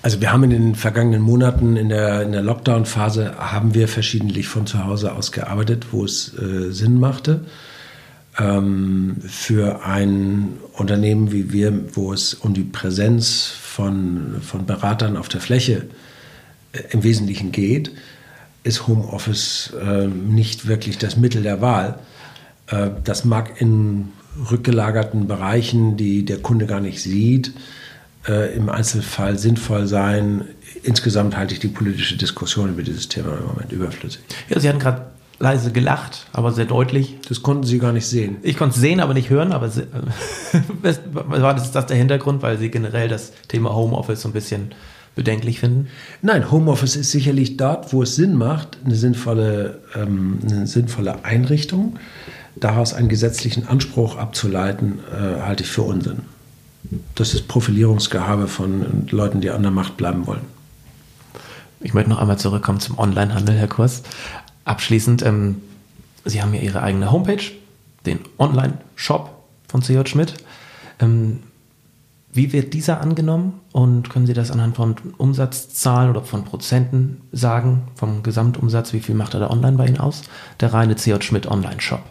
Also 0.00 0.22
wir 0.22 0.32
haben 0.32 0.42
in 0.44 0.50
den 0.50 0.74
vergangenen 0.74 1.20
Monaten 1.20 1.76
in 1.76 1.90
der, 1.90 2.22
in 2.22 2.32
der 2.32 2.42
Lockdown-Phase 2.42 3.34
haben 3.38 3.74
wir 3.74 3.88
verschiedentlich 3.88 4.48
von 4.48 4.66
zu 4.66 4.84
Hause 4.84 5.12
aus 5.12 5.32
gearbeitet, 5.32 5.88
wo 5.92 6.04
es 6.04 6.32
äh, 6.38 6.72
Sinn 6.72 6.98
machte. 6.98 7.44
Ähm, 8.38 9.16
für 9.26 9.84
ein 9.84 10.58
Unternehmen 10.72 11.30
wie 11.30 11.52
wir, 11.52 11.94
wo 11.94 12.12
es 12.12 12.34
um 12.34 12.52
die 12.52 12.64
Präsenz 12.64 13.46
von, 13.46 14.40
von 14.42 14.66
Beratern 14.66 15.16
auf 15.16 15.28
der 15.28 15.40
Fläche 15.40 15.86
äh, 16.72 16.80
im 16.90 17.04
Wesentlichen 17.04 17.52
geht, 17.52 17.92
ist 18.64 18.88
Homeoffice 18.88 19.72
äh, 19.80 20.08
nicht 20.08 20.66
wirklich 20.66 20.98
das 20.98 21.16
Mittel 21.16 21.42
der 21.42 21.60
Wahl. 21.60 21.98
Äh, 22.66 22.90
das 23.04 23.24
mag 23.24 23.60
in 23.60 24.08
rückgelagerten 24.50 25.28
Bereichen, 25.28 25.96
die 25.96 26.24
der 26.24 26.38
Kunde 26.38 26.66
gar 26.66 26.80
nicht 26.80 27.00
sieht, 27.00 27.52
äh, 28.26 28.54
im 28.56 28.68
Einzelfall 28.68 29.38
sinnvoll 29.38 29.86
sein. 29.86 30.46
Insgesamt 30.82 31.36
halte 31.36 31.54
ich 31.54 31.60
die 31.60 31.68
politische 31.68 32.16
Diskussion 32.16 32.70
über 32.70 32.82
dieses 32.82 33.08
Thema 33.08 33.36
im 33.36 33.46
Moment 33.46 33.70
überflüssig. 33.70 34.22
Ja, 34.48 34.58
Sie 34.58 34.68
hatten 34.68 34.80
gerade 34.80 35.06
leise 35.38 35.72
gelacht, 35.72 36.26
aber 36.32 36.52
sehr 36.52 36.64
deutlich. 36.64 37.16
Das 37.28 37.42
konnten 37.42 37.64
Sie 37.64 37.78
gar 37.78 37.92
nicht 37.92 38.06
sehen. 38.06 38.36
Ich 38.42 38.56
konnte 38.56 38.74
es 38.74 38.80
sehen, 38.80 39.00
aber 39.00 39.14
nicht 39.14 39.30
hören. 39.30 39.52
Aber 39.52 39.70
war 41.12 41.54
das, 41.54 41.72
das 41.72 41.86
der 41.86 41.96
Hintergrund, 41.96 42.42
weil 42.42 42.58
Sie 42.58 42.70
generell 42.70 43.08
das 43.08 43.32
Thema 43.48 43.74
Homeoffice 43.74 44.22
so 44.22 44.28
ein 44.28 44.32
bisschen 44.32 44.74
bedenklich 45.14 45.60
finden? 45.60 45.88
Nein, 46.22 46.50
Homeoffice 46.50 46.96
ist 46.96 47.10
sicherlich 47.10 47.56
dort, 47.56 47.92
wo 47.92 48.02
es 48.02 48.16
Sinn 48.16 48.34
macht, 48.36 48.78
eine 48.84 48.94
sinnvolle, 48.94 49.80
ähm, 49.94 50.38
eine 50.48 50.66
sinnvolle 50.66 51.24
Einrichtung. 51.24 51.98
Daraus 52.56 52.94
einen 52.94 53.08
gesetzlichen 53.08 53.66
Anspruch 53.66 54.16
abzuleiten, 54.16 55.00
äh, 55.12 55.42
halte 55.42 55.64
ich 55.64 55.70
für 55.70 55.82
Unsinn. 55.82 56.20
Das 57.14 57.34
ist 57.34 57.48
Profilierungsgehabe 57.48 58.46
von 58.46 59.08
Leuten, 59.10 59.40
die 59.40 59.50
an 59.50 59.62
der 59.62 59.72
Macht 59.72 59.96
bleiben 59.96 60.26
wollen. 60.26 60.42
Ich 61.80 61.92
möchte 61.92 62.10
noch 62.10 62.18
einmal 62.18 62.38
zurückkommen 62.38 62.80
zum 62.80 62.98
Onlinehandel, 62.98 63.56
Herr 63.56 63.68
Kurs. 63.68 64.02
Abschließend, 64.64 65.22
ähm, 65.22 65.60
Sie 66.24 66.42
haben 66.42 66.54
ja 66.54 66.60
Ihre 66.60 66.82
eigene 66.82 67.12
Homepage, 67.12 67.42
den 68.06 68.20
Online-Shop 68.38 69.44
von 69.68 69.82
CJ 69.82 70.06
Schmidt. 70.06 70.34
Ähm, 71.00 71.40
wie 72.32 72.52
wird 72.52 72.74
dieser 72.74 73.00
angenommen 73.00 73.60
und 73.70 74.10
können 74.10 74.26
Sie 74.26 74.32
das 74.32 74.50
anhand 74.50 74.74
von 74.76 74.96
Umsatzzahlen 75.18 76.10
oder 76.10 76.22
von 76.22 76.44
Prozenten 76.44 77.20
sagen, 77.30 77.82
vom 77.94 78.24
Gesamtumsatz, 78.24 78.92
wie 78.92 79.00
viel 79.00 79.14
macht 79.14 79.34
er 79.34 79.40
da 79.40 79.50
online 79.50 79.76
bei 79.76 79.86
Ihnen 79.86 79.98
aus? 79.98 80.22
Der 80.58 80.72
reine 80.72 80.96
CJ 80.96 81.20
Schmidt 81.20 81.46
Online-Shop. 81.46 82.02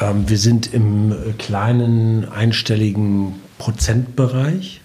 Ähm, 0.00 0.28
wir 0.28 0.38
sind 0.38 0.72
im 0.72 1.14
kleinen 1.38 2.28
einstelligen 2.30 3.34
Prozentbereich. 3.58 4.80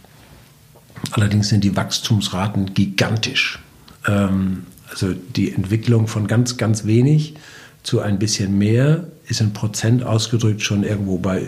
Allerdings 1.11 1.49
sind 1.49 1.63
die 1.63 1.75
Wachstumsraten 1.75 2.73
gigantisch. 2.73 3.59
Ähm, 4.05 4.65
also 4.89 5.13
die 5.13 5.51
Entwicklung 5.53 6.07
von 6.07 6.27
ganz, 6.27 6.57
ganz 6.57 6.85
wenig 6.85 7.35
zu 7.83 8.01
ein 8.01 8.19
bisschen 8.19 8.57
mehr 8.57 9.05
ist 9.27 9.41
in 9.41 9.53
Prozent 9.53 10.03
ausgedrückt 10.03 10.61
schon 10.61 10.83
irgendwo 10.83 11.17
bei 11.17 11.47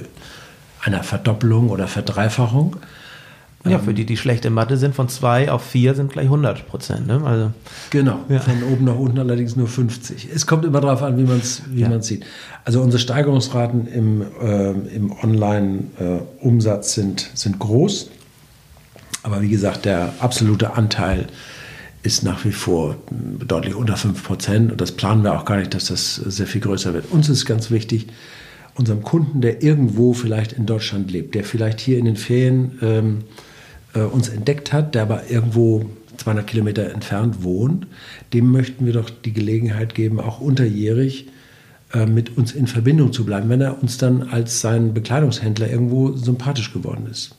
einer 0.82 1.04
Verdoppelung 1.04 1.70
oder 1.70 1.88
Verdreifachung. 1.88 2.78
Ja, 3.66 3.72
ähm, 3.72 3.82
für 3.82 3.94
die, 3.94 4.06
die 4.06 4.16
schlechte 4.16 4.50
Mathe 4.50 4.78
sind, 4.78 4.96
von 4.96 5.10
2 5.10 5.52
auf 5.52 5.64
4 5.64 5.96
sind 5.96 6.12
gleich 6.14 6.26
100 6.26 6.68
Prozent. 6.68 7.08
Ne? 7.08 7.22
Also, 7.26 7.52
genau, 7.90 8.20
ja. 8.30 8.40
von 8.40 8.64
oben 8.64 8.86
nach 8.86 8.96
unten 8.96 9.20
allerdings 9.20 9.56
nur 9.58 9.68
50. 9.68 10.30
Es 10.34 10.48
kommt 10.48 10.64
immer 10.64 10.80
darauf 10.80 11.04
an, 11.04 11.18
wie 11.18 11.24
man 11.24 11.40
es 11.40 11.64
wie 11.70 11.82
ja. 11.82 12.02
sieht. 12.02 12.26
Also 12.64 12.82
unsere 12.82 13.02
Steigerungsraten 13.02 13.88
im, 13.88 14.22
äh, 14.42 14.72
im 14.96 15.12
Online-Umsatz 15.12 16.98
äh, 16.98 17.02
sind, 17.02 17.30
sind 17.34 17.60
groß. 17.60 18.10
Aber 19.24 19.42
wie 19.42 19.50
gesagt, 19.50 19.84
der 19.84 20.14
absolute 20.20 20.76
Anteil 20.76 21.28
ist 22.02 22.24
nach 22.24 22.46
wie 22.46 22.52
vor 22.52 22.96
deutlich 23.12 23.76
unter 23.76 23.98
5 23.98 24.24
Prozent. 24.24 24.72
Und 24.72 24.80
das 24.82 24.94
planen 24.94 25.24
wir 25.24 25.38
auch 25.38 25.46
gar 25.46 25.58
nicht, 25.58 25.74
dass 25.74 25.86
das 25.86 26.16
sehr 26.16 26.48
viel 26.48 26.62
größer 26.62 26.94
wird. 26.94 27.12
Uns 27.12 27.30
ist 27.30 27.46
ganz 27.46 27.72
wichtig, 27.72 28.08
unserem 28.76 29.04
Kunden, 29.04 29.42
der 29.42 29.62
irgendwo 29.62 30.14
vielleicht 30.14 30.54
in 30.54 30.66
Deutschland 30.66 31.12
lebt, 31.12 31.36
der 31.36 31.44
vielleicht 31.44 31.82
hier 31.82 31.98
in 31.98 32.06
den 32.06 32.16
Ferien 32.16 32.80
ähm, 32.82 33.18
äh, 33.94 34.00
uns 34.00 34.30
entdeckt 34.30 34.72
hat, 34.72 34.96
der 34.96 35.02
aber 35.02 35.30
irgendwo 35.30 35.90
200 36.18 36.48
Kilometer 36.48 36.92
entfernt 36.92 37.44
wohnt, 37.44 37.88
dem 38.34 38.52
möchten 38.52 38.86
wir 38.86 38.94
doch 38.94 39.10
die 39.10 39.34
Gelegenheit 39.34 39.96
geben, 39.96 40.20
auch 40.20 40.40
unterjährig 40.40 41.28
äh, 41.94 42.06
mit 42.06 42.38
uns 42.38 42.54
in 42.54 42.68
Verbindung 42.68 43.12
zu 43.12 43.26
bleiben, 43.26 43.50
wenn 43.50 43.62
er 43.62 43.82
uns 43.82 43.98
dann 43.98 44.24
als 44.24 44.62
sein 44.62 44.94
Bekleidungshändler 44.94 45.70
irgendwo 45.70 46.14
sympathisch 46.14 46.72
geworden 46.72 47.08
ist. 47.10 47.36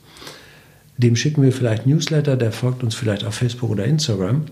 Dem 1.01 1.15
schicken 1.15 1.41
wir 1.41 1.51
vielleicht 1.51 1.87
Newsletter, 1.87 2.37
der 2.37 2.51
folgt 2.51 2.83
uns 2.83 2.95
vielleicht 2.95 3.25
auf 3.25 3.35
Facebook 3.35 3.71
oder 3.71 3.85
Instagram. 3.85 4.45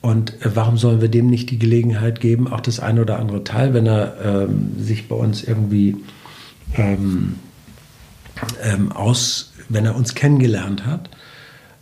Und 0.00 0.34
äh, 0.42 0.50
warum 0.54 0.76
sollen 0.76 1.00
wir 1.00 1.08
dem 1.08 1.28
nicht 1.28 1.50
die 1.50 1.58
Gelegenheit 1.58 2.20
geben, 2.20 2.46
auch 2.46 2.60
das 2.60 2.78
eine 2.78 3.00
oder 3.00 3.18
andere 3.18 3.42
Teil, 3.42 3.74
wenn 3.74 3.86
er 3.86 4.16
ähm, 4.22 4.72
sich 4.78 5.08
bei 5.08 5.16
uns 5.16 5.42
irgendwie 5.42 5.96
ähm, 6.74 7.36
ähm, 8.62 8.92
aus, 8.92 9.52
wenn 9.68 9.86
er 9.86 9.96
uns 9.96 10.14
kennengelernt 10.14 10.84
hat, 10.86 11.08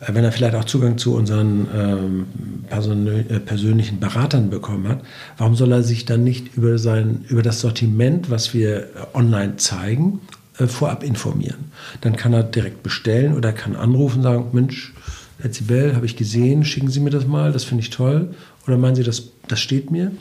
äh, 0.01 0.15
wenn 0.15 0.25
er 0.25 0.33
vielleicht 0.33 0.55
auch 0.55 0.65
Zugang 0.65 0.99
zu 0.99 1.15
unseren 1.17 1.67
ähm, 1.75 2.27
äh, 2.71 3.41
persönlichen 3.41 4.01
Beratern 4.01 4.51
bekommen 4.51 4.89
hat, 4.89 5.01
warum 5.37 5.57
soll 5.57 5.73
er 5.73 5.83
sich 5.83 6.05
dann 6.05 6.25
nicht 6.25 6.57
über, 6.57 6.79
sein, 6.79 7.25
über 7.29 7.43
das 7.43 7.61
Sortiment, 7.61 8.31
was 8.31 8.55
wir 8.55 8.89
online 9.15 9.57
zeigen, 9.57 10.21
äh, 10.63 10.69
vorab 10.69 11.03
informieren? 11.03 11.73
Dann 12.01 12.17
kann 12.17 12.33
er 12.33 12.43
direkt 12.43 12.83
bestellen 12.83 13.35
oder 13.35 13.53
kann 13.53 13.77
anrufen 13.77 14.19
und 14.19 14.23
sagen, 14.23 14.47
Mensch, 14.53 14.93
Herr 15.41 15.51
Zibel, 15.51 15.97
habe 15.97 16.07
ich 16.07 16.17
gesehen, 16.17 16.65
schicken 16.65 16.89
Sie 16.89 17.01
mir 17.01 17.11
das 17.11 17.27
mal, 17.27 17.53
das 17.53 17.65
finde 17.65 17.83
ich 17.83 17.91
toll. 17.91 18.35
Oder 18.67 18.79
meinen 18.79 18.95
Sie, 18.95 19.03
das, 19.03 19.25
das 19.49 19.61
steht 19.61 19.91
mir? 19.91 20.13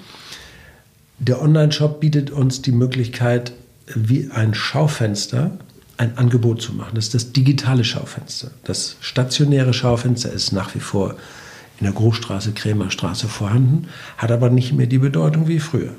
Der 1.19 1.41
Online-Shop 1.41 1.99
bietet 1.99 2.31
uns 2.31 2.61
die 2.61 2.71
Möglichkeit, 2.71 3.53
wie 3.93 4.31
ein 4.31 4.53
Schaufenster 4.53 5.51
ein 5.97 6.17
Angebot 6.17 6.61
zu 6.61 6.73
machen. 6.73 6.95
Das 6.95 7.05
ist 7.05 7.13
das 7.13 7.31
digitale 7.31 7.83
Schaufenster. 7.83 8.49
Das 8.63 8.95
stationäre 9.01 9.73
Schaufenster 9.73 10.31
ist 10.31 10.51
nach 10.51 10.73
wie 10.73 10.79
vor 10.79 11.15
in 11.79 11.85
der 11.85 11.93
Großstraße, 11.93 12.53
Krämerstraße 12.53 13.27
vorhanden, 13.27 13.87
hat 14.17 14.31
aber 14.31 14.49
nicht 14.49 14.73
mehr 14.73 14.87
die 14.87 14.97
Bedeutung 14.97 15.47
wie 15.47 15.59
früher. 15.59 15.93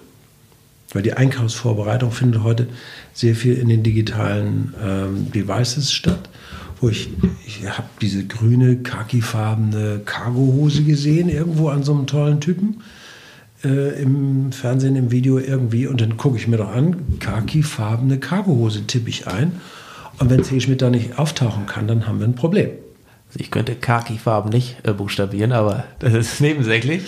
Weil 0.93 1.03
die 1.03 1.15
Einkaufsvorbereitung 1.15 2.13
findet 2.13 2.43
heute 2.43 2.69
sehr 3.13 3.35
viel 3.35 3.55
in 3.55 3.69
den 3.69 3.83
digitalen 3.83 4.75
ähm, 4.83 5.33
Devices 5.33 5.93
statt 5.93 6.29
wo 6.83 6.89
ich, 6.89 7.11
ich 7.47 7.65
habe 7.65 7.87
diese 8.01 8.27
grüne, 8.27 8.79
khakifarbene 8.79 10.01
Cargohose 10.05 10.83
gesehen, 10.83 11.29
irgendwo 11.29 11.69
an 11.69 11.85
so 11.85 11.95
einem 11.95 12.09
tollen 12.09 12.41
Typen. 12.41 12.83
Äh, 13.63 14.03
Im 14.03 14.51
Fernsehen, 14.51 14.97
im 14.97 15.13
Video 15.13 15.39
irgendwie. 15.39 15.87
Und 15.87 16.01
dann 16.01 16.17
gucke 16.17 16.37
ich 16.37 16.49
mir 16.49 16.57
doch 16.57 16.75
an, 16.75 17.21
khakifarbene 17.21 18.19
Cargohose 18.19 18.85
tippe 18.89 19.09
ich 19.09 19.29
ein. 19.29 19.53
Und 20.19 20.29
wenn 20.29 20.43
C. 20.43 20.61
Schmidt 20.61 20.83
da 20.83 20.91
nicht 20.91 21.21
auftauchen 21.21 21.67
kann, 21.67 21.87
dann 21.87 22.09
haben 22.09 22.19
wir 22.19 22.27
ein 22.27 22.35
Problem. 22.35 22.71
Ich 23.37 23.53
könnte 23.53 23.77
Khaki-Farben 23.77 24.51
nicht 24.51 24.77
äh, 24.83 24.93
buchstabieren, 24.93 25.53
aber 25.53 25.85
das 26.01 26.13
ist 26.13 26.41
nebensächlich. 26.41 27.03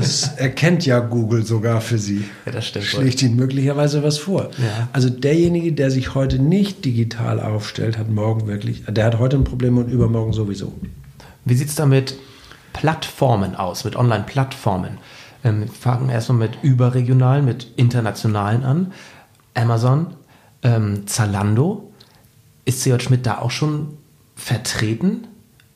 Das 0.00 0.34
erkennt 0.36 0.86
ja 0.86 0.98
Google 1.00 1.44
sogar 1.44 1.80
für 1.80 1.98
Sie. 1.98 2.24
Ja, 2.46 2.52
das 2.52 2.66
stimmt. 2.66 2.84
Schlägt 2.84 3.22
Ihnen 3.22 3.36
möglicherweise 3.36 4.02
was 4.02 4.18
vor. 4.18 4.50
Ja. 4.58 4.88
Also 4.92 5.10
derjenige, 5.10 5.72
der 5.72 5.90
sich 5.90 6.14
heute 6.14 6.38
nicht 6.38 6.84
digital 6.84 7.40
aufstellt, 7.40 7.98
hat 7.98 8.10
morgen 8.10 8.46
wirklich, 8.46 8.84
der 8.88 9.04
hat 9.04 9.18
heute 9.18 9.36
ein 9.36 9.44
Problem 9.44 9.78
und 9.78 9.88
übermorgen 9.88 10.32
sowieso. 10.32 10.72
Wie 11.44 11.54
sieht 11.54 11.68
es 11.68 11.74
da 11.74 11.86
mit 11.86 12.16
Plattformen 12.72 13.54
aus, 13.54 13.84
mit 13.84 13.96
Online-Plattformen? 13.96 14.98
Ähm, 15.44 15.60
wir 15.60 15.68
fangen 15.68 16.08
erstmal 16.08 16.38
mit 16.38 16.58
überregionalen, 16.62 17.44
mit 17.44 17.68
internationalen 17.76 18.64
an. 18.64 18.92
Amazon, 19.54 20.08
ähm, 20.62 21.06
Zalando. 21.06 21.92
Ist 22.64 22.82
CJ 22.82 23.00
Schmidt 23.00 23.26
da 23.26 23.38
auch 23.38 23.50
schon 23.50 23.98
vertreten? 24.34 25.26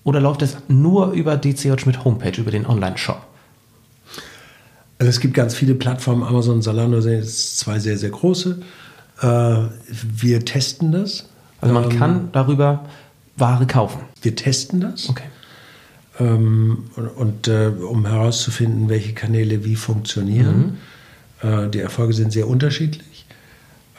Oder 0.04 0.20
läuft 0.20 0.42
es 0.42 0.56
nur 0.68 1.12
über 1.12 1.36
die 1.36 1.54
CJ 1.54 1.78
Schmidt 1.78 2.04
Homepage, 2.04 2.40
über 2.40 2.50
den 2.50 2.66
Online-Shop? 2.66 3.20
Also 4.98 5.10
es 5.10 5.20
gibt 5.20 5.34
ganz 5.34 5.54
viele 5.54 5.74
Plattformen, 5.74 6.24
Amazon 6.24 6.56
und 6.56 6.62
Zalando 6.62 7.00
sind 7.00 7.14
jetzt 7.14 7.58
zwei 7.58 7.78
sehr, 7.78 7.96
sehr 7.96 8.10
große. 8.10 8.58
Äh, 9.20 9.26
wir 9.26 10.44
testen 10.44 10.92
das. 10.92 11.28
Also 11.60 11.74
man 11.74 11.90
ähm, 11.90 11.98
kann 11.98 12.28
darüber 12.32 12.84
Ware 13.36 13.66
kaufen. 13.66 14.00
Wir 14.22 14.34
testen 14.34 14.80
das. 14.80 15.08
Okay. 15.08 15.24
Ähm, 16.18 16.84
und, 16.96 17.08
und 17.08 17.48
äh, 17.48 17.70
um 17.88 18.06
herauszufinden, 18.06 18.88
welche 18.88 19.12
Kanäle 19.12 19.64
wie 19.64 19.76
funktionieren. 19.76 20.78
Mhm. 21.42 21.48
Äh, 21.48 21.68
die 21.68 21.80
Erfolge 21.80 22.12
sind 22.12 22.32
sehr 22.32 22.48
unterschiedlich. 22.48 23.26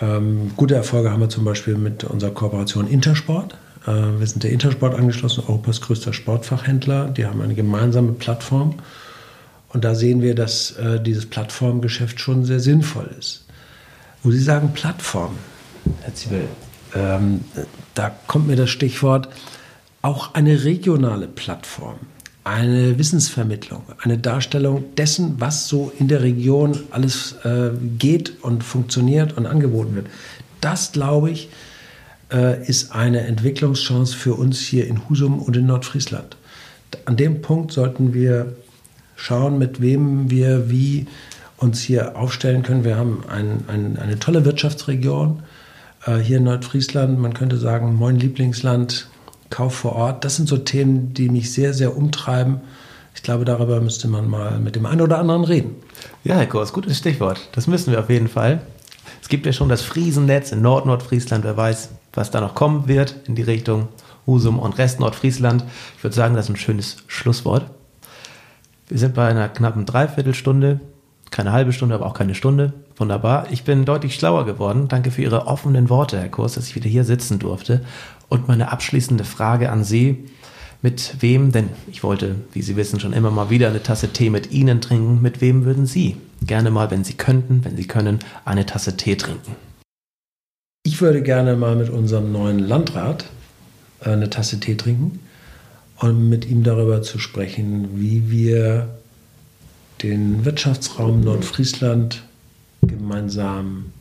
Ähm, 0.01 0.51
gute 0.57 0.75
Erfolge 0.75 1.11
haben 1.11 1.21
wir 1.21 1.29
zum 1.29 1.45
Beispiel 1.45 1.75
mit 1.75 2.03
unserer 2.03 2.31
Kooperation 2.31 2.87
Intersport. 2.87 3.55
Äh, 3.85 4.19
wir 4.19 4.27
sind 4.27 4.43
der 4.43 4.51
Intersport 4.51 4.95
angeschlossen, 4.95 5.43
Europas 5.47 5.79
größter 5.79 6.11
Sportfachhändler. 6.11 7.07
Die 7.09 7.25
haben 7.25 7.41
eine 7.41 7.55
gemeinsame 7.55 8.11
Plattform 8.11 8.75
und 9.69 9.83
da 9.83 9.95
sehen 9.95 10.21
wir, 10.21 10.35
dass 10.35 10.71
äh, 10.71 10.99
dieses 11.01 11.25
Plattformgeschäft 11.25 12.19
schon 12.19 12.45
sehr 12.45 12.59
sinnvoll 12.59 13.09
ist. 13.17 13.45
Wo 14.23 14.31
Sie 14.31 14.41
sagen 14.41 14.73
Plattform, 14.73 15.35
Herr 16.01 16.13
Zibel, 16.13 16.47
ähm, 16.95 17.41
da 17.93 18.11
kommt 18.27 18.47
mir 18.47 18.55
das 18.55 18.69
Stichwort 18.69 19.29
auch 20.01 20.33
eine 20.33 20.63
regionale 20.63 21.27
Plattform, 21.27 21.95
eine 22.43 22.97
Wissensvermittlung, 22.97 23.83
eine 24.01 24.17
Darstellung 24.17 24.95
dessen, 24.95 25.39
was 25.39 25.67
so 25.67 25.91
in 25.99 26.07
der 26.07 26.23
Region 26.23 26.79
alles 26.91 27.35
äh, 27.43 27.71
geht 27.97 28.43
und 28.43 28.63
funktioniert 28.63 29.37
und 29.37 29.45
angeboten 29.45 29.95
wird. 29.95 30.07
Das, 30.61 30.91
glaube 30.91 31.29
ich, 31.29 31.49
äh, 32.31 32.65
ist 32.67 32.91
eine 32.91 33.21
Entwicklungschance 33.21 34.15
für 34.15 34.33
uns 34.33 34.59
hier 34.59 34.87
in 34.87 35.07
Husum 35.09 35.39
und 35.39 35.55
in 35.55 35.65
Nordfriesland. 35.65 36.37
An 37.05 37.17
dem 37.17 37.41
Punkt 37.41 37.71
sollten 37.71 38.13
wir 38.13 38.55
schauen, 39.19 39.57
mit 39.57 39.81
wem 39.81 40.31
wir 40.31 40.69
wie 40.69 41.07
uns 41.57 41.81
hier 41.81 42.17
aufstellen 42.17 42.63
können. 42.63 42.83
Wir 42.83 42.97
haben 42.97 43.23
ein, 43.29 43.65
ein, 43.67 43.97
eine 43.97 44.17
tolle 44.17 44.45
Wirtschaftsregion 44.45 45.43
äh, 46.05 46.17
hier 46.17 46.37
in 46.37 46.45
Nordfriesland. 46.45 47.19
Man 47.19 47.33
könnte 47.33 47.57
sagen, 47.57 47.97
mein 47.99 48.17
Lieblingsland, 48.17 49.09
Kauf 49.49 49.75
vor 49.75 49.95
Ort. 49.95 50.23
Das 50.25 50.35
sind 50.35 50.47
so 50.47 50.57
Themen, 50.57 51.13
die 51.13 51.29
mich 51.29 51.51
sehr, 51.51 51.73
sehr 51.73 51.97
umtreiben. 51.97 52.61
Ich 53.15 53.23
glaube, 53.23 53.45
darüber 53.45 53.81
müsste 53.81 54.07
man 54.07 54.29
mal 54.29 54.59
mit 54.59 54.75
dem 54.75 54.85
einen 54.85 55.01
oder 55.01 55.17
anderen 55.17 55.43
reden. 55.43 55.75
Ja, 56.23 56.35
Herr 56.35 56.45
Kurs, 56.45 56.71
gutes 56.71 56.99
Stichwort. 56.99 57.49
Das 57.53 57.67
müssen 57.67 57.91
wir 57.91 57.99
auf 57.99 58.09
jeden 58.09 58.27
Fall. 58.27 58.61
Es 59.21 59.27
gibt 59.27 59.45
ja 59.45 59.51
schon 59.51 59.67
das 59.67 59.81
Friesennetz 59.81 60.51
in 60.51 60.61
Nord-Nordfriesland. 60.61 61.43
Wer 61.43 61.57
weiß, 61.57 61.89
was 62.13 62.31
da 62.31 62.39
noch 62.39 62.55
kommen 62.55 62.87
wird 62.87 63.15
in 63.27 63.35
die 63.35 63.41
Richtung 63.41 63.89
Husum 64.27 64.59
und 64.59 64.77
Rest 64.77 64.99
Nordfriesland. 64.99 65.65
Ich 65.97 66.03
würde 66.03 66.15
sagen, 66.15 66.35
das 66.35 66.45
ist 66.45 66.51
ein 66.51 66.57
schönes 66.57 66.97
Schlusswort. 67.07 67.65
Wir 68.89 68.97
sind 68.97 69.13
bei 69.13 69.27
einer 69.27 69.47
knappen 69.49 69.85
Dreiviertelstunde, 69.85 70.79
keine 71.29 71.51
halbe 71.51 71.73
Stunde, 71.73 71.93
aber 71.93 72.07
auch 72.07 72.15
keine 72.15 72.33
Stunde. 72.33 72.73
Wunderbar. 72.97 73.45
Ich 73.51 73.63
bin 73.63 73.85
deutlich 73.85 74.15
schlauer 74.15 74.47
geworden. 74.47 74.87
Danke 74.87 75.11
für 75.11 75.21
Ihre 75.21 75.45
offenen 75.45 75.89
Worte, 75.89 76.19
Herr 76.19 76.29
Kurs, 76.29 76.55
dass 76.55 76.67
ich 76.67 76.75
wieder 76.75 76.89
hier 76.89 77.03
sitzen 77.03 77.37
durfte. 77.37 77.85
Und 78.29 78.47
meine 78.47 78.71
abschließende 78.71 79.23
Frage 79.23 79.71
an 79.71 79.83
Sie. 79.83 80.25
Mit 80.81 81.17
wem, 81.19 81.51
denn 81.51 81.69
ich 81.91 82.03
wollte, 82.03 82.35
wie 82.53 82.63
Sie 82.63 82.77
wissen, 82.77 82.99
schon 82.99 83.13
immer 83.13 83.29
mal 83.29 83.51
wieder 83.51 83.67
eine 83.67 83.83
Tasse 83.83 84.11
Tee 84.11 84.31
mit 84.31 84.51
Ihnen 84.51 84.81
trinken. 84.81 85.21
Mit 85.21 85.39
wem 85.39 85.65
würden 85.65 85.85
Sie 85.85 86.17
gerne 86.41 86.71
mal, 86.71 86.89
wenn 86.89 87.03
Sie 87.03 87.13
könnten, 87.13 87.63
wenn 87.65 87.77
Sie 87.77 87.85
können, 87.85 88.19
eine 88.43 88.65
Tasse 88.65 88.97
Tee 88.97 89.15
trinken? 89.17 89.55
Ich 90.83 90.99
würde 90.99 91.21
gerne 91.21 91.55
mal 91.55 91.75
mit 91.75 91.89
unserem 91.89 92.31
neuen 92.31 92.59
Landrat 92.59 93.25
äh, 94.01 94.11
eine 94.11 94.31
Tasse 94.31 94.59
Tee 94.59 94.75
trinken 94.75 95.19
und 95.99 96.29
mit 96.29 96.49
ihm 96.49 96.63
darüber 96.63 97.01
zu 97.01 97.19
sprechen, 97.19 97.99
wie 97.99 98.29
wir 98.29 98.89
den 100.01 100.45
Wirtschaftsraum 100.45 101.21
Nordfriesland 101.21 102.23
gemeinsam 102.81 103.91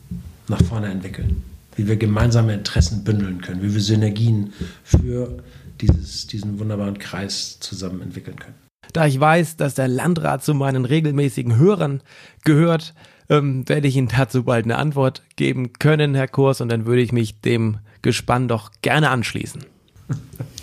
nach 0.47 0.61
vorne 0.63 0.87
entwickeln, 0.87 1.43
wie 1.75 1.87
wir 1.87 1.97
gemeinsame 1.97 2.53
Interessen 2.53 3.03
bündeln 3.03 3.41
können, 3.41 3.61
wie 3.61 3.73
wir 3.73 3.81
Synergien 3.81 4.53
für 4.83 5.43
dieses, 5.81 6.27
diesen 6.27 6.59
wunderbaren 6.59 6.97
Kreis 6.97 7.59
zusammen 7.59 8.01
entwickeln 8.01 8.37
können. 8.37 8.55
Da 8.93 9.05
ich 9.05 9.19
weiß, 9.19 9.57
dass 9.57 9.75
der 9.75 9.87
Landrat 9.87 10.43
zu 10.43 10.53
meinen 10.53 10.85
regelmäßigen 10.85 11.57
Hörern 11.57 12.01
gehört, 12.43 12.93
ähm, 13.29 13.67
werde 13.69 13.87
ich 13.87 13.95
Ihnen 13.95 14.07
dazu 14.07 14.43
bald 14.43 14.65
eine 14.65 14.77
Antwort 14.77 15.21
geben 15.35 15.73
können, 15.73 16.15
Herr 16.15 16.27
Kurs, 16.27 16.61
und 16.61 16.69
dann 16.69 16.85
würde 16.85 17.01
ich 17.01 17.11
mich 17.11 17.41
dem 17.41 17.77
Gespann 18.01 18.47
doch 18.47 18.71
gerne 18.81 19.09
anschließen. 19.09 19.63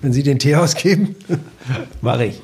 wenn 0.00 0.12
Sie 0.12 0.22
den 0.22 0.38
Tee 0.38 0.54
ausgeben. 0.56 1.16
Mache 2.00 2.26
ich. 2.26 2.42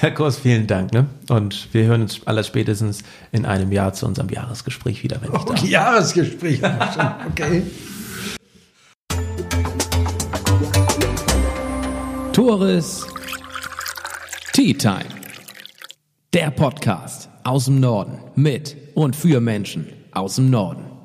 Herr 0.00 0.10
Kurs, 0.10 0.38
vielen 0.38 0.66
Dank. 0.66 0.92
Ne? 0.92 1.06
Und 1.28 1.68
wir 1.72 1.84
hören 1.84 2.02
uns 2.02 2.26
aller 2.26 2.42
spätestens 2.42 3.02
in 3.32 3.46
einem 3.46 3.70
Jahr 3.72 3.92
zu 3.92 4.06
unserem 4.06 4.28
Jahresgespräch 4.28 5.02
wieder, 5.02 5.20
wenn 5.20 5.28
ich 5.28 5.34
okay, 5.40 5.60
da 5.62 5.66
Jahresgespräch. 5.66 6.60
Okay. 7.30 7.62
Tores 12.32 13.06
Tea 14.52 14.74
Time. 14.74 15.06
Der 16.34 16.50
Podcast 16.50 17.30
aus 17.44 17.66
dem 17.66 17.80
Norden 17.80 18.18
mit 18.34 18.76
und 18.94 19.14
für 19.14 19.40
Menschen 19.40 19.86
aus 20.12 20.36
dem 20.36 20.50
Norden. 20.50 20.95